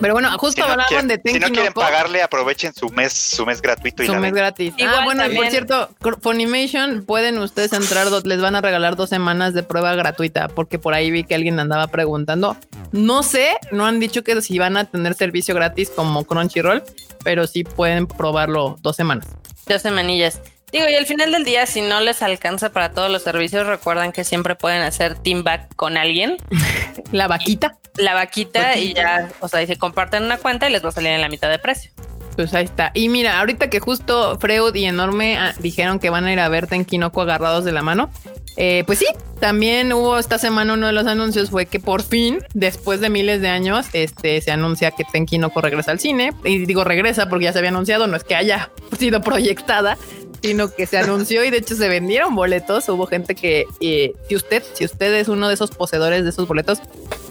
[0.00, 3.12] Pero bueno, justo Si no, hablaban de si Tenki no quieren pagarle, aprovechen su mes,
[3.12, 4.36] su mes gratuito y Su la mes ven.
[4.36, 4.74] gratis.
[4.78, 5.90] ah, Igual bueno, y por cierto,
[6.22, 10.94] Funimation pueden ustedes entrar, les van a regalar dos semanas de prueba gratuita, porque por
[10.94, 12.56] ahí vi que alguien andaba preguntando.
[12.92, 16.82] No sé, no han dicho que si van a tener servicio gratis como Crunchyroll,
[17.24, 19.26] pero sí pueden probarlo dos semanas.
[19.66, 20.40] Dos semanillas.
[20.72, 24.12] Digo, y al final del día, si no les alcanza para todos los servicios, recuerdan
[24.12, 26.36] que siempre pueden hacer team back con alguien,
[27.12, 30.84] La vaquita, la vaquita, y ya, o sea, y se comparten una cuenta y les
[30.84, 31.90] va a salir en la mitad de precio.
[32.36, 32.90] pues ahí está.
[32.94, 36.48] Y mira, ahorita que justo Freud y Enorme ah, dijeron que van a ir a
[36.48, 38.10] ver Tenkinoko agarrados de la mano.
[38.56, 39.06] eh, pues sí,
[39.40, 43.40] también hubo esta semana uno de los anuncios fue que por fin, después de miles
[43.40, 46.32] de años, este se anuncia que Tenkinoko regresa al cine.
[46.44, 49.96] Y digo regresa porque ya se había anunciado, no es que haya sido proyectada,
[50.42, 52.88] sino que se anunció y de hecho se vendieron boletos.
[52.88, 56.46] Hubo gente que, eh, si usted, si usted es uno de esos poseedores de esos
[56.46, 56.80] boletos,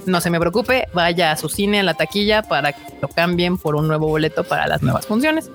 [0.06, 3.58] no se me preocupe, vaya a su cine, a la taquilla para que lo cambien
[3.58, 5.50] por un nuevo boleto para las nuevas funciones.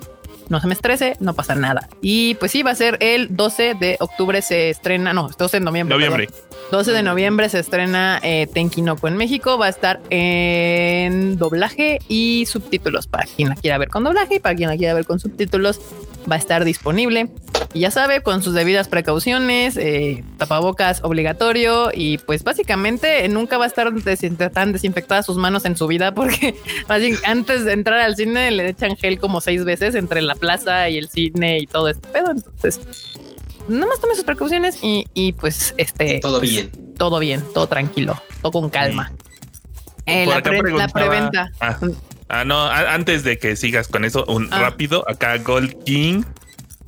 [0.49, 1.89] No se me estrese, no pasa nada.
[2.03, 5.65] Y pues sí, va a ser el 12 de octubre se estrena, no, 12 de
[5.65, 5.95] noviembre.
[5.97, 6.27] Noviembre.
[6.27, 6.53] perdón.
[6.71, 9.57] 12 de noviembre se estrena eh, Tenkinoko en México.
[9.57, 14.39] Va a estar en doblaje y subtítulos para quien la quiera ver con doblaje y
[14.41, 15.81] para quien la quiera ver con subtítulos.
[16.31, 17.29] Va a estar disponible.
[17.75, 23.65] Y ya sabe, con sus debidas precauciones, eh, tapabocas obligatorio y pues básicamente nunca va
[23.65, 23.91] a estar
[24.53, 26.55] tan desinfectadas sus manos en su vida porque
[27.25, 30.99] antes de entrar al cine le echan gel como seis veces entre la plaza y
[30.99, 32.31] el cine y todo este pedo.
[32.33, 32.79] Entonces,
[33.69, 36.71] nada más tome sus precauciones y, y, pues este todo pues, bien.
[36.99, 39.13] todo bien, todo tranquilo, todo con calma.
[40.05, 41.53] Eh, la, pre- la preguntaba- preventa.
[41.59, 41.79] Ah,
[42.33, 44.59] ah, no, a- antes de que sigas con eso, un Ah.
[44.61, 46.25] rápido, acá Gold King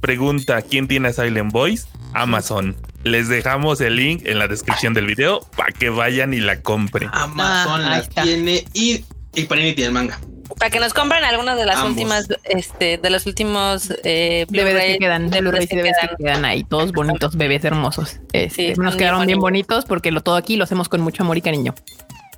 [0.01, 1.87] pregunta quién tiene a Silent Voice.
[2.15, 2.77] Amazon.
[3.03, 7.11] Les dejamos el link en la descripción del video para que vayan y la compren.
[7.13, 8.23] Amazon Ah, la está.
[8.23, 9.05] tiene y,
[9.35, 10.19] y Panini tiene el manga.
[10.59, 11.91] Para que nos compren algunas de las Ambos.
[11.93, 16.45] últimas, este, de los últimos eh, DVDs que quedan, Blu-rays y que quedan.
[16.45, 18.21] ahí, todos bonitos, bebés hermosos.
[18.33, 21.23] Este, Sí, nos quedaron bien bien bonitos porque lo todo aquí lo hacemos con mucho
[21.25, 21.75] amor y cariño.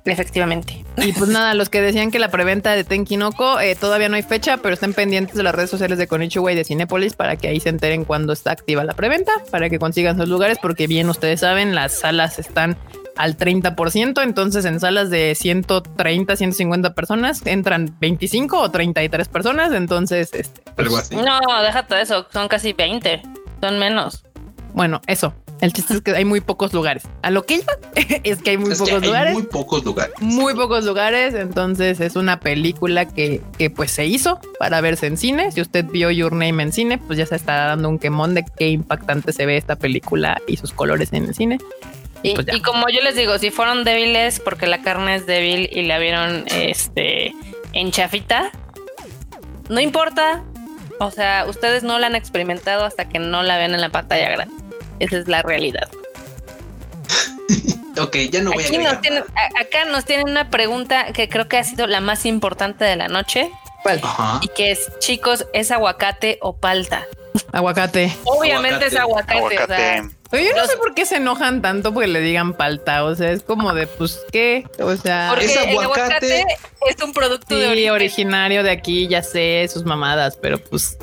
[0.11, 0.85] Efectivamente.
[0.97, 4.23] Y pues nada, los que decían que la preventa de Tenkinoko eh, todavía no hay
[4.23, 7.49] fecha, pero estén pendientes de las redes sociales de Konichiwa y de Cinépolis para que
[7.49, 11.09] ahí se enteren cuando está activa la preventa, para que consigan sus lugares, porque bien
[11.09, 12.77] ustedes saben, las salas están
[13.17, 20.29] al 30%, entonces en salas de 130, 150 personas entran 25 o 33 personas, entonces
[20.33, 21.15] este, Algo así.
[21.15, 23.23] No, deja todo eso, son casi 20,
[23.59, 24.23] son menos.
[24.73, 25.33] bueno, eso.
[25.59, 27.03] El chiste es que hay muy pocos lugares.
[27.23, 27.73] A lo que iba
[28.23, 29.33] es que hay muy Es pocos hay lugares.
[29.33, 30.13] muy pocos lugares.
[30.19, 35.17] muy pocos lugares, entonces es una película que, que, pues se hizo para verse en
[35.17, 35.51] cine.
[35.51, 38.45] Si usted vio Your Name en cine, pues ya se está dando un quemón de
[38.57, 41.57] qué impactante se ve esta película y sus colores en el cine.
[42.23, 45.69] Y, Pues y como yo les digo, si fueron débiles porque la carne es débil
[45.71, 47.33] y la vieron este
[47.73, 48.51] en chafita,
[49.69, 50.43] no importa.
[50.99, 54.29] O sea, ustedes no la han experimentado hasta que no la ven en la pantalla
[54.31, 54.55] grande.
[54.99, 55.87] Esa es la realidad.
[57.99, 59.23] Ok, ya no voy a Aquí nos tienen-
[59.59, 63.07] acá nos tienen una pregunta que creo que ha sido la más importante de la
[63.07, 63.49] noche
[63.81, 63.99] ¿Cuál?
[64.03, 64.39] Ajá.
[64.43, 67.05] y que es, chicos, ¿es aguacate o palta?
[67.51, 68.15] Aguacate.
[68.25, 69.41] Obviamente es aguacate.
[69.41, 70.09] o sea, Aguacate.
[70.29, 73.03] Pero yo no Los- sé por qué se enojan tanto porque le digan palta.
[73.05, 74.65] O sea, es como de, pues, ¿qué?
[74.79, 76.01] O sea, porque Es el aguacate.
[76.01, 76.45] aguacate
[76.89, 77.91] es un producto de sí, origen.
[77.93, 80.97] originario de aquí, ya sé, sus mamadas, pero pues,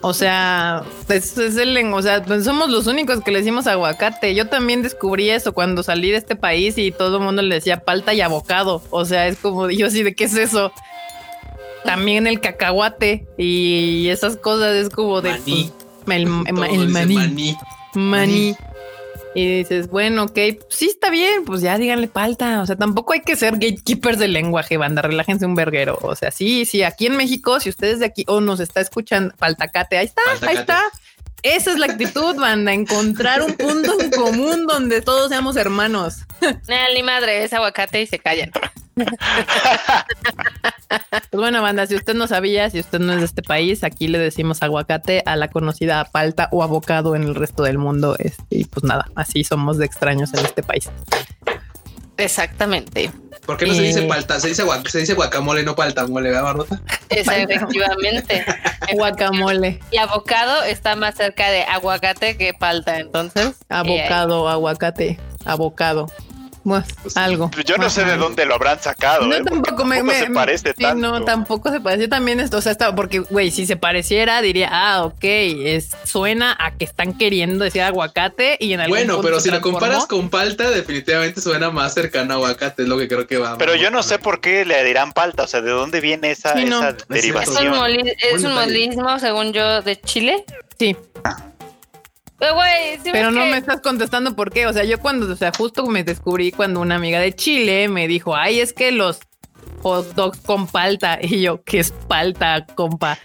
[0.00, 4.34] o sea, es, es el, o sea, pues somos los únicos que le decimos aguacate.
[4.34, 7.84] Yo también descubrí eso cuando salí de este país y todo el mundo le decía
[7.84, 8.82] palta y abocado.
[8.90, 10.72] O sea, es como, yo sí, ¿de qué es eso?
[11.84, 15.72] También el cacahuate y esas cosas es como de Maní.
[16.04, 16.22] pues, el,
[16.80, 17.56] el maní, maní.
[17.94, 18.56] maní.
[19.34, 20.38] Y dices, bueno, ok,
[20.68, 22.60] sí está bien, pues ya díganle palta.
[22.62, 25.98] O sea, tampoco hay que ser gatekeepers del lenguaje, banda, relájense un verguero.
[26.02, 29.34] O sea, sí, sí, aquí en México, si ustedes de aquí o nos está escuchando,
[29.38, 30.82] paltacate, ahí está, ahí está.
[31.42, 36.18] Esa es la actitud, banda, encontrar un punto en común donde todos seamos hermanos.
[36.40, 38.50] Nah, ni madre, es aguacate y se callan.
[41.30, 44.08] Pues bueno, banda, si usted no sabía, si usted no es de este país, aquí
[44.08, 48.16] le decimos aguacate a la conocida palta o abocado en el resto del mundo.
[48.18, 50.90] Este, y pues nada, así somos de extraños en este país.
[52.18, 53.10] Exactamente.
[53.46, 54.08] ¿Por qué no se dice Eh.
[54.08, 54.38] palta?
[54.38, 56.80] Se dice, guac- se dice guacamole, no paltamole, ¿verdad, Marmota?
[57.08, 58.44] Esa, efectivamente.
[58.94, 63.46] Guacamole, Y abocado está más cerca de aguacate que palta, entonces.
[63.48, 66.06] eh, abocado, aguacate, abocado.
[66.64, 67.50] Pues, algo.
[67.64, 69.26] Yo no sé de dónde lo habrán sacado.
[69.26, 69.42] No, ¿eh?
[69.44, 71.00] Tampoco me, me- se parece sí, tanto.
[71.18, 72.02] no, tampoco se parece.
[72.04, 75.90] Yo también esto, o sea, estaba porque, güey, si se pareciera, diría, ah, ok, es,
[76.04, 80.06] suena a que están queriendo decir aguacate y en algún Bueno, pero si lo comparas
[80.06, 83.58] con palta, definitivamente suena más cercano a aguacate, es lo que creo que va.
[83.58, 86.54] Pero yo no sé por qué le dirán palta, o sea, ¿de dónde viene esa,
[86.56, 86.78] Sí, no.
[86.78, 87.04] esa Es cierto.
[87.04, 87.74] Es un, derivación?
[87.74, 88.66] moli- es un detalle.
[88.88, 90.44] modismo, según yo, de Chile.
[90.78, 90.96] Sí,
[92.42, 94.66] Pero, güey, ¿sí pero ves no que- me estás contestando por qué.
[94.66, 98.08] O sea, yo cuando, o sea, justo me descubrí cuando una amiga de Chile me
[98.08, 99.20] dijo, ay, es que los
[99.82, 101.18] hot dogs con palta.
[101.22, 103.16] Y yo, ¿qué es palta, compa?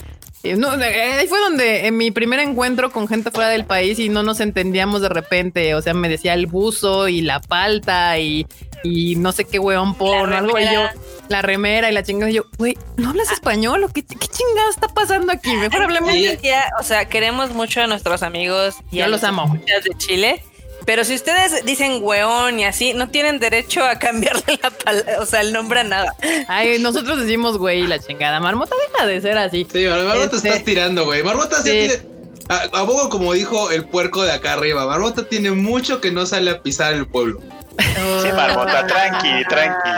[0.55, 4.07] No, eh, ahí fue donde en mi primer encuentro con gente fuera del país y
[4.07, 5.73] no nos entendíamos de repente.
[5.75, 8.45] O sea, me decía el buzo y la palta y,
[8.83, 10.57] y no sé qué hueón por algo.
[10.59, 10.87] Y yo.
[11.29, 12.29] La remera y la chingada.
[12.31, 15.53] Y yo, güey, ¿no hablas español o qué, qué chingado está pasando aquí?
[15.55, 19.23] Mejor hablemos en día, o sea, queremos mucho a nuestros amigos y Yo a los
[19.23, 19.57] amo.
[19.65, 20.43] de Chile.
[20.85, 25.25] Pero si ustedes dicen weón y así, no tienen derecho a cambiarle la palabra, o
[25.25, 26.15] sea, el nombre a nada.
[26.47, 28.39] Ay, nosotros decimos güey y la chingada.
[28.39, 29.67] Marmota deja de ser así.
[29.69, 31.23] Sí, Marmota Este- estás tirando, güey.
[31.23, 31.77] Marmota sí, Sí.
[31.89, 32.17] tiene.
[32.47, 34.85] A, abogo como dijo el puerco de acá arriba.
[34.85, 37.41] Marmota tiene mucho que no sale a pisar el pueblo.
[37.77, 39.89] Sí, Marmota, tranqui, tranqui.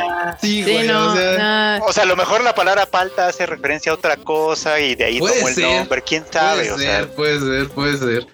[0.42, 0.88] Sí, Sí, güey.
[0.88, 1.80] no, o sea, nah.
[1.86, 5.06] O sea, a lo mejor la palabra palta hace referencia a otra cosa y de
[5.06, 7.16] ahí tomó el ser, nombre, quién sabe, puede o ser, sea.
[7.16, 8.28] puede ser, puede ser.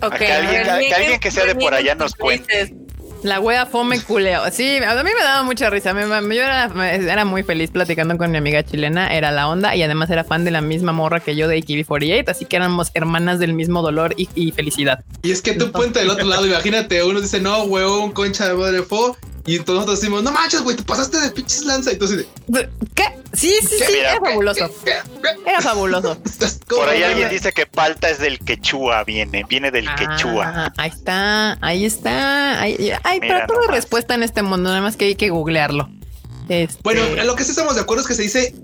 [0.00, 2.74] Ok, que alguien- a ver, que alguien que sea de por allá nos cuente.
[3.22, 4.42] La wea fome culeo.
[4.50, 5.92] Sí, a mí me daba mucha risa.
[5.92, 9.14] Yo era, era muy feliz platicando con mi amiga chilena.
[9.14, 12.28] Era la onda y además era fan de la misma morra que yo de AKB48.
[12.28, 15.04] Así que éramos hermanas del mismo dolor y, y felicidad.
[15.22, 18.54] Y es que tú ponte del otro lado, imagínate, uno dice, no, huevón, concha de
[18.54, 19.16] madre fo.
[19.44, 21.90] Y nosotros decimos, no manches, güey, te pasaste de pinches lanza.
[21.90, 22.26] Y entonces,
[22.94, 23.04] ¿Qué?
[23.32, 23.84] Sí, sí, sí.
[23.92, 24.70] Mira, Era fabuloso.
[25.46, 26.16] Era fabuloso.
[26.68, 30.52] Por ahí alguien dice que palta es del quechua, viene, viene del quechua.
[30.66, 32.60] Ah, ahí está, ahí está.
[32.60, 33.66] Ahí, hay para nomás.
[33.68, 35.88] respuesta en este mundo, nada más que hay que googlearlo.
[36.48, 38.54] Este- Bueno, en lo que sí estamos de acuerdo es que se dice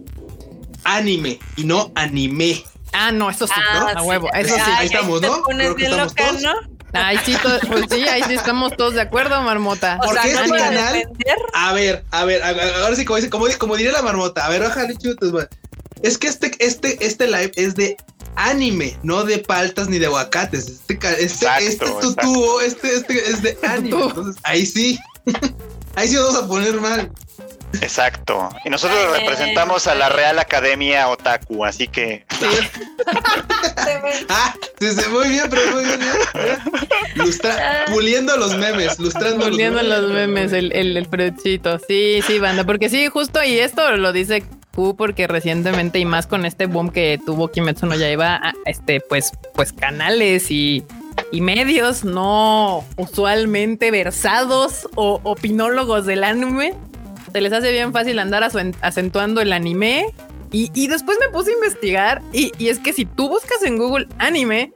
[0.84, 2.62] anime y no anime.
[2.92, 4.06] ah, no, eso sí, Ah, a sí.
[4.06, 4.60] huevo, eso sí.
[4.76, 5.42] Ahí estamos, ¿no?
[5.42, 6.42] pones Creo que bien estamos loca, todos.
[6.42, 6.77] ¿no?
[6.93, 7.36] Ahí sí,
[7.69, 9.98] pues sí, ahí sí estamos todos de acuerdo, marmota.
[10.02, 11.09] O ¿Por sea, este canal?
[11.55, 14.44] A ver, a ver, a- a- ahora sí, como, dice, como, como diría la marmota,
[14.44, 14.62] a ver,
[14.98, 15.47] chutos, güey.
[16.02, 17.97] Es que este, este, este live es de
[18.36, 20.69] anime, no de paltas ni de aguacates.
[20.69, 22.15] Este, este, Exacto, este exacto.
[22.15, 24.01] tutubo, este, este es de anime.
[24.02, 24.98] Entonces, ahí sí.
[25.97, 27.10] ahí sí vamos a poner mal.
[27.81, 28.49] Exacto.
[28.65, 32.24] Y nosotros Ay, representamos a la Real Academia Otaku, así que
[34.28, 36.01] Ah, sí, sí, muy bien, pero muy bien.
[36.03, 36.59] ¿eh?
[37.15, 41.78] Lustra, puliendo los memes, lustrando Volviendo a los memes, el, el, el fruchito.
[41.86, 42.65] Sí, sí, banda.
[42.65, 46.90] Porque sí, justo, y esto lo dice Q porque recientemente y más con este boom
[46.90, 50.85] que tuvo Kimetsu no Yaiba, ah, este, pues, pues canales y,
[51.32, 56.74] y medios no usualmente versados o opinólogos del anime,
[57.32, 58.48] se les hace bien fácil andar
[58.80, 60.06] acentuando el anime.
[60.50, 64.72] Y, después me puse a investigar y, es que si tú buscas en Google anime,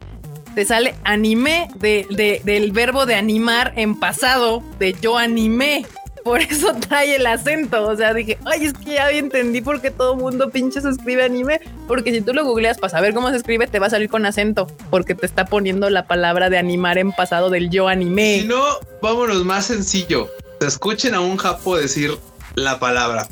[0.54, 5.86] te sale anime del verbo de animar en pasado, de yo animé.
[6.24, 7.86] Por eso trae el acento.
[7.88, 11.24] O sea, dije, ay, es que ya entendí por qué todo mundo pinche se escribe
[11.24, 11.60] anime.
[11.88, 14.24] Porque si tú lo googleas para saber cómo se escribe, te va a salir con
[14.26, 14.66] acento.
[14.90, 18.40] Porque te está poniendo la palabra de animar en pasado del yo animé.
[18.40, 18.62] Si no,
[19.00, 20.28] vámonos más sencillo.
[20.60, 22.16] Te escuchen a un japo decir
[22.54, 23.28] la palabra.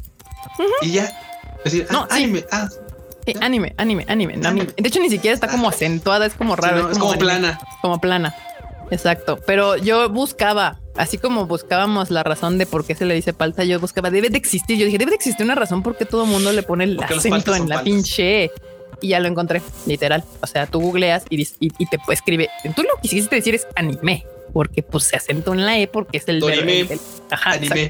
[0.82, 1.12] Y ya.
[1.64, 2.44] Decir, no, ah, anime.
[2.50, 2.68] Ah,
[3.40, 4.36] anime, anime, anime,
[4.76, 6.90] De hecho, ni siquiera está como acentuada, es como raro.
[6.90, 7.60] es, como, plana.
[7.82, 8.34] Como plana.
[8.90, 9.38] Exacto.
[9.46, 13.64] Pero yo buscaba, así como buscábamos la razón de por qué se le dice palta,
[13.64, 14.78] yo buscaba, debe de existir.
[14.78, 17.00] Yo dije, debe de existir una razón por qué todo el mundo le pone el
[17.00, 18.50] acento en la pinche.
[19.02, 20.24] Y ya lo encontré, literal.
[20.42, 22.50] O sea, tú googleas y, y, te escribe.
[22.76, 26.18] Tú lo que quisiste decir es anime, porque pues se acentó en la E porque
[26.18, 26.42] es el,
[27.30, 27.88] ajá, anime.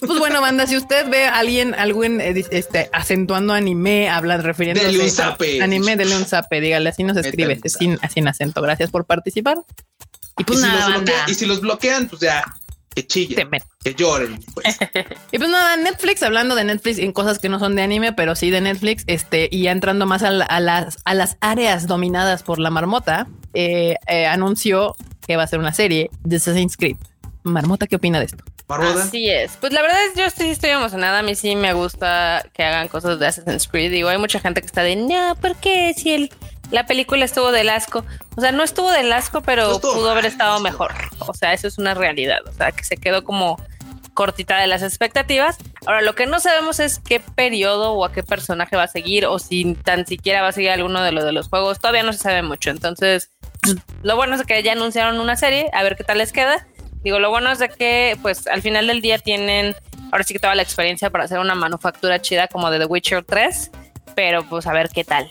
[0.00, 4.86] Pues bueno, banda, si usted ve a alguien, alguien eh, este, acentuando anime, habla, refiriéndose
[4.88, 5.62] dele un zape.
[5.62, 8.62] anime, dele un zape, dígale, así nos escribe, sin, sin acento.
[8.62, 9.58] Gracias por participar.
[10.38, 12.44] Y pues nada, y si los bloquean, pues ya
[12.94, 13.48] que chillen,
[13.82, 14.40] que lloren.
[14.54, 14.76] Pues.
[15.32, 18.34] y pues nada, Netflix, hablando de Netflix en cosas que no son de anime, pero
[18.34, 22.70] sí de Netflix, este, y entrando más a, las, a las áreas dominadas por la
[22.70, 24.94] marmota, eh, eh, anunció
[25.26, 26.96] que va a ser una serie de Assassin's Creed.
[27.48, 28.44] Marmota, ¿qué opina de esto?
[28.68, 29.56] Así es.
[29.56, 31.20] Pues la verdad es yo sí estoy emocionada.
[31.20, 33.90] A mí sí me gusta que hagan cosas de Assassin's Creed.
[33.90, 35.94] Digo, hay mucha gente que está de no, ¿por qué?
[35.94, 36.30] Si el,
[36.70, 38.04] la película estuvo del asco.
[38.36, 40.92] O sea, no estuvo del asco, pero pudo haber estado mejor.
[41.20, 42.40] O sea, eso es una realidad.
[42.46, 43.58] O sea, que se quedó como
[44.18, 45.58] cortita de las expectativas.
[45.86, 49.26] Ahora, lo que no sabemos es qué periodo o a qué personaje va a seguir
[49.26, 51.78] o si tan siquiera va a seguir alguno de los de los juegos.
[51.78, 52.70] Todavía no se sabe mucho.
[52.70, 53.30] Entonces,
[54.02, 56.66] lo bueno es que ya anunciaron una serie, a ver qué tal les queda.
[57.02, 59.74] Digo, lo bueno es de que, pues, al final del día tienen,
[60.10, 63.24] ahora sí que toda la experiencia para hacer una manufactura chida como de The Witcher
[63.24, 63.70] 3,
[64.14, 65.28] pero pues a ver qué tal.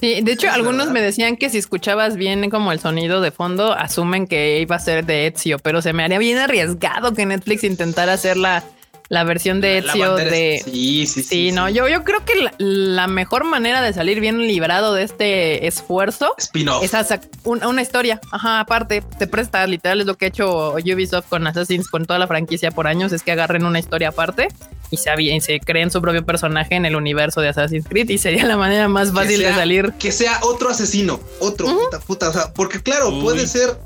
[0.00, 3.74] Sí, de hecho, algunos me decían que si escuchabas bien como el sonido de fondo,
[3.74, 7.64] asumen que iba a ser de Ezio, pero se me haría bien arriesgado que Netflix
[7.64, 8.64] intentara hacer la,
[9.10, 10.62] la versión de Ezio de...
[10.64, 11.52] Sí, sí, sí.
[11.52, 16.32] no, Yo, yo creo que la, mejor manera de salir bien librado de este esfuerzo
[16.80, 18.20] es hacer una, historia.
[18.30, 22.20] Ajá, aparte, te presta, literal, es lo que ha hecho Ubisoft con Assassin's, con toda
[22.20, 24.46] la franquicia por años, es que agarren una historia aparte
[24.90, 28.18] y se, y se creen su propio personaje en el universo de Assassin's Creed y
[28.18, 29.92] sería la manera más fácil de salir.
[29.98, 33.76] Que sea otro asesino, otro puta, puta, o sea, porque claro, puede ser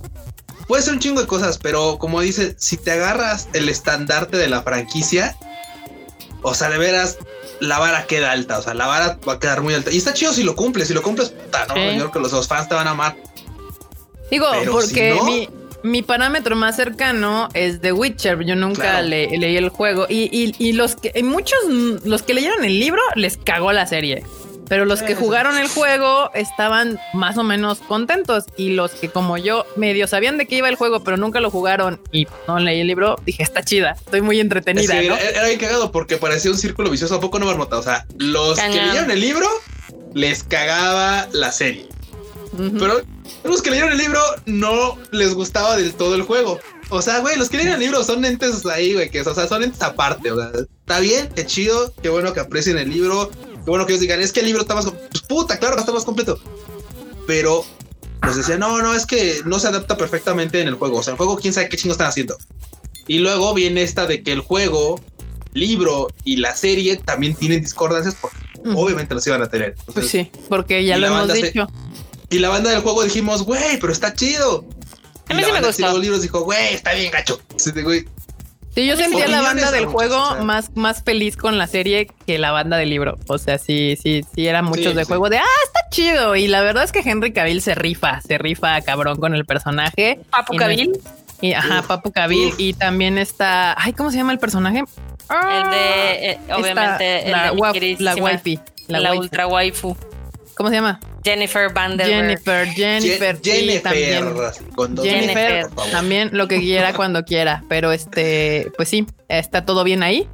[0.67, 4.49] puede ser un chingo de cosas, pero como dice, si te agarras el estandarte de
[4.49, 5.37] la franquicia,
[6.43, 7.19] o sea, de veras,
[7.61, 9.91] la vara queda alta, o sea, la vara va a quedar muy alta.
[9.91, 11.75] Y está chido si lo cumples, si lo cumples, puta, ¿no?
[11.75, 13.17] Yo creo que los, fans te van a amar.
[14.31, 15.49] Digo, porque mi,
[15.83, 18.45] mi, parámetro más cercano es The Witcher.
[18.45, 21.59] Yo nunca leí el juego y, y, y los que muchos,
[22.05, 24.25] los que leyeron el libro les cagó la serie.
[24.69, 29.37] Pero los que jugaron el juego estaban más o menos contentos y los que como
[29.37, 32.81] yo medio sabían de qué iba el juego, pero nunca lo jugaron y no leí
[32.81, 35.01] el libro, dije, está chida, estoy muy entretenida.
[35.01, 37.79] era, bien cagado porque parecía un círculo vicioso, ¿a poco no marmota?
[37.79, 39.49] O sea, los que leyeron el libro
[40.15, 41.89] les cagaba la serie.
[42.57, 43.03] Pero
[43.43, 46.61] los que leyeron el libro no les gustaba del todo el juego.
[46.91, 49.49] O sea, güey, los que leyeron el libro son entes ahí, güey, que o sea,
[49.49, 50.31] son entes aparte.
[50.31, 53.31] O sea, está bien, qué chido, qué bueno que aprecien el libro
[53.67, 54.87] bueno que ellos digan, es que el libro está más...
[54.87, 56.39] Pues puta, claro que está más completo.
[57.27, 57.65] Pero
[58.21, 60.99] pues decía, no, no, es que no se adapta perfectamente en el juego.
[60.99, 62.37] O sea, el juego, quién sabe qué chingo están haciendo.
[63.07, 65.01] Y luego viene esta de que el juego,
[65.53, 68.37] libro y la serie también tienen discordancias porque
[68.75, 69.77] obviamente los iban a tener.
[69.93, 71.69] pues sí, porque ya lo hemos dicho.
[72.31, 74.65] y la banda del juego dijimos, güey, pero está chido.
[75.29, 75.93] A mí sí me gustó.
[75.93, 77.41] los libros dijo, güey, está bien gacho.
[77.57, 78.07] Sí, güey,
[78.75, 82.51] Sí, yo sentía la banda del juego más, más feliz con la serie que la
[82.51, 83.17] banda del libro.
[83.29, 86.35] O sea, sí, sí, sí, eran muchos de juego de ah, está chido.
[86.35, 90.19] Y la verdad es que Henry Cavill se rifa, se rifa cabrón con el personaje.
[90.31, 90.99] Papu Cavill.
[91.41, 92.53] Y, ajá, Papu Cavill.
[92.59, 93.77] Y también está.
[93.81, 94.81] Ay, ¿cómo se llama el personaje?
[94.81, 98.59] el de, eh, obviamente, la, la waifi.
[98.89, 99.97] La, ultra waifu.
[100.55, 101.01] ¿Cómo se llama?
[101.25, 102.15] Jennifer Vanderberg.
[102.15, 104.35] Jennifer, Jennifer, Jennifer, también,
[105.03, 110.29] Jennifer, también lo que quiera cuando quiera, pero este, pues sí, está todo bien ahí.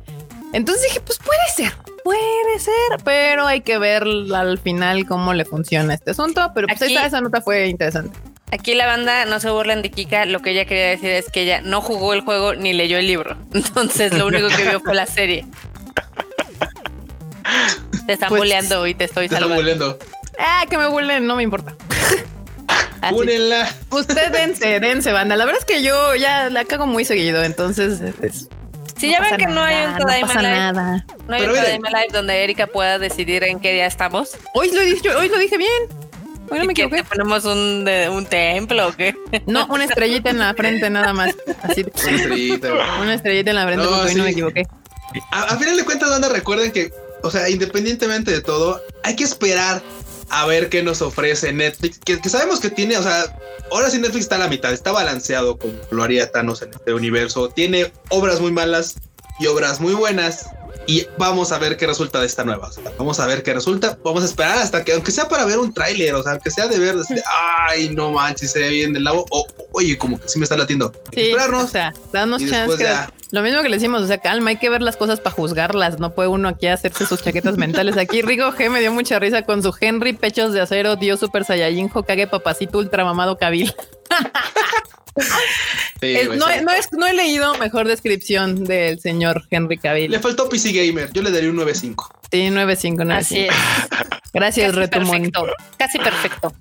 [0.52, 1.72] Entonces dije, pues puede ser,
[2.02, 4.02] puede ser, pero hay que ver
[4.34, 6.50] al final cómo le funciona este asunto.
[6.54, 8.18] Pero pues esa, esa nota fue interesante.
[8.52, 11.42] Aquí la banda no se burlen de Kika, lo que ella quería decir es que
[11.42, 13.36] ella no jugó el juego ni leyó el libro.
[13.54, 15.46] Entonces lo único que vio fue la serie.
[18.10, 18.42] Te están pues,
[18.88, 19.70] y te estoy te salvando.
[19.70, 19.96] Están
[20.38, 21.76] Ah, que me huelen, no me importa.
[23.00, 23.14] Así.
[23.14, 23.68] Únenla.
[23.90, 25.36] Usted dense, dense, banda.
[25.36, 28.48] La verdad es que yo ya la cago muy seguido, entonces es-
[28.98, 31.06] Si ya ven que no hay un nada, no Tadaima pasa Live, nada.
[31.28, 31.58] no hay Pero un.
[31.58, 34.36] Tadaima Live donde Erika pueda decidir en qué día estamos.
[34.54, 35.70] Hoy lo dije, hoy lo dije bien.
[36.50, 37.02] Hoy no me ¿Y que equivoqué.
[37.04, 39.14] te ponemos un, de- un templo o qué?
[39.46, 41.34] No, una estrellita en la frente nada más.
[41.62, 42.68] Así, Una estrellita.
[43.00, 44.20] una estrellita en la frente No, porque hoy no sí.
[44.22, 44.66] me equivoqué.
[45.30, 46.90] A, a final de cuentas, banda, recuerden que,
[47.22, 49.82] o sea, independientemente de todo, hay que esperar
[50.30, 53.36] a ver qué nos ofrece Netflix, que, sabemos que tiene, o sea,
[53.72, 56.94] ahora sí Netflix está a la mitad, está balanceado como lo haría Thanos en este
[56.94, 58.96] universo, tiene obras muy malas
[59.40, 60.46] y obras muy buenas.
[60.86, 62.68] Y vamos a ver qué resulta de esta nueva.
[62.68, 63.98] o sea, vamos a ver qué resulta.
[64.04, 66.66] Vamos a esperar hasta que, aunque sea para ver un tráiler, o sea, aunque sea
[66.66, 67.22] de ver, decir,
[67.68, 69.24] ay, no manches, se ve bien del lado.
[69.30, 70.92] O, oye, como que sí me está latiendo.
[71.12, 71.64] Sí, esperarnos.
[71.64, 72.56] o sea, danos chance.
[72.56, 73.12] después que- ya.
[73.32, 76.00] Lo mismo que le decimos, o sea, calma, hay que ver las cosas para juzgarlas.
[76.00, 77.96] No puede uno aquí hacerse sus chaquetas mentales.
[77.96, 81.44] Aquí Rigo G me dio mucha risa con su Henry Pechos de Acero, Dios Super
[81.44, 83.72] Saiyajin, Hokage, Papacito, Ultramamado, Kabil.
[86.00, 89.76] Sí, Es- güey, no, he- no es- no he leído mejor descripción del señor Henry
[89.76, 90.20] Le Cavill.
[90.20, 91.10] faltó PC Gamer.
[91.12, 92.08] Yo le daría un 9.5.
[92.30, 93.54] Sí, 95, Así es.
[94.32, 95.46] Gracias, Casi perfecto.
[95.76, 96.54] Casi perfecto.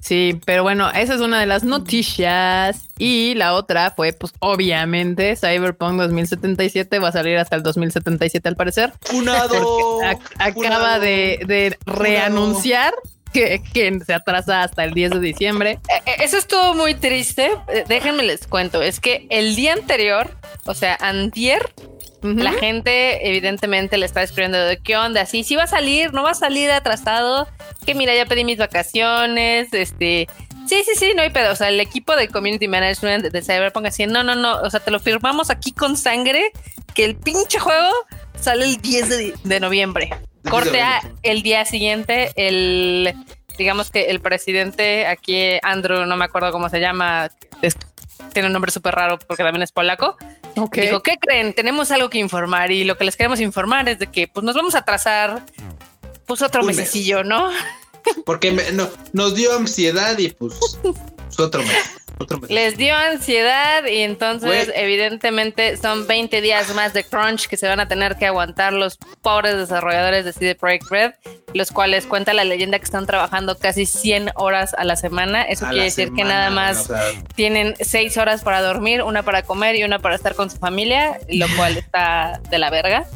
[0.00, 2.82] Sí, pero bueno, esa es una de las noticias.
[2.98, 8.56] Y la otra fue, pues, obviamente, Cyberpunk 2077 va a salir hasta el 2077 al
[8.56, 8.92] parecer.
[9.02, 10.00] Funado.
[10.00, 11.00] Ac- acaba Funado.
[11.00, 12.94] de, de reanunciar
[13.32, 15.78] que, que se atrasa hasta el 10 de diciembre.
[16.06, 17.50] Eh, Eso estuvo muy triste.
[17.68, 18.82] Eh, Déjenme les cuento.
[18.82, 20.36] Es que el día anterior,
[20.66, 21.72] o sea, antier,
[22.22, 26.24] la gente evidentemente le está escribiendo de qué onda, sí, sí va a salir, no
[26.24, 27.46] va a salir atrasado,
[27.86, 30.26] que mira, ya pedí mis vacaciones, este,
[30.66, 33.86] sí, sí, sí, no hay pedo, o sea, el equipo de Community Management de Cyberpunk
[33.86, 36.50] así, no, no, no, o sea, te lo firmamos aquí con sangre,
[36.92, 37.92] que el pinche juego
[38.40, 40.10] sale el 10 de, de noviembre.
[40.48, 43.14] Corte a el día siguiente, el,
[43.58, 47.30] digamos que el presidente aquí, Andrew, no me acuerdo cómo se llama,
[47.62, 47.76] es-
[48.32, 50.16] tiene un nombre súper raro porque también es polaco,
[50.56, 50.76] Ok.
[50.78, 51.52] Dijo, ¿qué creen?
[51.54, 54.56] Tenemos algo que informar y lo que les queremos informar es de que pues nos
[54.56, 55.44] vamos a atrasar
[56.26, 56.76] pues otro Un mes.
[56.78, 57.50] mesecillo, ¿no?
[58.24, 61.76] Porque me- no, nos dio ansiedad y pues, pues otro mes.
[62.48, 67.80] Les dio ansiedad y entonces evidentemente son 20 días más de crunch que se van
[67.80, 71.12] a tener que aguantar los pobres desarrolladores de CD Projekt Red,
[71.54, 75.42] los cuales cuenta la leyenda que están trabajando casi 100 horas a la semana.
[75.42, 77.02] Eso A quiere decir que nada más o sea,
[77.34, 81.18] tienen 6 horas para dormir, una para comer y una para estar con su familia,
[81.28, 83.06] lo cual está de la verga.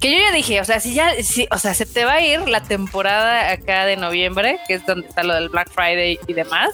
[0.00, 2.20] Que yo ya dije, o sea, si ya, si, o sea, se te va a
[2.20, 6.32] ir la temporada acá de noviembre, que es donde está lo del Black Friday y
[6.32, 6.70] demás,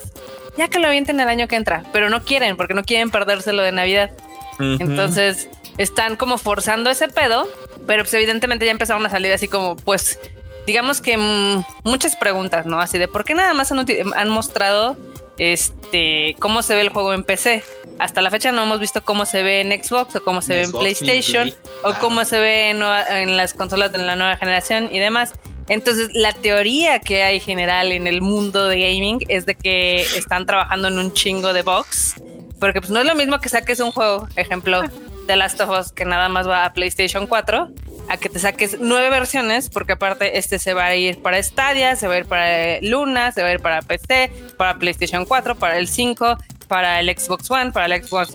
[0.57, 3.53] ya que lo avienten el año que entra, pero no quieren, porque no quieren perderse
[3.53, 4.11] lo de Navidad.
[4.59, 5.49] Entonces
[5.79, 7.49] están como forzando ese pedo,
[7.87, 10.19] pero pues evidentemente ya empezaron a salir así como, pues,
[10.67, 12.79] digamos que mm, muchas preguntas, ¿no?
[12.79, 14.99] Así de por qué nada más han, han mostrado
[15.39, 17.65] este cómo se ve el juego en PC.
[18.01, 20.63] Hasta la fecha no hemos visto cómo se ve en Xbox o cómo se ve
[20.63, 21.53] en PlayStation
[21.85, 25.35] o cómo se ve en, las consolas de la nueva generación y demás.
[25.69, 30.47] Entonces, la teoría que hay general en el mundo de gaming es de que están
[30.47, 32.15] trabajando en un chingo de bugs,
[32.59, 34.83] porque pues no es lo mismo que saques un juego, ejemplo,
[35.27, 37.69] de Last of Us que nada más va a PlayStation 4,
[38.09, 41.95] a que te saques nueve versiones, porque aparte este se va a ir para Stadia,
[41.97, 45.57] se va a ir para Luna, se va a ir para PC, para PlayStation 4,
[45.57, 46.39] para el 5,
[46.71, 48.33] para el Xbox One, para el Xbox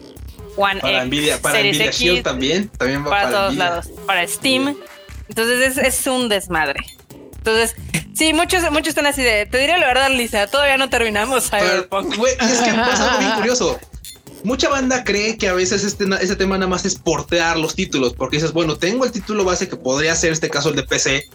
[0.57, 2.67] One para X, Nvidia, para Series Nvidia X, Shield también.
[2.67, 3.69] También va para, para, todos Nvidia.
[3.69, 4.75] lados, para Steam.
[5.29, 6.81] Entonces es, es un desmadre.
[7.37, 7.75] Entonces,
[8.13, 11.65] sí, muchos, muchos están así de, te diré la verdad, Lisa, todavía no terminamos Pero,
[11.65, 12.17] Cyberpunk.
[12.17, 13.79] güey, es que pasa algo bien curioso.
[14.43, 18.13] Mucha banda cree que a veces este, ese tema nada más es portear los títulos,
[18.13, 21.29] porque dices, bueno, tengo el título base que podría ser este caso el de PC,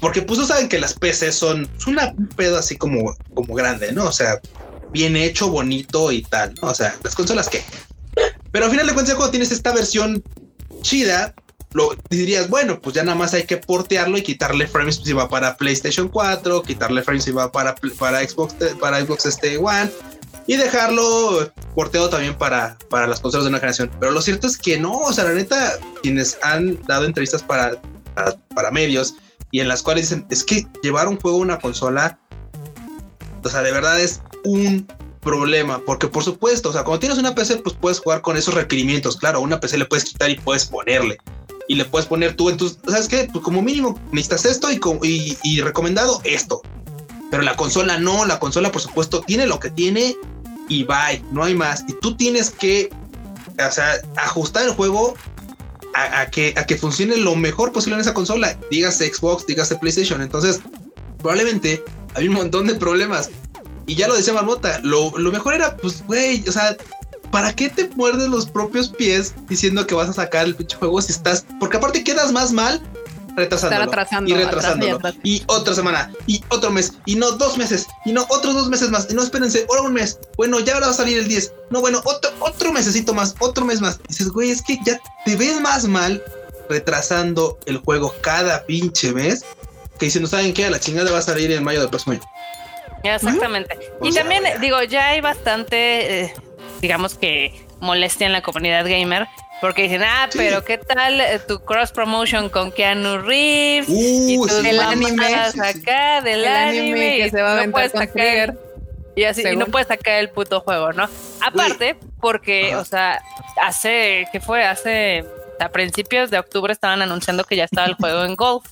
[0.00, 3.54] porque pues no saben que las PC son es una un pedo así como, como
[3.54, 4.04] grande, ¿no?
[4.04, 4.40] O sea,
[4.94, 6.68] bien hecho, bonito y tal, ¿no?
[6.68, 7.62] O sea, las consolas que.
[8.50, 10.22] Pero al final de cuentas, cuando tienes esta versión
[10.80, 11.34] chida,
[11.72, 15.28] lo dirías, bueno, pues ya nada más hay que portearlo y quitarle frames si va
[15.28, 19.90] para PlayStation 4, quitarle frames si va para, para Xbox, para Xbox este One
[20.46, 23.90] y dejarlo porteado también para, para las consolas de una generación.
[23.98, 27.82] Pero lo cierto es que no, o sea, la neta, quienes han dado entrevistas para,
[28.14, 29.16] para, para medios
[29.50, 32.20] y en las cuales dicen, es que llevar un juego a una consola,
[33.42, 34.86] o sea, de verdad es un
[35.24, 38.54] problema, porque por supuesto, o sea, cuando tienes una PC, pues puedes jugar con esos
[38.54, 41.18] requerimientos, claro, una PC le puedes quitar y puedes ponerle,
[41.66, 43.28] y le puedes poner tú en tus, ¿sabes qué?
[43.32, 46.62] Pues como mínimo necesitas esto y, y, y recomendado esto,
[47.30, 50.14] pero la consola no, la consola por supuesto tiene lo que tiene
[50.68, 52.90] y bye, no hay más, y tú tienes que,
[53.58, 55.14] o sea, ajustar el juego
[55.94, 59.76] a, a que, a que funcione lo mejor posible en esa consola, dígase Xbox, dígase
[59.76, 60.60] PlayStation, entonces
[61.18, 61.82] probablemente
[62.14, 63.30] hay un montón de problemas
[63.86, 66.76] Y ya lo decía Marmota, lo, lo mejor era, pues, güey, o sea,
[67.30, 71.02] ¿para qué te muerdes los propios pies diciendo que vas a sacar el pinche juego
[71.02, 72.80] si estás, porque aparte quedas más mal
[73.36, 75.00] retrasándolo atrasando, y retrasándolo.
[75.22, 78.90] y, otra semana y otro mes y no dos meses y no otros dos meses
[78.90, 80.18] más y no espérense ahora un mes.
[80.36, 83.64] Bueno ya ahora va a salir el 10 no bueno otro otro mesecito más otro
[83.64, 83.98] mes más.
[84.08, 86.22] Dices güey es que ya te ves más mal
[86.68, 89.44] retrasando el juego cada pinche mes
[89.98, 92.22] que diciendo saben qué a la chingada va a salir en mayo del próximo año
[93.04, 93.78] Exactamente.
[94.02, 96.34] Y sea, también, digo, ya hay bastante, eh,
[96.80, 99.26] digamos que molestia en la comunidad gamer.
[99.60, 100.38] Porque dicen, ah, Sí.
[100.38, 103.88] pero ¿qué tal eh, tu cross promotion con Keanu Reeves?
[103.88, 107.60] y Uh, tus sí, el anime, acá del El anime, anime que y se va
[107.60, 108.58] a no puedes sacar Trigger.
[109.16, 111.08] y así y no puedes sacar el puto juego, ¿no?
[111.40, 112.80] Aparte, porque, Ajá.
[112.80, 113.22] o sea,
[113.62, 114.64] hace, ¿qué fue?
[114.64, 115.24] Hace
[115.60, 118.66] a principios de octubre estaban anunciando que ya estaba el juego en Golf.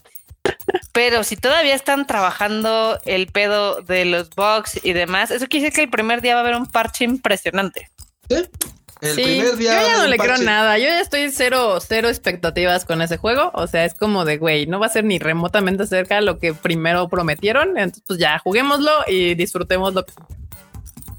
[0.93, 5.77] Pero si todavía están trabajando el pedo de los bugs y demás, eso quiere decir
[5.77, 7.91] que el primer día va a haber un parche impresionante.
[8.29, 8.49] el
[9.17, 10.79] Sí, primer día yo va a ya no le creo nada.
[10.79, 13.51] Yo ya estoy cero, cero expectativas con ese juego.
[13.55, 16.39] O sea, es como de güey, no va a ser ni remotamente cerca de lo
[16.39, 17.77] que primero prometieron.
[17.79, 20.05] Entonces, pues ya juguémoslo y disfrutémoslo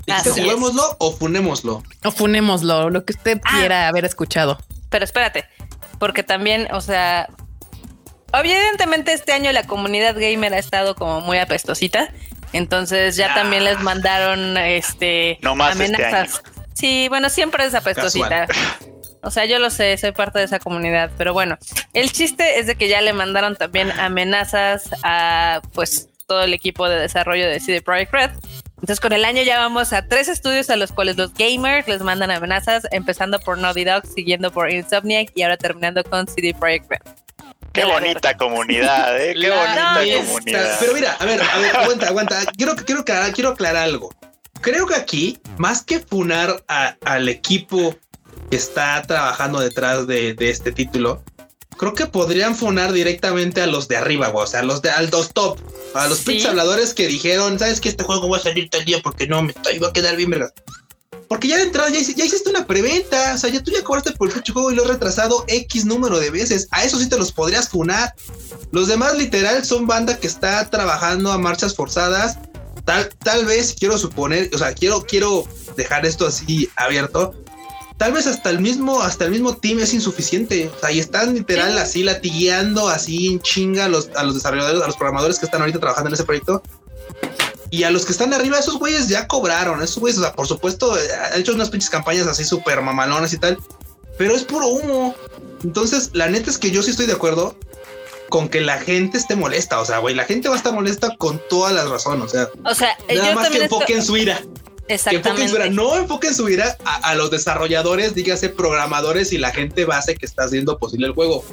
[0.07, 0.35] Así es.
[0.35, 1.83] juguémoslo o funémoslo.
[2.03, 3.57] o funémoslo, lo que usted Ah.
[3.57, 4.57] quiera haber escuchado.
[4.89, 5.45] Pero espérate,
[5.99, 7.27] porque también, o sea,
[8.33, 12.09] evidentemente este año la comunidad gamer ha estado como muy apestosita.
[12.53, 13.35] Entonces ya Ah.
[13.35, 16.43] también les mandaron este No más este amenazas.
[16.73, 18.47] sí, bueno, siempre es apestosita.
[19.25, 21.57] O sea, yo lo sé, soy parte de esa comunidad, pero bueno,
[21.93, 26.89] el chiste es de que ya le mandaron también amenazas a pues todo el equipo
[26.89, 28.31] de desarrollo de CD Projekt Red.
[28.81, 32.01] Entonces con el año ya vamos a tres estudios a los cuales los gamers les
[32.01, 36.91] mandan amenazas, empezando por Naughty Dog, siguiendo por Insomniac y ahora terminando con CD Projekt
[36.91, 37.01] Red.
[37.73, 39.33] Qué bonita comunidad, ¿eh?
[39.33, 40.77] Qué La bonita comunidad.
[40.79, 42.39] Pero mira, a ver, a ver, aguanta, aguanta.
[42.55, 44.13] Quiero, quiero, aclarar, quiero aclarar algo.
[44.61, 47.95] Creo que aquí, más que funar a- al equipo
[48.49, 51.23] que está trabajando detrás de, de este título,
[51.77, 54.43] creo que podrían funar directamente a los de arriba, güey.
[54.43, 55.57] O sea, a los de a los top,
[55.95, 56.25] a los Sí.
[56.25, 59.41] pinches habladores que dijeron, sabes que este juego va a salir tal día porque no
[59.41, 60.53] me estoy, va a quedar bien, vergas.
[61.27, 64.11] Porque ya de entrada ya, ya hiciste una preventa, o sea, ya tú ya cobraste
[64.11, 66.67] por el juego y lo has retrasado X número de veces.
[66.71, 68.13] A eso sí te los podrías funar.
[68.71, 72.37] Los demás literal son banda que está trabajando a marchas forzadas.
[72.85, 75.47] Tal, tal vez quiero suponer, o sea, quiero, quiero
[75.77, 77.33] dejar esto así abierto.
[77.97, 80.69] Tal vez hasta el mismo, hasta el mismo team es insuficiente.
[80.75, 84.81] O sea, y están literal así latigueando así en chinga a los, a los desarrolladores,
[84.81, 86.61] a los programadores que están ahorita trabajando en ese proyecto.
[87.73, 89.81] Y a los que están arriba, esos güeyes ya cobraron.
[89.81, 93.33] Esos güeyes, o sea, por supuesto, eh, han hecho unas pinches campañas así súper mamalonas
[93.33, 93.57] y tal.
[94.15, 95.15] Pero es puro humo.
[95.63, 97.55] Entonces, la neta es que yo sí estoy de acuerdo
[98.29, 99.79] con que la gente esté molesta.
[99.81, 102.25] O sea, güey, la gente va a estar molesta con todas las razones.
[102.25, 104.39] O sea, O sea, nada yo más que también estoy- enfoquen su ira.
[104.87, 105.65] Que enfoquen su ira.
[105.65, 105.69] Exactamente.
[105.71, 110.27] No enfoquen su ira a, a los desarrolladores, dígase programadores y la gente base que
[110.27, 111.43] está haciendo posible el juego.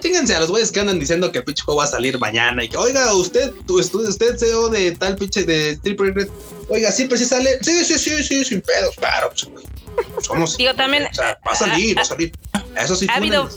[0.00, 2.62] Fíjense a los güeyes que andan diciendo que el pinche juego va a salir mañana
[2.64, 6.28] y que, oiga, usted, usted, usted CEO de tal pinche de Triple Red,
[6.68, 7.58] oiga, siempre sí sale.
[7.62, 9.30] Sí, sí, sí, sí, sin pedos, claro.
[9.30, 10.56] Pues, somos.
[10.56, 12.32] Digo, también, O sea, va a salir, va a salir.
[12.76, 13.48] Eso sí, ha habido.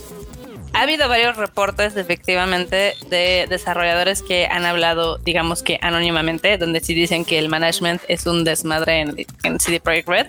[0.74, 6.94] Ha habido varios reportes efectivamente de desarrolladores que han hablado, digamos que anónimamente, donde sí
[6.94, 10.28] dicen que el management es un desmadre en, en CD Projekt Red,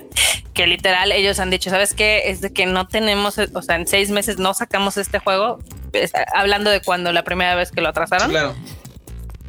[0.54, 2.24] que literal ellos han dicho, ¿sabes qué?
[2.30, 5.60] Es de que no tenemos, o sea, en seis meses no sacamos este juego,
[5.92, 8.30] es- hablando de cuando la primera vez que lo atrasaron.
[8.30, 8.54] claro.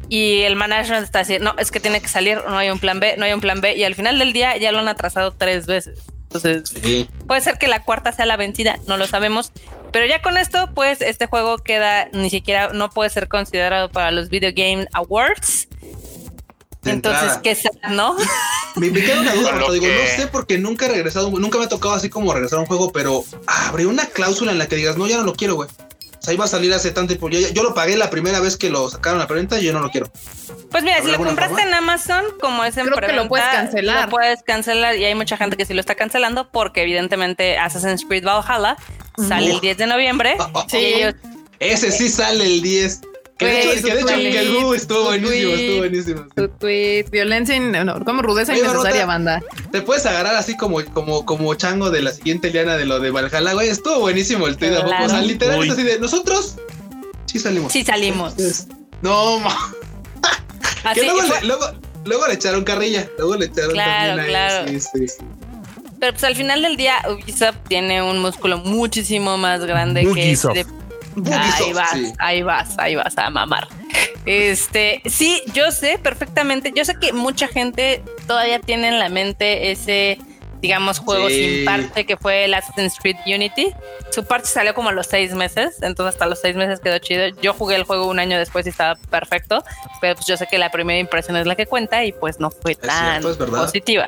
[0.08, 3.00] Y el management está diciendo, no, es que tiene que salir, no hay un plan
[3.00, 3.74] B, no hay un plan B.
[3.74, 5.98] Y al final del día ya lo han atrasado tres veces.
[6.24, 7.08] Entonces, Sí.
[7.26, 9.50] puede ser que la cuarta sea la vencida, no lo sabemos.
[9.94, 14.10] Pero ya con esto, pues este juego queda ni siquiera, no puede ser considerado para
[14.10, 15.68] los Video Game Awards.
[16.82, 17.42] De Entonces, entrada.
[17.42, 17.56] ¿qué
[17.90, 18.16] no?
[18.74, 21.58] Me, me queda una duda, Roto, digo, que- no sé porque nunca he regresado, nunca
[21.58, 24.66] me ha tocado así como regresar a un juego, pero abre una cláusula en la
[24.66, 25.68] que digas, no, ya no lo quiero, güey.
[26.24, 27.28] O sea, iba a salir hace tanto tiempo.
[27.28, 29.74] Yo, yo lo pagué la primera vez que lo sacaron a la preventa y yo
[29.74, 30.10] no lo quiero.
[30.70, 31.68] Pues mira, si ¿Habrá lo compraste forma?
[31.68, 34.04] en Amazon, como es en Creo que lo preventa, puedes cancelar.
[34.06, 38.06] Lo puedes cancelar y hay mucha gente que sí lo está cancelando porque evidentemente Assassin's
[38.06, 38.78] Creed Valhalla
[39.18, 40.34] sale el 10 de noviembre.
[40.40, 41.14] Ah, ah, y ellos
[41.60, 43.02] Ese sí sale el 10.
[43.36, 45.54] Que de hecho, que de hecho tweet, que el uh, estuvo buenísimo, tweet.
[45.54, 46.26] estuvo buenísimo.
[46.36, 49.42] Tu tweet, violencia, no, como rudeza Oye, innecesaria, banda.
[49.72, 53.10] Te puedes agarrar así como, como, como chango de la siguiente liana de lo de
[53.10, 53.68] Valhalla, güey.
[53.68, 54.76] Estuvo buenísimo el tweet.
[54.76, 55.66] O sea, literal Uy.
[55.66, 56.56] es así de nosotros
[57.34, 57.72] sí salimos.
[57.72, 58.34] sí salimos.
[59.02, 59.54] No, ma.
[60.84, 61.66] Así que luego, le, luego,
[62.04, 63.08] luego le echaron carrilla.
[63.18, 64.68] Luego le echaron Claro, también ahí, claro.
[64.68, 65.24] Sí, sí, sí.
[65.98, 70.52] Pero pues al final del día Ubisoft tiene un músculo muchísimo más grande Ubisoft.
[70.52, 70.72] que este.
[70.72, 70.83] Ubisoft,
[71.32, 72.12] Ahí vas, sí.
[72.18, 73.68] ahí vas, ahí vas a mamar.
[74.26, 76.72] Este, sí, yo sé perfectamente.
[76.74, 80.18] Yo sé que mucha gente todavía tiene en la mente ese,
[80.64, 81.56] digamos, juego Sí.
[81.56, 83.72] sin parche que fue el Assassin's Creed Unity.
[84.10, 87.26] Su parche salió como a los seis meses, entonces hasta los seis meses quedó chido.
[87.42, 89.62] Yo jugué el juego un año después y estaba perfecto,
[90.00, 92.50] pero pues yo sé que la primera impresión es la que cuenta y pues no
[92.50, 94.06] fue tan cierto, positiva.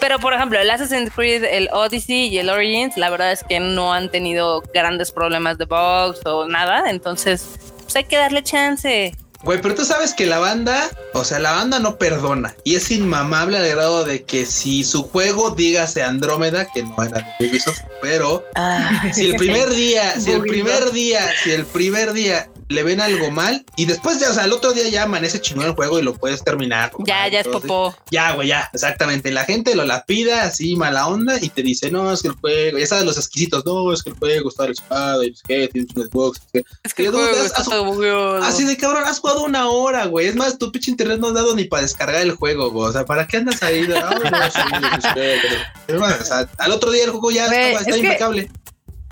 [0.00, 3.58] Pero por ejemplo, el Assassin's Creed, el Odyssey y el Origins, la verdad es que
[3.58, 7.46] no han tenido grandes problemas de bugs o nada, entonces
[7.82, 9.14] pues hay que darle chance.
[9.42, 12.90] Güey, pero tú sabes que la banda, o sea, la banda no perdona y es
[12.90, 17.80] inmamable al grado de que si su juego, dígase Andrómeda, que no era de Ubisoft,
[18.02, 22.82] pero Ah, si el primer día, si el primer día, si el primer día le
[22.82, 25.72] ven algo mal y después ya, o sea, el otro día ya amanece chingón el
[25.74, 26.90] juego y lo puedes terminar.
[27.06, 27.94] ya, ya es popó.
[28.10, 29.30] Ya, güey, ya, exactamente.
[29.30, 32.78] La gente lo lapida así mala onda y te dice, no, es que el juego,
[32.78, 35.86] ya sabes, los exquisitos, no, es que el juego está respaldado y sé qué, tiene
[35.94, 36.64] un qué.
[36.82, 38.42] Es que el juego has- está has- todo bugueado.
[38.42, 40.26] Así de cabrón, has jugado una hora, güey.
[40.26, 42.88] Es más, tu pinche internet no has dado ni para descargar el juego, güey.
[42.88, 43.86] O sea, ¿para qué andas ahí?
[43.86, 44.60] De, "Ay, no, sí,
[44.90, 45.38] pues, eh,
[45.86, 48.50] pero- o sea, al otro día el juego ya estaba- está es que- impecable.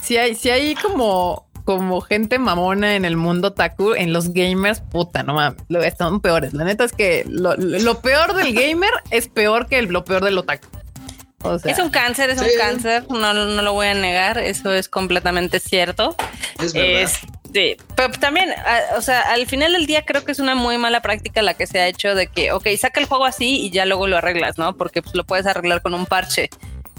[0.03, 4.81] Si hay, si hay como, como gente mamona en el mundo Taku, en los gamers,
[4.81, 6.53] puta, no mames, lo- están peores.
[6.55, 10.25] La neta es que lo, lo peor del gamer es peor que el- lo peor
[10.25, 10.69] del otaku.
[11.43, 12.45] O sea, Es un cáncer, es Sí.
[12.47, 16.17] un cáncer, no, no lo voy a negar, eso es completamente cierto.
[16.59, 17.03] Es verdad.
[17.03, 20.79] Este, pero también, a- o sea, al final del día creo que es una muy
[20.79, 23.71] mala práctica la que se ha hecho de que, ok, saca el juego así y
[23.71, 24.75] ya luego lo arreglas, ¿no?
[24.77, 26.49] Porque pues, lo puedes arreglar con un parche.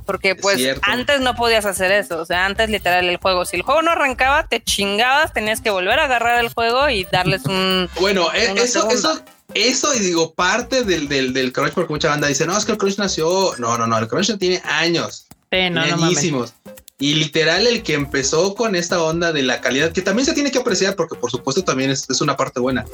[0.05, 0.81] Porque pues cierto.
[0.83, 3.91] antes no podías hacer eso, o sea, antes literal el juego, si el juego no
[3.91, 7.89] arrancaba, te chingabas, tenías que volver a agarrar el juego y darles un...
[7.99, 8.93] Bueno, eh, eso, segunda.
[8.93, 9.23] eso,
[9.53, 12.73] eso, y digo, parte del, del, del crunch, porque mucha banda dice, no, es que
[12.73, 13.53] el crunch nació.
[13.57, 15.25] No, no, no, el crunch tiene años.
[15.51, 16.53] sí, no, no mames.
[16.97, 20.51] Y literal, el que empezó con esta onda de la calidad, que también se tiene
[20.51, 22.85] que apreciar, porque por supuesto también es, es una parte buena,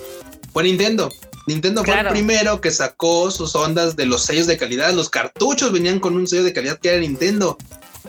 [0.51, 1.11] fue Nintendo.
[1.47, 4.93] Nintendo fue el primero que sacó sus ondas de los sellos de calidad.
[4.93, 7.57] Los cartuchos venían con un sello de calidad que era Nintendo.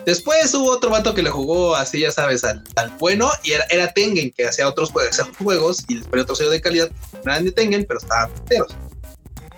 [0.05, 3.65] Después hubo otro vato que le jugó así, ya sabes, al, al bueno, y era,
[3.69, 6.91] era Tengen, que hacía otros hacía juegos y después otro sello de calidad.
[7.23, 8.73] No eran de Tengen, pero estaban enteros.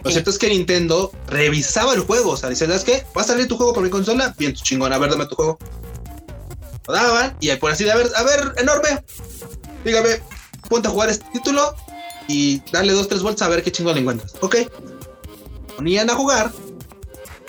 [0.03, 2.31] Lo cierto es que Nintendo revisaba el juego.
[2.31, 3.03] O sea, dice, ¿sabes qué?
[3.17, 4.35] ¿Va a salir tu juego por mi consola?
[4.37, 5.57] Bien, tu chingón, a ver, dame tu juego.
[6.87, 9.03] Lo daban y por así de, a ver, a ver, enorme.
[9.83, 10.21] Dígame,
[10.69, 11.75] ponte a jugar este título
[12.27, 14.33] y darle dos, tres vueltas a ver qué chingón le encuentras.
[14.41, 14.57] Ok.
[15.75, 16.51] Ponían a jugar.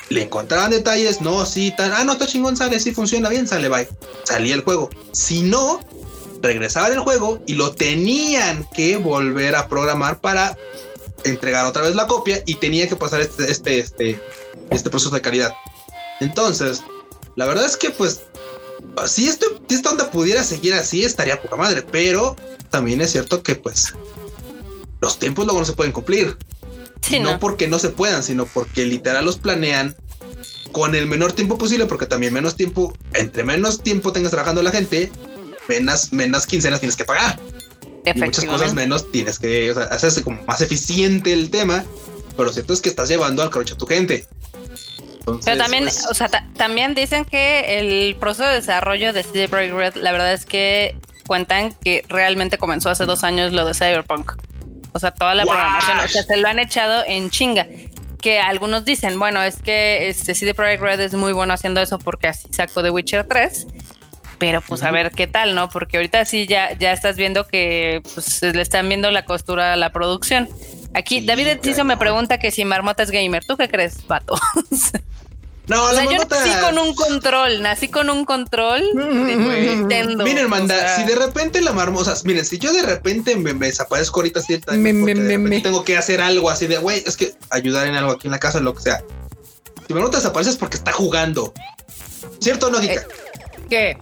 [0.09, 1.93] Le encontraban detalles, no, sí, tal.
[1.93, 3.89] Ah, no, está chingón, sale, sí, funciona bien, sale, bye.
[4.25, 4.89] Salía el juego.
[5.13, 5.81] Si no,
[6.41, 10.57] regresaban el juego y lo tenían que volver a programar para
[11.25, 14.21] entregar otra vez la copia y tenía que pasar este, este, este,
[14.71, 15.53] este proceso de calidad.
[16.21, 16.83] Entonces,
[17.35, 18.23] la verdad es que, pues,
[19.07, 22.37] si, esto, si esta onda pudiera seguir así, estaría poca madre, pero
[22.71, 23.95] también es cierto que, pues,
[25.01, 26.37] los tiempos luego no se pueden cumplir.
[27.03, 27.39] Sí, no, ¿no?
[27.39, 29.95] porque no se puedan, sino porque literal los planean
[30.73, 34.71] con el menor tiempo posible, porque también menos tiempo, entre menos tiempo tengas trabajando la
[34.71, 35.11] gente,
[35.69, 37.39] menos, menos quincenas tienes que pagar.
[38.05, 41.85] Y muchas cosas menos tienes que o sea, hacerse como más eficiente el tema,
[42.37, 44.27] pero lo cierto es que estás llevando al crunch a tu gente.
[45.27, 49.23] Entonces, Pero también, pues, o sea, ta- también dicen que el proceso de desarrollo de
[49.25, 50.97] CD Projekt Red, la verdad es que
[51.27, 54.33] cuentan que realmente comenzó hace dos años lo de Cyberpunk.
[54.93, 57.67] O sea, toda la programación, o sea, se lo han echado en chinga.
[58.23, 61.99] Que algunos dicen, bueno, es que este CD Projekt Red es muy bueno haciendo eso
[61.99, 63.67] porque así sacó The Witcher 3.
[64.39, 65.69] Pero pues a ver qué tal, ¿no?
[65.71, 69.77] Porque ahorita sí ya, ya estás viendo que pues, le están viendo la costura a
[69.77, 70.49] la producción.
[70.97, 73.45] Aquí Sí, David Enciso me pregunta que si Marmota es gamer.
[73.45, 74.35] ¿Tú qué crees, vato?
[75.67, 79.37] no, O la sea, yo marmota- nací con un control, nací con un control de
[79.77, 80.25] Nintendo.
[80.25, 83.53] Miren, manda, o sea, si de repente la marmota, miren, si yo de repente me,
[83.53, 85.61] me desaparezco ahorita así, Me- me- de me- repente me.
[85.61, 88.39] tengo que hacer algo así de, güey, es que ayudar en algo aquí en la
[88.39, 89.03] casa, lo que sea.
[89.87, 91.53] Si Marmota desaparece es porque está jugando.
[92.41, 92.95] ¿Cierto o no, Kika?
[92.95, 93.07] Eh,
[93.69, 93.99] ¿Qué?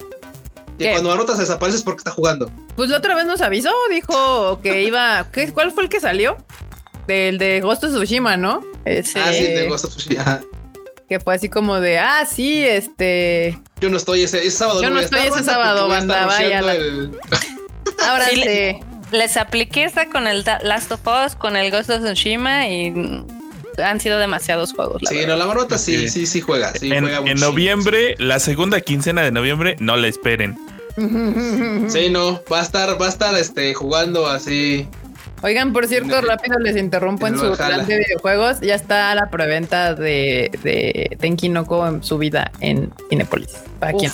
[0.78, 0.90] que ¿qué?
[0.92, 2.50] cuando Marmota se desaparece es porque está jugando.
[2.76, 5.26] Pues la otra vez nos avisó, dijo que iba.
[5.32, 6.36] ¿qué, ¿Cuál fue el que salió?
[7.06, 8.62] Del de Ghost of Tsushima, ¿no?
[8.84, 10.40] Este, Ah, sí, de Ghost of Tsushima.
[11.08, 13.58] Que fue así como de, ah, sí, este.
[13.80, 14.82] Yo no estoy ese, ese sábado.
[14.82, 17.10] Yo no estoy ese sábado, banda, vaya rusheando la- el-
[18.08, 18.44] Ahora Sí, sí.
[18.44, 18.80] le-
[19.12, 22.92] les apliqué esta con el Last of Us, con el Ghost of Tsushima y
[23.82, 25.02] han sido demasiados juegos.
[25.02, 25.32] La Sí, verdad.
[25.34, 26.08] no, la marmota sí, Sí.
[26.08, 26.72] sí, sí juega.
[26.74, 30.56] Sí, en, juega en noviembre, la segunda quincena de noviembre, no la esperen.
[31.88, 34.88] Sí, no, va a estar, va a estar este, jugando así
[35.44, 38.60] Oigan, por cierto, rápido les interrumpo en en su plan de videojuegos.
[38.62, 43.50] Ya está la preventa de, de Tenki Noko en subida en Cinepolis.
[43.78, 44.10] Para quien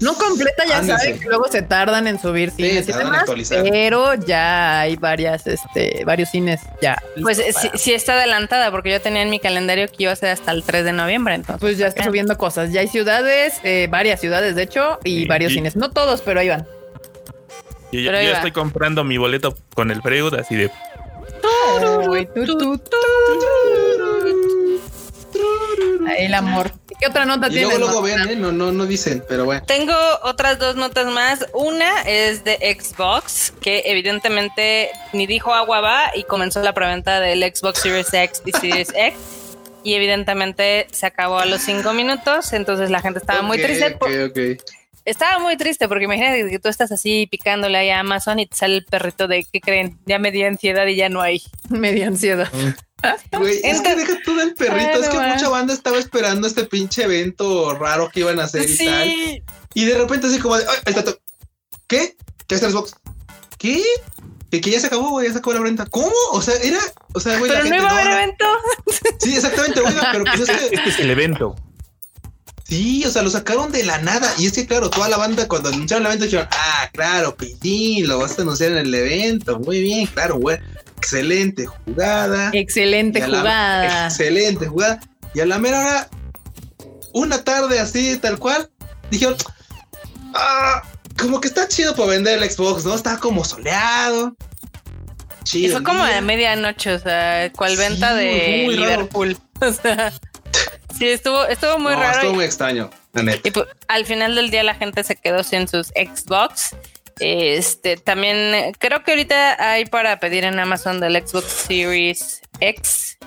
[0.00, 0.98] no completa, ya Ándese.
[0.98, 3.24] saben que luego se tardan en subir Sí, cines y demás,
[3.70, 7.00] pero ya hay varias, este, varios cines ya.
[7.22, 10.28] Pues sí, sí está adelantada porque yo tenía en mi calendario que iba a ser
[10.30, 11.34] hasta el 3 de noviembre.
[11.34, 12.70] Entonces, Pues ya está subiendo cosas.
[12.72, 15.76] Ya hay ciudades, eh, varias ciudades, de hecho, y Sí, varios y- cines.
[15.76, 16.66] No todos, pero ahí van.
[17.92, 20.70] Yo, yo estoy comprando mi boleto con el Freud así de
[26.18, 26.72] el amor.
[26.98, 27.78] ¿Qué otra nota Y tienes?
[27.78, 28.34] luego, luego ven, ¿eh?
[28.36, 29.62] No, no, no dicen, pero bueno.
[29.66, 31.46] Tengo otras dos notas más.
[31.52, 37.40] Una es de Xbox, que evidentemente ni dijo agua va y comenzó la preventa del
[37.42, 39.18] Xbox Series X y Series X.
[39.84, 43.92] Y evidentemente se acabó a los cinco minutos, entonces la gente estaba muy triste.
[43.92, 44.38] por- ok, ok.
[45.08, 48.56] Estaba muy triste porque imagínate que tú estás así picándole ahí a Amazon y te
[48.56, 49.98] sale el perrito de ¿qué creen?
[50.06, 51.42] Ya me dio ansiedad y ya no hay.
[51.70, 52.50] Media ansiedad.
[53.32, 57.04] Güey, es que deja tú del perrito, es que mucha banda estaba esperando este pinche
[57.04, 59.42] evento raro que iban a hacer y tal.
[59.74, 61.18] Y de repente así como de, "Ay, ahí está todo".
[61.86, 62.16] ¿Qué?
[62.48, 62.94] ¿Qué está el Xbox?
[63.56, 63.82] ¿Qué?
[64.50, 65.86] Que, que ya se acabó, güey, ya se acabó la venta.
[65.86, 66.10] ¿Cómo?
[66.32, 66.80] O sea, era,
[67.14, 68.44] o sea, güey, la pero no gente iba a haber no- evento.
[69.20, 71.54] Sí, exactamente, oiga, pero pues es que este es el evento.
[72.68, 74.32] Sí, o sea, lo sacaron de la nada.
[74.38, 78.06] Y es que, claro, toda la banda cuando anunciaron el evento dijeron, ah, claro, Pitín,
[78.06, 79.58] lo vas a anunciar en el evento.
[79.60, 80.58] Muy bien, claro, güey.
[80.96, 82.50] Excelente jugada.
[82.52, 84.06] Excelente la- jugada.
[84.06, 85.00] Excelente jugada.
[85.34, 86.08] Y a la mera hora,
[87.12, 88.68] una tarde así, tal cual,
[89.10, 89.36] dijeron,
[90.34, 90.82] ah,
[91.18, 92.94] como que está chido para vender el Xbox, ¿no?
[92.94, 94.36] Está como soleado.
[95.44, 95.68] Chido.
[95.68, 96.16] Y fue como día.
[96.16, 98.72] de medianoche, o sea, cual Sí, venta de raro.
[98.72, 99.38] Liverpool.
[99.60, 100.12] O sea,
[100.98, 102.14] sí, estuvo, estuvo muy No, raro.
[102.16, 103.48] Estuvo y- muy extraño, la neta.
[103.48, 106.74] Y pues, al final del día la gente se quedó sin sus Xbox.
[107.20, 113.18] Este también eh, creo que ahorita hay para pedir en Amazon del Xbox Series X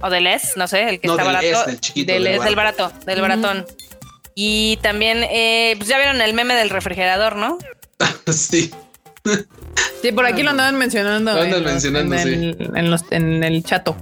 [0.00, 1.60] o del S, no sé, el que No, está del barato.
[1.62, 2.92] S, del chiquito, del, del S, del barato.
[3.04, 3.66] del baratón.
[4.34, 7.58] Y también, eh, pues ya vieron el meme del refrigerador, ¿no?
[8.32, 8.70] sí.
[10.00, 11.34] Sí, por aquí lo andaban mencionando.
[11.34, 13.96] Lo andan en los- mencionando, en el, en, los- en el chato.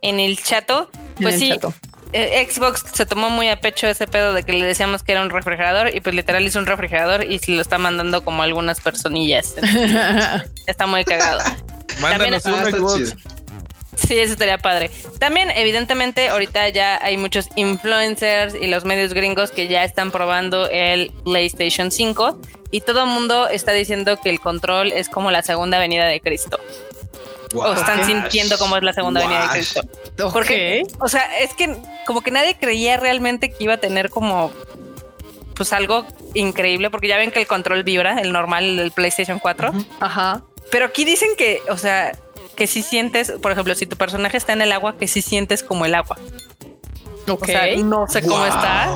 [0.00, 0.88] En el chato.
[0.94, 1.74] en Pues el sí, chato.
[2.12, 5.22] Eh, Xbox se tomó muy a pecho ese pedo de que le decíamos que era
[5.22, 8.80] un refrigerador y pues literal hizo un refrigerador y se lo está mandando como algunas
[8.80, 9.54] personillas.
[10.66, 11.40] Está muy cagado.
[12.00, 13.16] Mándanos Ah, un está Xbox.
[13.96, 14.90] Sí, eso estaría padre.
[15.18, 20.68] También, evidentemente, ahorita ya hay muchos influencers y los medios gringos que ya están probando
[20.68, 22.38] el PlayStation 5
[22.70, 26.20] y todo el mundo está diciendo que el control es como la segunda venida de
[26.20, 26.60] Cristo.
[27.60, 29.48] O están sintiendo como es la segunda venida de.
[29.48, 29.80] Cristo.
[30.32, 31.76] Porque, o sea, es que
[32.06, 34.52] como que nadie creía realmente que iba a tener como
[35.54, 36.04] pues algo
[36.34, 39.72] increíble, porque ya ven que el control vibra, el normal del PlayStation 4.
[40.00, 40.42] Ajá.
[40.70, 42.12] Pero aquí dicen que, o sea,
[42.56, 45.62] que si sientes, por ejemplo, si tu personaje está en el agua, que si sientes
[45.62, 46.18] como el agua.
[47.28, 47.42] Ok.
[47.42, 48.46] O sea, no sé cómo Wow.
[48.46, 48.90] está,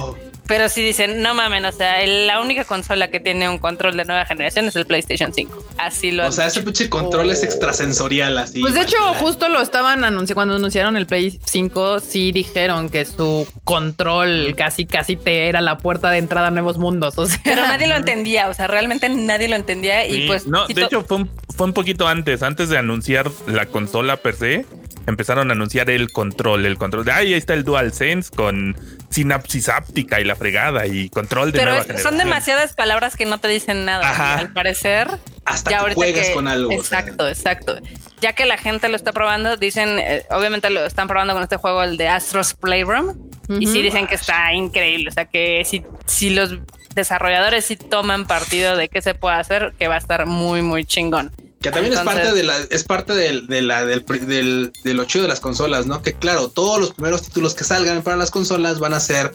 [0.51, 3.97] pero sí dicen, no mamen, o sea, el- la única consola que tiene un control
[3.97, 5.65] de nueva generación es el PlayStation 5.
[5.79, 8.61] Así lo O sea, ese pinche control es extrasensorial así.
[8.61, 12.01] Pues de hecho, justo lo estaban anunciando cuando anunciaron el Play 5.
[12.01, 16.79] Sí dijeron que su control casi, casi te era la puerta de entrada a nuevos
[16.79, 17.17] mundos.
[17.17, 20.49] O sea, Pero nadie lo entendía, o sea, realmente nadie lo entendía y Sí, pues...
[20.49, 24.17] no, si de hecho fue un, fue un poquito antes, antes de anunciar la consola
[24.17, 24.67] per se,
[25.11, 28.77] empezaron a anunciar el control, el control de ahí está el DualSense con
[29.11, 33.27] sinapsis áptica y la fregada y control de Pero nueva es- son demasiadas palabras que
[33.27, 34.09] no te dicen nada.
[34.09, 34.39] Ajá.
[34.39, 35.09] Al parecer,
[35.45, 36.69] Hasta ya que juegas que- con algo.
[36.75, 37.01] o sea.
[37.01, 37.79] Exacto, exacto.
[38.21, 41.57] Ya que la gente lo está probando, dicen, eh, obviamente lo están probando con este
[41.57, 43.17] juego, el de Astros Playroom,
[43.49, 45.09] y sí dicen que está increíble.
[45.09, 46.59] O sea, que si, si los
[46.95, 50.85] desarrolladores sí toman partido de qué se puede hacer, que va a estar muy, muy
[50.85, 51.33] chingón.
[51.61, 54.95] Que también Entonces- es parte de la, es parte del, de la, del, del, de
[54.95, 56.01] lo chido de las consolas, ¿no?
[56.03, 59.33] Que claro, todos los primeros títulos que salgan para las consolas van a ser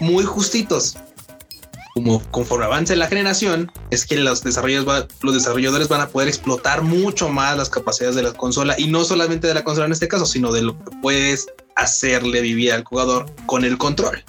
[0.00, 0.96] muy justitos.
[1.92, 6.28] Como conforme avance la generación, es que los desarrolladores, va- los desarrolladores van a poder
[6.28, 9.92] explotar mucho más las capacidades de la consola y no solamente de la consola en
[9.92, 14.24] este caso, sino de lo que puedes hacerle vivir al jugador con el control.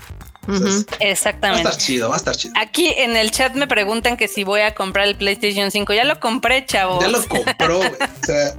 [0.47, 1.69] Entonces, va a Exactamente.
[1.69, 2.53] estar chido, va a estar chido.
[2.57, 5.93] Aquí en el chat me preguntan que si voy a comprar el PlayStation 5.
[5.93, 6.99] Ya lo compré, chavo.
[6.99, 7.91] Ya lo compró, güey.
[8.21, 8.55] O sea,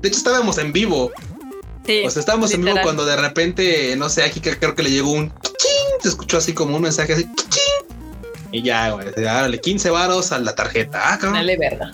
[0.00, 1.10] de hecho estábamos en vivo.
[1.84, 4.90] Sí, O sea, estábamos en vivo cuando de repente, no sé, aquí creo que le
[4.90, 6.02] llegó un ¡ching!
[6.02, 7.96] se escuchó así como un mensaje así ¡ching!
[8.52, 11.12] y ya, güey, dale 15 varos a la tarjeta.
[11.12, 11.34] Ah, cabrón.
[11.34, 11.92] Dale verga.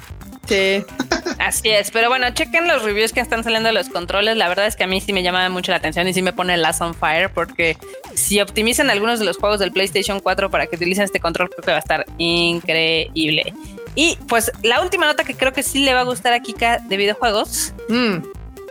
[0.49, 0.85] Sí.
[1.45, 4.37] Así es, pero bueno, chequen los reviews que están saliendo de los controles.
[4.37, 6.33] La verdad es que a mí sí me llama mucho la atención y sí me
[6.33, 7.77] pone el Last on Fire porque
[8.15, 11.65] si optimizan algunos de los juegos del PlayStation 4 para que utilicen este control, creo
[11.65, 13.53] que va a estar increíble.
[13.97, 16.79] Y pues la última nota que creo que sí le va a gustar a Kika
[16.79, 18.19] de videojuegos Mm,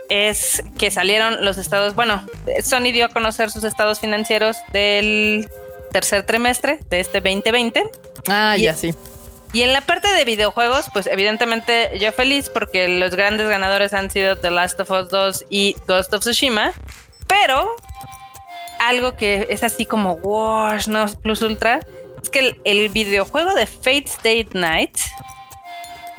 [0.08, 2.24] es que salieron los estados, bueno,
[2.64, 5.48] Sony dio a conocer sus estados financieros del
[5.92, 7.82] tercer trimestre de este 2020.
[8.28, 8.94] Ah, Y- ya sí.
[9.52, 14.10] Y en la parte de videojuegos, pues evidentemente yo feliz porque los grandes ganadores han
[14.10, 16.72] sido The Last of Us 2 y Ghost of Tsushima,
[17.26, 17.76] pero
[18.80, 21.80] algo que es así como wash, no plus ultra,
[22.22, 24.96] es que el, el videojuego de Fate State Night,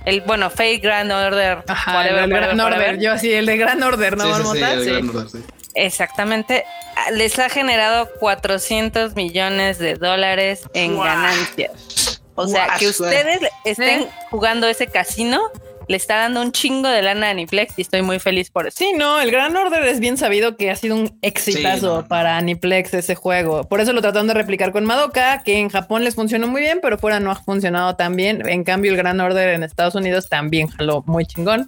[0.05, 2.80] el bueno, Fate Grand Order, Ajá, whatever, el de Gran whatever, Order.
[2.80, 4.89] whatever, Yo sí, el de Gran Order, ¿no, Sí, sí, sí, el Sí.
[4.91, 5.38] Gran Order, sí.
[5.73, 6.65] exactamente,
[6.95, 11.07] ah, les ha generado 400 millones de dólares en Guau.
[11.07, 12.02] ganancias.
[12.35, 14.10] O sea, que ustedes estén ¿Eh?
[14.30, 15.51] jugando ese casino
[15.88, 18.77] le está dando un chingo de lana a Aniplex y estoy muy feliz por eso.
[18.77, 22.01] Sí, no, el Gran Order es bien sabido que ha sido un exitazo Sí, no,
[22.01, 22.07] no.
[22.07, 23.64] para Aniplex ese juego.
[23.65, 26.80] Por eso lo trataron de replicar con Madoka, que en Japón les funcionó muy bien,
[26.81, 28.47] pero fuera no ha funcionado tan bien.
[28.47, 31.65] En cambio, el Gran Order en Estados Unidos también jaló muy chingón.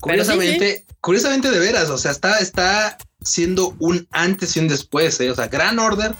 [0.00, 5.30] Curiosamente, curiosamente de veras, o sea, está, está siendo un antes y un después, ¿eh?
[5.30, 6.12] o sea, Gran Order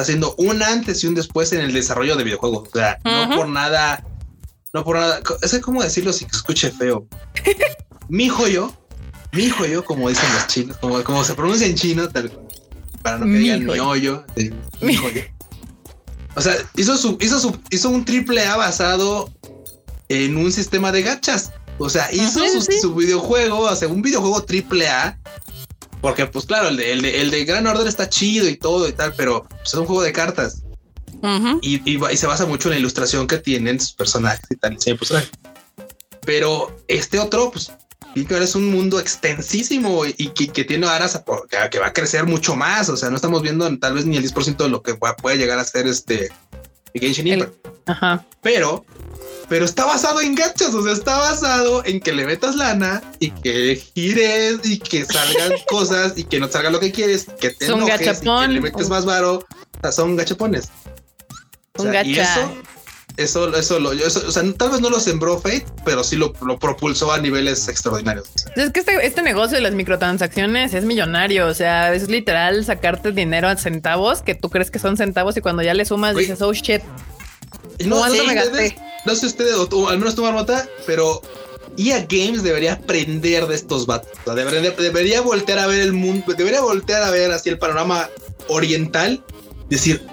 [0.00, 3.36] está siendo un antes y un después en el desarrollo de videojuegos, o sea, no
[3.36, 4.04] por nada,
[4.72, 7.06] no por nada, es que cómo decirlo si que escuche feo.
[8.08, 8.72] mi hijo yo,
[9.32, 12.32] mi hijo yo, como dicen los chinos, como, como se pronuncia en chino, tal,
[13.02, 13.88] para no que digan Mijo mi yo.
[13.88, 15.22] hoyo, de mi hijo yo.
[16.36, 19.30] O sea, hizo su, hizo su, hizo un triple A basado
[20.08, 21.52] en un sistema de gachas.
[21.78, 22.78] O sea, hizo su, sí.
[22.80, 25.18] su videojuego, o sea, un videojuego triple A.
[26.00, 28.88] Porque, pues claro, el de, el, de, el de Gran Order está chido y todo
[28.88, 30.62] y tal, pero pues, es un juego de cartas.
[31.22, 31.58] Ujú.
[31.62, 34.56] Y, y va- y se basa mucho en la ilustración que tienen sus personajes y
[34.56, 34.74] tal.
[34.76, 35.28] diseño de personaje.
[36.24, 37.70] Pero este otro, pues,
[38.14, 42.24] es un mundo extensísimo y que, que tiene aras a que, que va a crecer
[42.26, 42.88] mucho más.
[42.88, 45.58] O sea, no estamos viendo tal vez ni el 10% de lo que puede llegar
[45.58, 46.30] a ser este
[46.98, 47.48] Genshin El-
[47.86, 48.24] Ajá.
[48.42, 48.84] pero,
[49.48, 53.30] pero está basado en gachas, o sea, está basado en que le metas lana y
[53.30, 57.64] que gires y que salgan cosas y que no salga lo que quieres, que te
[57.64, 60.70] Es un enojes y que le metes más varo, o sea, son gachapones.
[61.76, 62.52] O sea, y eso,
[63.16, 66.32] eso, eso, lo, eso, o sea, tal vez no lo sembró Fate, pero sí lo,
[66.46, 68.28] lo propulsó a niveles extraordinarios.
[68.56, 73.12] Es que este, este negocio de las microtransacciones es millonario, o sea, es literal sacarte
[73.12, 76.40] dinero a centavos que tú crees que son centavos y cuando ya le sumas dices,
[76.42, 76.82] oh shit,
[77.78, 78.50] y no, ¿Cuánto no sé me gasté?
[78.50, 78.74] ustedes,
[79.06, 81.22] no sé ustedes, o tú, al menos tu marmota, pero
[81.78, 84.10] EA Games debería aprender de estos vatos.
[84.20, 87.58] O sea, debería, debería voltear a ver el mundo, debería voltear a ver así el
[87.58, 88.08] panorama
[88.48, 89.24] oriental,
[89.70, 90.06] decir,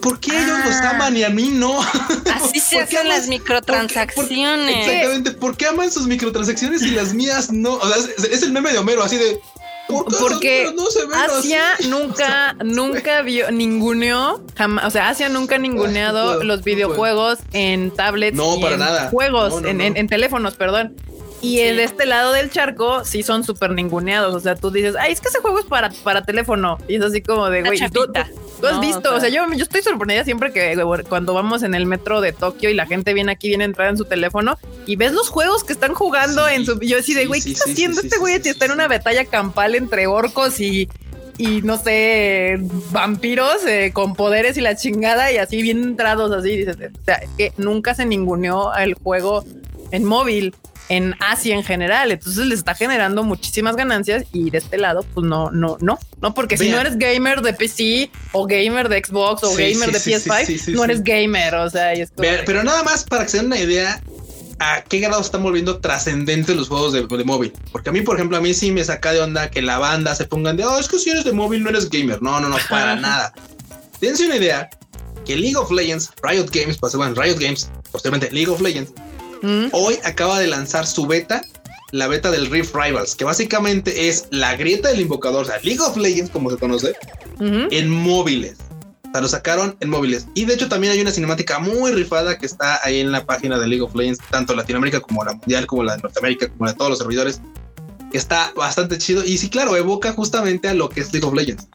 [0.00, 0.90] ¿por qué ellos los Ah.
[0.90, 1.80] aman y a mí no?
[1.82, 4.76] Así se ¿Por qué hacen las microtransacciones.
[4.86, 7.74] Exactamente, ¿por qué aman sus microtransacciones y las mías no?
[7.74, 9.40] O sea, es, es el meme de Homero, así de...
[9.88, 15.28] ¿por Porque no se ven Asia así?" nunca, nunca vio, ninguneó, jamás, o sea, Asia
[15.28, 18.36] nunca ha ninguneado no puedo, los no videojuegos en tablets.
[18.36, 19.10] No, y para en nada.
[19.10, 19.84] Juegos, No, no, en, no.
[19.84, 20.94] en- en teléfonos, perdón.
[21.42, 21.60] Y Sí.
[21.60, 24.34] el de este lado del charco sí son súper ninguneados.
[24.34, 26.76] O sea, tú dices, ay, es que ese juego es para, para teléfono.
[26.86, 28.20] Y es así como de, güey, ¿tú, tú-
[28.60, 29.12] tú has No, visto?
[29.12, 30.76] o O sea, yo, yo estoy sorprendida siempre que
[31.08, 33.88] cuando vamos en el metro de Tokio y la gente viene aquí, viene a entrar
[33.88, 36.78] en su teléfono y ves los juegos que están jugando Sí, en su.
[36.80, 38.36] Yo así de, güey, sí, ¿qué está sí, haciendo sí, este güey?
[38.36, 40.88] sí, sí, está en una batalla campal entre orcos y
[41.38, 42.58] y no sé,
[42.90, 46.54] vampiros eh, con poderes y la chingada y así bien entrados así.
[46.56, 49.42] Dices, o sea, es que nunca se ninguneó el juego
[49.90, 50.54] en móvil
[50.88, 52.10] en Asia en general.
[52.12, 56.34] Entonces les está generando muchísimas ganancias y de este lado, pues no, no, no, no,
[56.34, 59.92] porque si no eres gamer de PC o gamer de Xbox o Sí, gamer sí,
[59.92, 61.54] de sí, PS5, sí, sí, no eres gamer.
[61.54, 64.00] O sea, y es como pero nada más para que se den una idea
[64.60, 67.52] a qué grado están volviendo trascendentes los juegos de, de móvil.
[67.72, 70.14] Porque a mí, por ejemplo, a mí sí me saca de onda que la banda
[70.14, 72.20] se pongan de, oh, es que si eres de móvil no eres gamer.
[72.20, 73.32] No, no, no, para nada.
[74.00, 74.68] Dense una idea
[75.24, 78.92] que League of Legends, Riot Games, pues bueno, Riot Games, posteriormente League of Legends,
[79.42, 81.42] Mm, hoy acaba de lanzar su beta,
[81.92, 85.80] la beta del Rift Rivals, que básicamente es la grieta del invocador, o sea, League
[85.80, 86.94] of Legends, como se conoce,
[87.40, 88.56] en móviles.
[89.08, 90.26] O sea, lo sacaron en móviles.
[90.34, 93.58] Y de hecho también hay una cinemática muy rifada que está ahí en la página
[93.58, 96.72] de League of Legends, tanto Latinoamérica como la mundial, como la de Norteamérica, como la
[96.72, 97.40] de todos los servidores.
[98.12, 99.24] Que está bastante chido.
[99.24, 101.66] Y sí, claro, evoca justamente a lo que es League of Legends.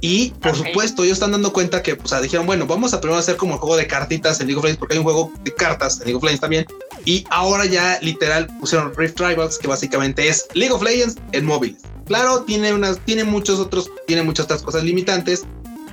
[0.00, 3.18] Y por supuesto, ellos están dando cuenta que, o sea, dijeron, bueno, vamos a primero
[3.18, 5.54] hacer como el juego de cartitas en League of Legends, porque hay un juego de
[5.54, 6.66] cartas en League of Legends también.
[7.04, 11.82] Y ahora ya literal pusieron Rift Rivals, que básicamente es League of Legends en móviles.
[12.06, 15.44] Claro, tiene unas, tiene muchos otros, tiene muchas otras cosas limitantes,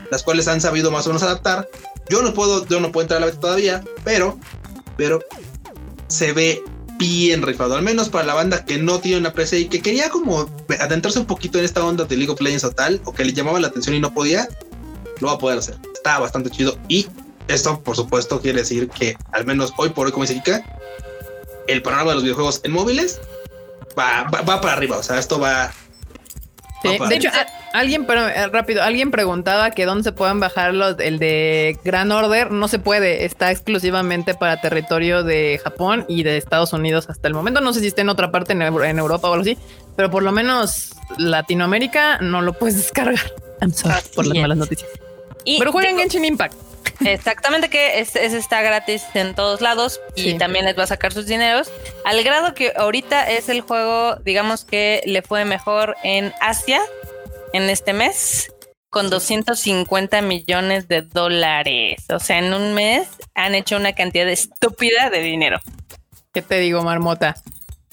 [0.09, 1.67] las cuales han sabido más o menos adaptar.
[2.09, 4.39] Yo no puedo, yo no puedo entrar a la beta todavía, pero,
[4.95, 5.19] pero
[6.07, 6.63] se ve
[6.97, 10.09] bien rifado, al menos para la banda que no tiene una PC y que quería
[10.09, 10.49] como
[10.79, 13.33] adentrarse un poquito en esta onda de League of Legends o tal, o que le
[13.33, 14.47] llamaba la atención y no podía,
[15.19, 15.75] lo va a poder hacer.
[15.93, 17.07] Está bastante chido y
[17.47, 20.63] esto, por supuesto, quiere decir que al menos hoy por hoy, como dice Kika,
[21.67, 23.19] el panorama de los videojuegos en móviles
[23.97, 24.97] va, va, va para arriba.
[24.97, 25.71] O sea, esto va.
[26.91, 30.73] Sí, de hecho, a- alguien, pero eh, rápido, alguien preguntaba que dónde se pueden bajar
[30.73, 32.51] los, el de Gran Order.
[32.51, 37.33] No se puede, está exclusivamente para territorio de Japón y de Estados Unidos hasta el
[37.33, 37.61] momento.
[37.61, 39.57] No sé si está en otra parte en, Eu- en Europa o algo así,
[39.95, 43.19] pero por lo menos Latinoamérica no lo puedes descargar.
[43.61, 44.41] I'm sorry Así por las es.
[44.41, 44.89] malas noticias.
[45.43, 46.53] Y Pero jueguen digo, Genshin Impact.
[47.05, 50.37] Exactamente que es, es- está gratis en todos lados y Sí.
[50.37, 51.71] también les va a sacar sus dineros.
[52.05, 56.81] Al grado que ahorita es el juego, digamos que le fue mejor en Asia
[57.53, 58.51] en este mes
[58.89, 62.05] con 250 millones de dólares.
[62.09, 65.59] O sea, en un mes han hecho una cantidad estúpida de dinero.
[66.33, 67.35] ¿Qué te digo, Marmota?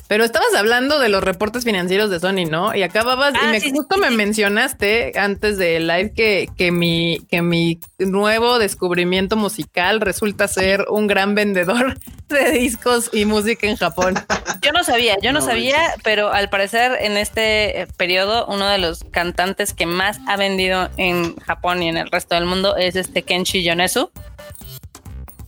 [0.07, 2.75] Pero estabas hablando de los reportes financieros de Sony, ¿no?
[2.75, 4.15] Y acababas, y Ah, me, sí, justo sí, me sí.
[4.17, 11.07] mencionaste antes del live que, que, mi, que mi nuevo descubrimiento musical resulta ser un
[11.07, 11.99] gran vendedor
[12.29, 14.15] de discos y música en Japón.
[14.61, 18.69] Yo no sabía, yo no, No, sabía, pero al parecer en este eh, periodo uno
[18.69, 22.77] de los cantantes que más ha vendido en Japón y en el resto del mundo
[22.77, 24.11] es este Kenshi Yonezu,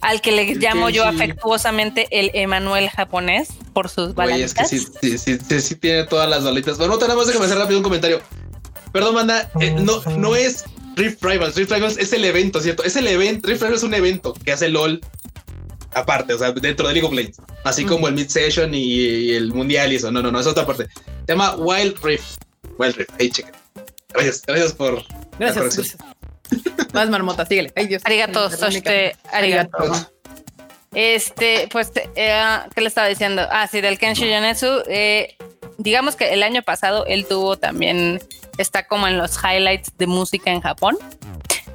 [0.01, 4.65] al que le El llamo yo afectuosamente el Emanuel japonés por sus Güey, es que
[4.65, 6.79] sí, sí, sí, sí, sí tiene todas las balitas.
[6.79, 8.21] Bueno, nada más déjame hacer rápido un comentario.
[8.93, 10.65] Perdón, manda, eh, no, no es
[10.97, 11.55] Rift Rivals.
[11.57, 12.83] Rift Rivals es el evento, ¿cierto?
[12.85, 13.49] Es el evento.
[13.49, 15.01] Rift Rivals es un evento que hace LOL
[15.95, 17.39] aparte, o sea, dentro de League of Legends.
[17.65, 20.11] Así como el Mid Session y, y el Mundial y eso.
[20.11, 20.87] No, no, no, es otra parte.
[21.27, 22.39] Se llama Wild Rift.
[22.79, 23.53] Wild Rift, ahí chequen.
[24.11, 25.05] Gracias, gracias por la
[25.39, 25.59] Gracias.
[25.59, 26.16] corrección.
[26.97, 27.73] Más Marmota, síguele.
[27.77, 28.03] Ay, Dios.
[28.05, 29.39] Arigato, soshite, cara.
[29.39, 29.79] arigato.
[30.95, 32.43] Este, pues, eh,
[32.75, 33.47] ¿qué le estaba diciendo?
[33.51, 34.83] Ah, sí, del Kenshi Yonezu.
[34.89, 35.37] eh,
[35.79, 38.19] digamos que el año pasado él tuvo también,
[38.57, 40.97] está como en los highlights de música en Japón.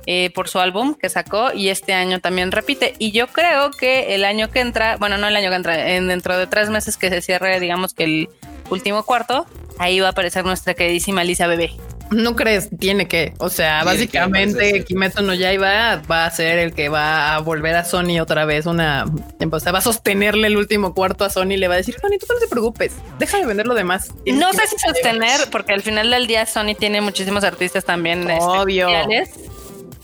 [0.07, 4.15] eh, por su álbum que sacó y este año también repite y yo creo que
[4.15, 6.97] el año que entra bueno no el año que entra en dentro de tres meses
[6.97, 8.29] que se cierre digamos que el
[8.71, 9.45] último cuarto
[9.77, 11.73] ahí va a aparecer nuestra queridísima Lisa Bebé
[12.15, 13.33] No crees, tiene que.
[13.37, 14.83] O sea, básicamente sí.
[14.83, 18.65] Kimetsu no Yaiba va a ser el que va a volver a Sony otra vez
[18.65, 19.05] una.
[19.49, 21.95] O sea, va a sostenerle el último cuarto a Sony y le va a decir,
[22.01, 24.13] Sony, tú no te preocupes, deja de vender lo demás.
[24.25, 28.43] No sé si sostener, porque al final del día Sony tiene muchísimos artistas también este,
[28.43, 28.89] Obvio.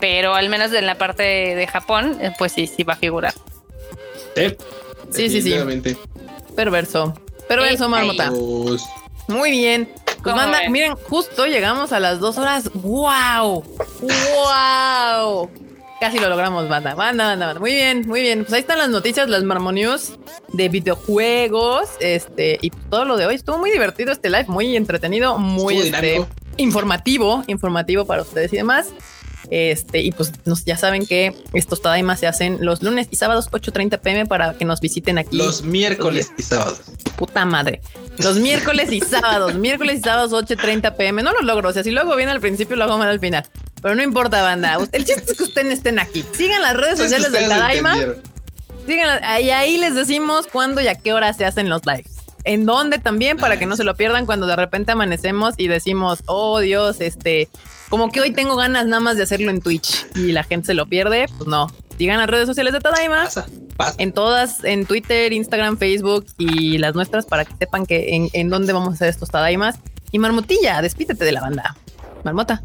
[0.00, 3.34] pero al menos en la parte de Japón, eh, pues sí, sí va a figurar.
[4.34, 4.56] Sí,
[5.10, 5.54] Sí, sí, sí.
[6.54, 7.14] Perverso.
[7.48, 8.30] Perverso, marmota.
[8.30, 8.84] Pues,
[9.26, 9.88] Muy bien.
[10.28, 12.70] Pues ¿Cómo manda, miren, justo llegamos a las dos horas.
[12.74, 13.64] ¡Wow!
[14.02, 15.50] ¡Wow!
[16.00, 16.94] Casi lo logramos, banda.
[16.94, 17.60] Banda, banda, banda.
[17.60, 18.40] Muy bien, muy bien.
[18.40, 20.18] Pues ahí están las noticias, las marmonius
[20.48, 21.88] de videojuegos.
[22.00, 23.36] Este, y todo lo de hoy.
[23.36, 26.26] Estuvo muy divertido este live, muy entretenido, muy este,
[26.58, 28.92] informativo, informativo para ustedes y demás.
[29.50, 33.48] Este, y pues nos, ya saben que estos Tadaimas se hacen los lunes y sábados
[33.50, 35.36] 8:30 pm para que nos visiten aquí.
[35.36, 36.82] los miércoles y sábados.
[37.16, 37.80] Puta madre.
[38.18, 41.22] Los miércoles y sábados, miércoles y sábados 8:30 pm.
[41.22, 41.70] No lo logro.
[41.70, 43.44] O sea, si luego viene al principio, lo hago mal al final.
[43.80, 44.76] Pero no importa, banda.
[44.92, 46.24] El chiste es que ustedes estén aquí.
[46.32, 47.96] Sigan las redes sociales de ustedes Tadaima.
[48.86, 49.20] Síganlas.
[49.22, 52.16] Ahí, ahí les decimos cuándo y a qué hora se hacen los lives.
[52.44, 56.22] En dónde también, para que no se lo pierdan cuando de repente amanecemos y decimos,
[56.26, 57.48] oh Dios, este,
[57.88, 60.74] como que hoy tengo ganas nada más de hacerlo en Twitch y la gente se
[60.74, 61.26] lo pierde.
[61.36, 61.68] Pues no.
[61.96, 63.46] Sigan las redes sociales de Tadaima Pasa,
[63.76, 63.94] pasa.
[63.98, 68.50] en todas, en Twitter, Instagram, Facebook y las nuestras para que sepan que en, en
[68.50, 69.76] dónde vamos a hacer estos Tadaimas.
[70.12, 71.76] Y Marmotilla, despídete de la banda.
[72.24, 72.62] Marmota.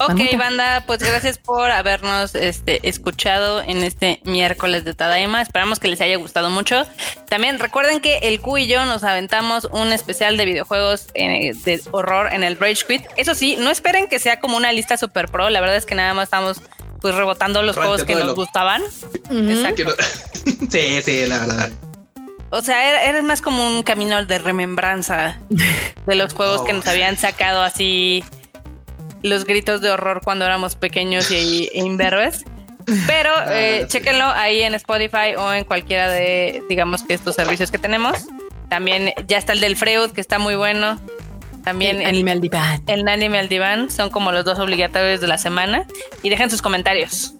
[0.00, 5.42] Ok, banda, pues gracias por habernos este, escuchado en este miércoles de Tadaima.
[5.42, 6.86] Esperamos que les haya gustado mucho.
[7.28, 11.80] También recuerden que el Q y yo nos aventamos un especial de videojuegos eh, de
[11.90, 13.02] horror en el Rage Quit.
[13.16, 15.50] Eso sí, no esperen que sea como una lista super pro.
[15.50, 16.62] La verdad es que nada más estamos
[17.02, 18.82] pues rebotando los juegos que nos lo- gustaban.
[19.30, 19.94] Exacto.
[20.70, 21.70] Sí, sí, la verdad.
[22.50, 25.38] O sea, era, era más como un camino de remembranza
[26.06, 28.24] de los juegos que nos habían sacado así
[29.22, 32.44] los gritos de horror cuando éramos pequeños y, e imberbes.
[33.06, 33.88] Pero eh, Ah, sí.
[33.88, 38.26] chéquenlo ahí en Spotify o en cualquiera de, digamos que estos servicios que tenemos.
[38.68, 40.98] También ya está el del Freud, que está muy bueno.
[41.64, 42.82] También El el, anime al diván.
[42.86, 45.84] el Anime al Diván son como los dos obligatorios de la semana.
[46.22, 47.34] Y dejen sus comentarios.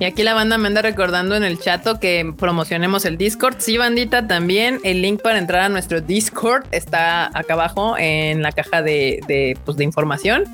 [0.00, 3.56] Y aquí la banda me anda recordando en el chato que promocionemos el Discord.
[3.58, 8.50] Sí, bandita, también el link para entrar a nuestro Discord está acá abajo en la
[8.50, 10.44] caja de, de, pues, de información.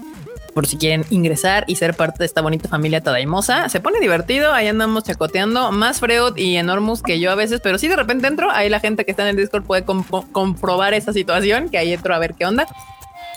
[0.55, 3.69] Por si quieren ingresar y ser parte de esta bonita familia tadaimosa.
[3.69, 5.71] Se pone divertido, ahí andamos chacoteando.
[5.73, 8.51] Más Freud y Enormous que yo a veces, pero sí de repente entro.
[8.51, 12.15] Ahí la gente que está en el Discord puede comprobar esa situación, que ahí entro
[12.15, 12.67] a ver qué onda.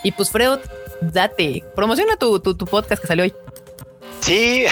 [0.04, 0.60] Y pues Freud,
[1.02, 3.34] date, promociona tu, tu, tu podcast que salió hoy.
[4.22, 4.66] Sí,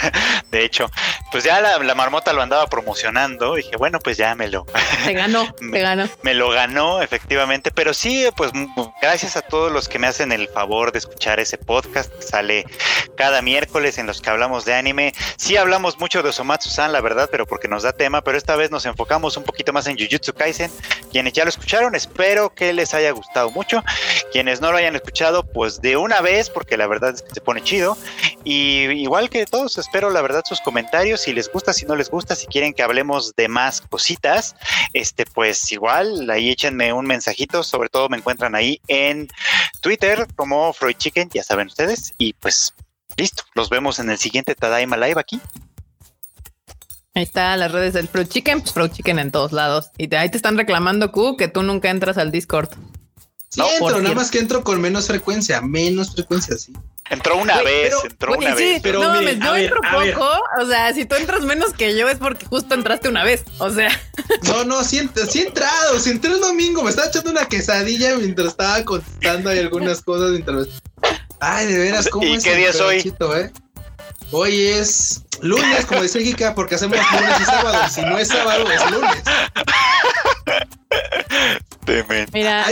[0.50, 0.90] de hecho,
[1.30, 3.54] pues ya la, la, marmota lo andaba promocionando.
[3.54, 4.66] Dije, bueno, pues ya me lo.
[5.04, 6.08] Te ganó, me, te ganó.
[6.22, 7.70] Me lo ganó, efectivamente.
[7.70, 8.50] Pero sí, pues
[9.00, 12.66] gracias a todos los que me hacen el favor de escuchar ese podcast que sale
[13.16, 15.14] cada miércoles en los que hablamos de anime.
[15.36, 18.22] Sí hablamos mucho de Osomatsu-san, la verdad, pero porque nos da tema.
[18.22, 20.70] Pero esta vez nos enfocamos un poquito más en Jujutsu Kaisen.
[21.12, 23.84] Quienes ya lo escucharon, espero que les haya gustado mucho.
[24.32, 27.40] Quienes no lo hayan escuchado, pues de una vez, porque la verdad es que se
[27.40, 27.96] pone chido.
[28.42, 32.10] Y igual que todos, espero la verdad sus comentarios, si les gusta, si no les
[32.10, 34.56] gusta, si quieren que hablemos de más cositas,
[34.92, 39.28] este pues igual ahí échenme un mensajito, sobre todo me encuentran ahí en
[39.80, 42.74] Twitter como Freud Chicken, ya saben ustedes, y pues
[43.16, 45.40] listo, los vemos en el siguiente Tadaima Live aquí.
[47.14, 49.90] Ahí está las redes del Fruit Chicken, pues Chicken en todos lados.
[49.96, 52.68] Y ahí te están reclamando, Q, que tú nunca entras al Discord.
[53.48, 56.72] Sí, no, entro, nada más que entro con menos frecuencia, menos frecuencia, sí.
[57.08, 58.80] Entró una vez, entró una vez.
[58.82, 60.28] Pero no mames, yo entro poco.
[60.60, 63.44] O sea, si tú entras menos que yo es porque justo entraste una vez.
[63.58, 63.90] O sea.
[64.42, 66.00] No, no, sí, sí he entrado.
[66.00, 70.30] Si entré el domingo, me estaba echando una quesadilla mientras estaba contestando ahí algunas cosas.
[70.32, 70.66] Mientras...
[71.38, 72.98] Ay, de veras, ¿cómo ¿Y es qué día es hoy?
[72.98, 73.52] Eh?
[74.32, 77.88] Hoy es lunes, como dice Kika, porque hacemos lunes y sábado.
[77.88, 79.22] Si no es sábado, es lunes.
[82.32, 82.66] Mira,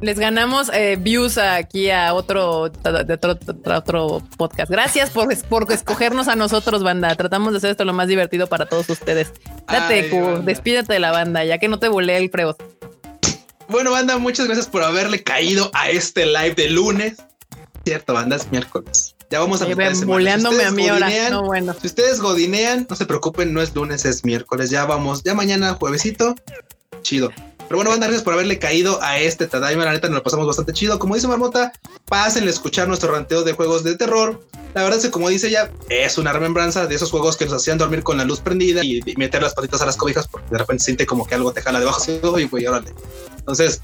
[0.00, 3.38] les ganamos eh, views aquí a otro, de otro,
[3.76, 4.70] otro, podcast.
[4.70, 7.14] Gracias por, por escogernos a nosotros, banda.
[7.14, 9.32] Tratamos de hacer esto lo más divertido para todos ustedes.
[9.66, 12.56] Date, Ay, despídete de la banda, ya que no te volé el preo.
[13.68, 17.16] Bueno, banda, muchas gracias por haberle caído a este live de lunes.
[17.84, 19.14] Cierto, banda, es miércoles.
[19.30, 19.94] Ya vamos a ver.
[20.06, 21.30] Boleándome a mí ahora.
[21.30, 21.74] No, bueno.
[21.80, 24.70] Si ustedes godinean, no se preocupen, no es lunes, es miércoles.
[24.70, 26.34] Ya vamos, ya mañana, juevesito.
[27.02, 27.30] Chido.
[27.70, 29.84] Pero bueno, banda, gracias por haberle caído a este Tadaima.
[29.84, 30.98] La neta, nos lo pasamos bastante chido.
[30.98, 31.72] Como dice Marmota,
[32.06, 34.44] pásenle a escuchar nuestro ranteo de juegos de terror.
[34.74, 37.54] La verdad es que, como dice ella, es una remembranza de esos juegos que nos
[37.54, 40.58] hacían dormir con la luz prendida y meter las patitas a las cobijas porque de
[40.58, 42.02] repente siente como que algo te jala debajo
[42.58, 42.92] y órale.
[43.38, 43.80] Entonces,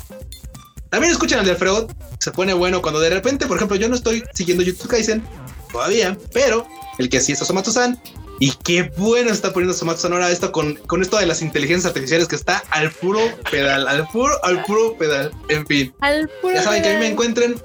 [0.90, 1.86] también escuchen al de Alfredo.
[2.18, 5.22] Se pone bueno cuando de repente, por ejemplo, yo no estoy siguiendo YouTube Kaisen
[5.70, 6.66] todavía, pero
[6.98, 8.02] el que sí es Osomatsu-san
[8.38, 12.28] y qué bueno está poniendo Somatsu Sonora esto con, con esto de las inteligencias artificiales
[12.28, 15.32] que está al puro pedal, al puro, al puro pedal.
[15.48, 15.94] En fin.
[16.00, 17.56] Al puro ya saben que a mí me encuentren.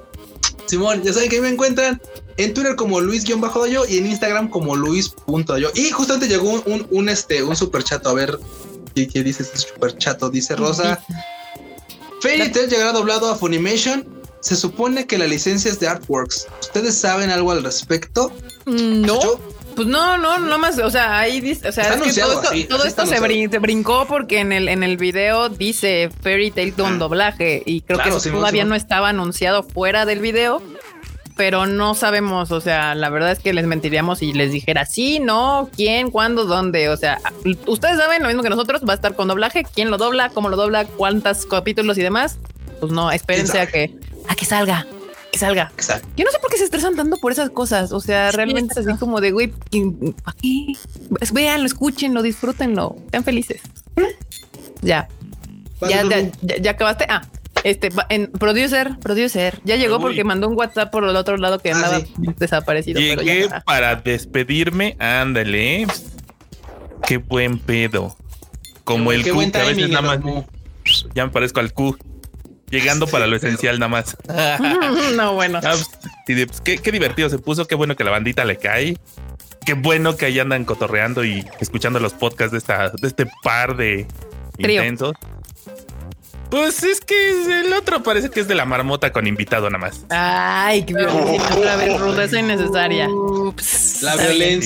[0.67, 2.01] Simón, ya saben que a mí me encuentran
[2.37, 5.71] en Twitter como Luis-Dayo y en Instagram como Luis.dayo.
[5.75, 8.09] Y justamente llegó un, un, un, este, un super chato.
[8.09, 8.39] A ver,
[8.95, 10.29] ¿qué, qué dice este super chato?
[10.29, 11.03] Dice Rosa.
[12.21, 14.07] Fairy Tail llegará doblado a Funimation.
[14.39, 16.47] Se supone que la licencia es de Artworks.
[16.61, 18.31] ¿Ustedes saben algo al respecto?
[18.65, 19.21] No.
[19.21, 19.39] ¿Yo?
[19.75, 22.49] Pues no, no, no más, o sea, ahí dice, o sea, es que todo esto,
[22.49, 26.09] así, todo así esto se, brin se, brincó porque en el, en el video dice
[26.21, 30.61] Fairy Tail con doblaje y creo Claro, que todavía no estaba anunciado fuera del video,
[31.35, 35.19] pero no sabemos, o sea, la verdad es que les mentiríamos y les dijera sí,
[35.19, 37.19] no, quién, cuándo, dónde, o sea,
[37.65, 40.49] ustedes saben lo mismo que nosotros, va a estar con doblaje, quién lo dobla, cómo
[40.49, 42.37] lo dobla, cuántos capítulos y demás,
[42.79, 43.95] pues no, espérense a que,
[44.27, 44.85] a que salga,
[45.31, 45.71] que salga.
[45.75, 46.07] Exacto.
[46.17, 47.91] Yo no sé por qué se estresan tanto por esas cosas.
[47.91, 49.47] O sea, Sí, realmente es así como de, güey,
[50.23, 50.73] ¿para qué?
[51.17, 53.61] Pues véanlo, escúchenlo, disfrútenlo, sean felices.
[54.81, 55.07] Ya,
[55.81, 57.05] ya, ya, ya, ya acabaste.
[57.09, 57.21] Ah,
[57.63, 60.01] este, en producer, producer, ya llegó Uy.
[60.01, 62.13] porque mandó un WhatsApp por el otro lado que Ah, andaba sí.
[62.37, 62.99] desaparecido.
[62.99, 63.59] pero Llegué ya.
[63.61, 64.95] para despedirme.
[64.99, 65.85] Ándale.
[67.07, 68.15] Qué buen pedo.
[68.83, 70.47] Como el Qué Q, buen que a veces timing, nada más Erasmo.
[71.13, 71.97] ya me parezco al Q.
[72.71, 74.17] Llegando para lo esencial nada más.
[75.15, 75.59] no, bueno.
[75.63, 75.89] Ah, pues,
[76.47, 78.97] pues, qué, qué divertido se puso, qué bueno que la bandita le cae.
[79.65, 83.75] Qué bueno que ahí andan cotorreando y escuchando los podcasts de esta, de este par
[83.75, 84.07] de
[84.57, 84.81] Trío.
[84.81, 85.15] intensos.
[86.49, 90.05] Pues es que el otro parece que es de la marmota con invitado nada más.
[90.09, 93.07] Ay, qué violencia, otra vez rudeza innecesaria.
[93.09, 94.01] Ups.
[94.01, 94.61] La bien.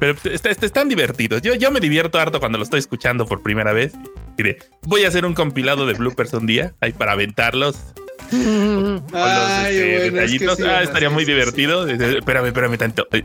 [0.00, 1.42] Pero est- est- están divertidos.
[1.42, 3.92] Yo, yo me divierto harto cuando lo estoy escuchando por primera vez.
[4.38, 7.76] Y de, voy a hacer un compilado de bloopers un día, ahí para aventarlos.
[8.30, 10.56] Con los Ay, este, bueno, es que detallitos.
[10.56, 11.86] sí, ah, bueno, estaría sí, muy sí, divertido.
[11.88, 13.06] Espérame, espérame tanto.
[13.10, 13.24] ¿qué-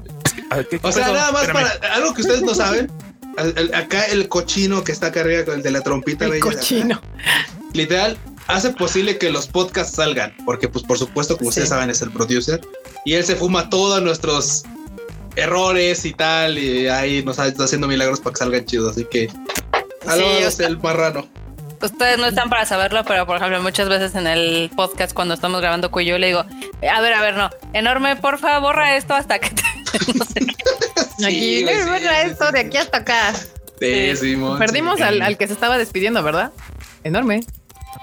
[0.70, 1.14] qué O sea, pasó?
[1.14, 1.68] nada más Espérame.
[1.80, 2.92] para algo que ustedes no saben.
[3.74, 6.26] Acá el cochino que está acá arriba con el de la trompita.
[6.26, 7.02] El bella de acá, cochino.
[7.74, 11.60] literal hace posible que los podcasts salgan, porque pues por supuesto, como Sí.
[11.60, 12.62] ustedes saben, es el producer
[13.06, 14.64] y él se fuma todos nuestros
[15.36, 19.30] errores y tal y ahí nos está haciendo milagros para que salgan chidos, así que
[20.06, 21.28] o sea- el marrano.
[21.82, 25.60] Ustedes no están para saberlo, pero por ejemplo, muchas veces en el podcast cuando estamos
[25.62, 29.50] grabando Cuyo le digo, a ver, a ver, no, enorme, porfa, borra esto hasta que
[29.50, 29.62] te...
[30.18, 30.56] no sé qué.
[31.26, 33.34] Aquí, Sí, sí, borra sí, esto de aquí hasta acá.
[33.80, 35.04] Sí, Simón, Perdimos sí.
[35.04, 36.52] al, al que se estaba despidiendo, ¿verdad?
[37.04, 37.44] Enorme.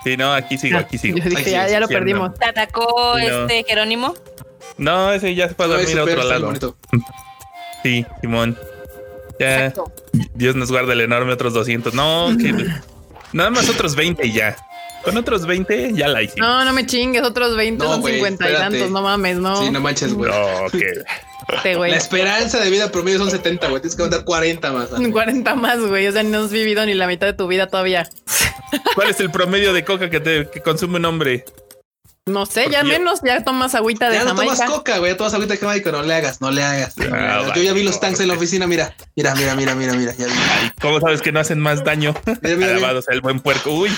[0.05, 1.19] Sí, no, aquí sigo, aquí sigo.
[1.23, 2.35] Yo dije, Ay, ya, sí, ya lo sí, perdimos.
[2.35, 3.43] ¿Te atacó Sí, no.
[3.47, 4.15] este Jerónimo?
[4.79, 6.47] No, ese ya se fue a No, dormir ese a otro lado.
[6.47, 6.77] bonito.
[7.83, 8.57] Sí, Simón.
[9.41, 9.67] Ya.
[9.67, 9.93] Exacto.
[10.35, 11.95] Dios nos guarda el enorme otros 200.
[11.95, 12.53] No, que
[13.33, 14.57] nada más otros 20 y ya.
[15.05, 16.49] Con otros 20 ya la hicimos.
[16.49, 18.71] No, no me chingues, otros 20 No, son güey, 50 y espérate.
[18.79, 19.57] tantos, no mames, no.
[19.65, 20.31] Sí, no manches, güey.
[20.31, 20.87] No, que
[21.57, 21.75] Este.
[21.75, 23.83] La esperanza de vida promedio son 70, güey.
[23.83, 24.89] Tienes que mandar 40 más.
[24.91, 26.07] 40 más, güey.
[26.07, 28.09] O sea, no has vivido ni la mitad de tu vida todavía.
[28.95, 31.45] ¿Cuál es el promedio de coca que, te, que consume un hombre?
[32.27, 34.67] No sé, ya yo- menos, ya tomas agüita de Ya no tomas Jamaica.
[34.79, 35.11] coca, güey.
[35.11, 35.91] Ya tomas agüita de Jamaica.
[35.91, 36.97] No le hagas, no le hagas.
[36.97, 37.57] no le Ah, hagas.
[37.57, 38.69] Yo ya vi los tanks en la oficina.
[38.69, 40.15] Mira, mira, mira, mira, mira, mira.
[40.17, 40.33] Ya vi.
[40.33, 42.15] Ay, ¿Cómo sabes que no hacen más daño?
[42.43, 43.73] Mira, mira, Alabados el buen puerco.
[43.73, 43.91] Uy,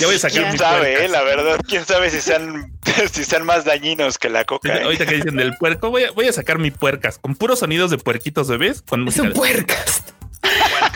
[0.00, 0.96] ya voy a sacar ¿Quién mis sabe, eh?
[0.96, 1.10] puercas.
[1.12, 2.76] La verdad, quién sabe si sean,
[3.12, 4.74] si sean más dañinos que la coca.
[4.76, 4.82] eh?
[4.82, 7.92] Ahorita que dicen del puerco, voy a, voy a sacar mi puercas con puros sonidos
[7.92, 8.82] de puerquitos bebés.
[8.82, 10.02] Con Es música un de- puercas.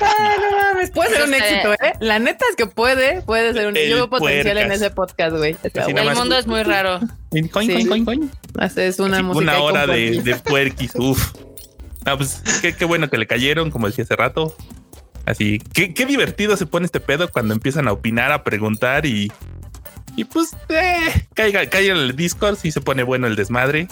[0.01, 1.93] Ay, no mames, Puede ser un se- éxito, ¿eh?
[2.01, 5.37] La neta es que puede, puede ser un El Yo veo potencial en ese podcast,
[5.37, 5.57] güey.
[5.63, 7.01] El mundo es muy raro.
[7.31, 7.87] Coin, coin, Sí.
[7.87, 8.31] coin, coin.
[8.77, 10.25] Es una Así, música una hora de, puerquis.
[10.25, 10.93] de puerquis.
[10.97, 11.33] Uf.
[12.05, 14.57] No, pues qué, qué bueno que le cayeron, como decía hace rato.
[15.25, 19.31] Así, qué, qué divertido se pone este pedo cuando empiezan a opinar, a preguntar y.
[20.17, 23.89] Y pues, eh, caiga, caiga en el Discord, sí se pone bueno el desmadre.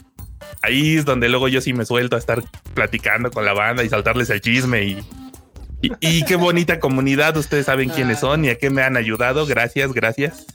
[0.62, 2.43] Ahí es donde luego yo sí me suelto a estar
[2.74, 5.05] platicando con la banda y saltarles el chisme y.
[5.82, 9.47] Y, y qué bonita comunidad, ustedes saben quiénes son y a qué me han ayudado.
[9.47, 10.47] Gracias, gracias.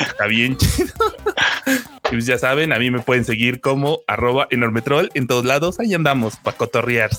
[0.00, 0.92] Está bien chido.
[2.06, 5.78] Y pues ya saben, a mí me pueden seguir como arroba enormetrol en todos lados.
[5.78, 7.10] Ahí andamos para cotorrear.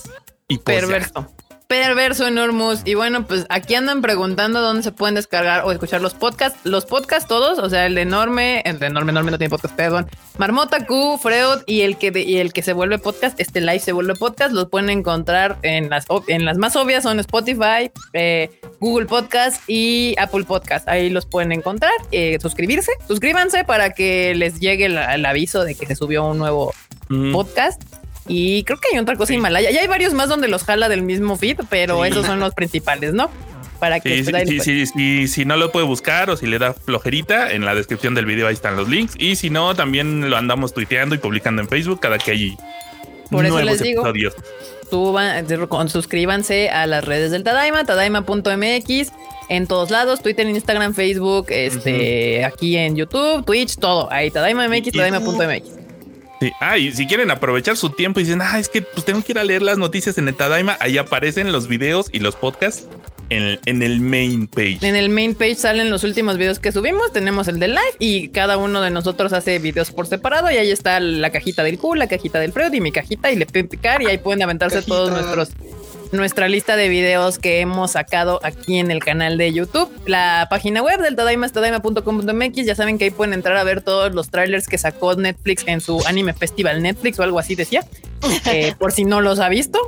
[0.48, 1.30] Y ya.
[1.70, 2.26] Perverso.
[2.26, 2.80] Enormous.
[2.84, 6.58] Y bueno, pues aquí andan preguntando dónde se pueden descargar o escuchar los podcasts.
[6.64, 9.76] Los podcasts todos, o sea, el de enorme, el de enorme, enorme no tiene podcast,
[9.76, 10.08] perdón.
[10.36, 13.78] Marmota Q, Freud y el que de- y el que se vuelve podcast, este live
[13.78, 18.50] se vuelve podcast, los pueden encontrar en las en las más obvias son Spotify, eh,
[18.80, 20.88] Google Podcast y Apple Podcast.
[20.88, 21.92] Ahí los pueden encontrar.
[22.10, 26.38] Eh, suscribirse, suscríbanse para que les llegue el, el aviso de que se subió un
[26.38, 26.72] nuevo
[27.12, 27.82] Mm, podcast.
[28.28, 29.70] Y creo que hay otra cosa Himalaya.
[29.70, 32.10] Ya hay varios más donde los jala del mismo feed, pero Sí.
[32.10, 33.28] esos son los principales, ¿no?
[33.80, 36.58] Para que Sí, sí, sí, sí, sí, si no lo puede buscar o si le
[36.58, 39.14] da flojerita, en la descripción del video ahí están los links.
[39.18, 42.56] Y si no, también lo andamos tuiteando y publicando en Facebook cada que hay
[43.30, 44.02] Por eso nuevos les digo.
[44.02, 44.34] episodios.
[44.90, 49.12] suban, suscríbanse a las redes del Tadaima, tadaima.mx,
[49.48, 54.12] en todos lados, Twitter, Instagram, Facebook, este, aquí en YouTube, Twitch, todo.
[54.12, 55.79] Ahí, tadaima.mx, tadaima.mx.
[56.40, 56.52] Sí.
[56.60, 59.32] Ah, y si quieren aprovechar su tiempo y dicen, ah, es que pues tengo que
[59.32, 62.88] ir a leer las noticias en el Tadaima, ahí aparecen los videos y los podcasts
[63.30, 64.78] en, en el main page.
[64.82, 67.12] En el main page salen los últimos videos que subimos.
[67.12, 70.50] Tenemos el de live y cada uno de nosotros hace videos por separado.
[70.50, 73.30] Y ahí está la cajita del Q, la cajita del Freud y mi cajita.
[73.30, 74.94] Y le pueden picar y ahí pueden aventarse Cajita.
[74.94, 75.50] todos nuestros
[76.12, 79.90] nuestra lista de videos que hemos sacado aquí en el canal de YouTube.
[80.06, 82.64] La página web del Tadaima es tadaima.com.mx.
[82.66, 85.80] Ya saben que ahí pueden entrar a ver todos los trailers que sacó Netflix en
[85.80, 87.84] su anime festival Netflix o algo así decía.
[88.46, 89.78] eh, por si no los ha visto.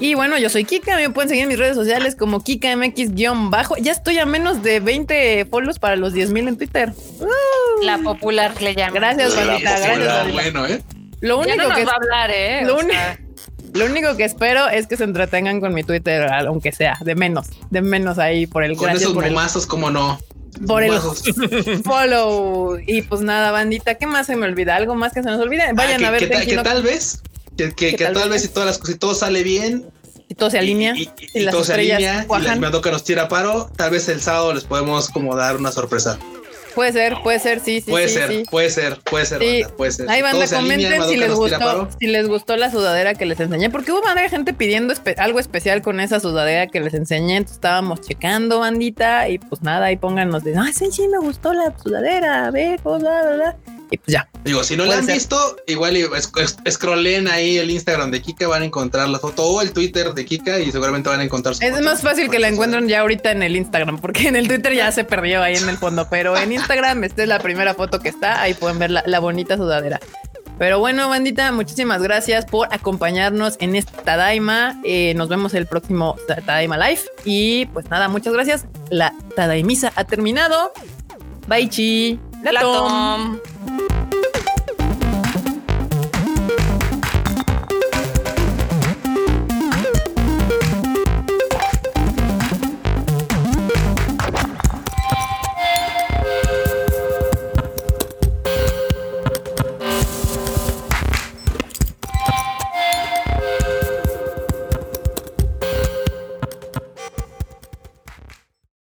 [0.00, 0.96] Y bueno, yo soy Kika.
[0.96, 3.76] Me pueden seguir en mis redes sociales como KikaMX-bajo.
[3.78, 6.92] Ya estoy a menos de 20 follows para los 10 mil en Twitter.
[7.82, 8.92] La popular le llama.
[8.94, 9.60] Gracias, popular.
[9.60, 10.82] Gracias, bueno, ¿eh?
[11.20, 12.62] Lo Ya único no nos que va a hablar, ¿eh?
[12.64, 13.18] lo O uni- sea,
[13.76, 17.46] Lo único que espero es que se entretengan con mi Twitter, aunque sea de menos,
[17.70, 20.18] de menos ahí por el Con esos por el, momazos, como no.
[20.66, 20.92] por el
[21.84, 22.78] follow.
[22.86, 24.76] Y pues nada, bandita, ¿qué más se me olvida?
[24.76, 25.72] ¿Algo más que se nos olvide?
[25.74, 27.22] Vayan Ah, que, a ver que, que no- tal vez,
[27.56, 28.42] que, que- Que que tal tal vez.
[28.42, 29.86] si todas las cosas, si todo sale bien,
[30.28, 32.90] y todo se alinea y, y, y- y las todo se alinea, y la que
[32.90, 36.18] nos tira paro, tal vez el sábado les podemos como dar una sorpresa.
[36.76, 38.42] Puede ser, puede ser, sí, sí, puede sí, ser, sí.
[38.48, 39.62] puede ser, puede ser, Sí.
[39.62, 40.08] banda, puede ser.
[40.10, 43.70] Ahí banda, alinea, comenten si les gustó, si les gustó la sudadera que les enseñé,
[43.70, 47.56] porque hubo varias gente pidiendo espe- algo especial con esa sudadera que les enseñé, entonces
[47.56, 51.72] estábamos checando, bandita, y pues nada, ahí pónganos de, ay, sí, sí, me gustó la
[51.82, 53.56] sudadera, a ver, bla, bla, bla.
[53.90, 54.28] Y pues ya.
[54.44, 55.14] Digo, si no la han ser.
[55.14, 55.96] visto, igual
[56.68, 60.24] scrollen ahí el Instagram de Kika, van a encontrar la foto o el Twitter de
[60.24, 61.82] Kika y seguramente van a encontrar su Es foto.
[61.84, 64.74] más fácil que la Pues, encuentren ya ahorita en el Instagram, porque en el Twitter
[64.74, 68.00] ya se perdió ahí en el fondo, pero en Instagram esta es la primera foto
[68.00, 70.00] que está, ahí pueden ver la, la bonita sudadera.
[70.58, 74.80] Pero bueno, bandita, muchísimas gracias por acompañarnos en esta Tadaima.
[74.84, 77.02] Eh, nos vemos el próximo Ta- Tadaima Live.
[77.26, 78.64] Y pues nada, muchas gracias.
[78.88, 80.72] La Tadaimisa ha terminado.
[81.46, 82.18] Bye, chi.
[82.42, 83.38] la tom.
[83.66, 84.55] Thank you.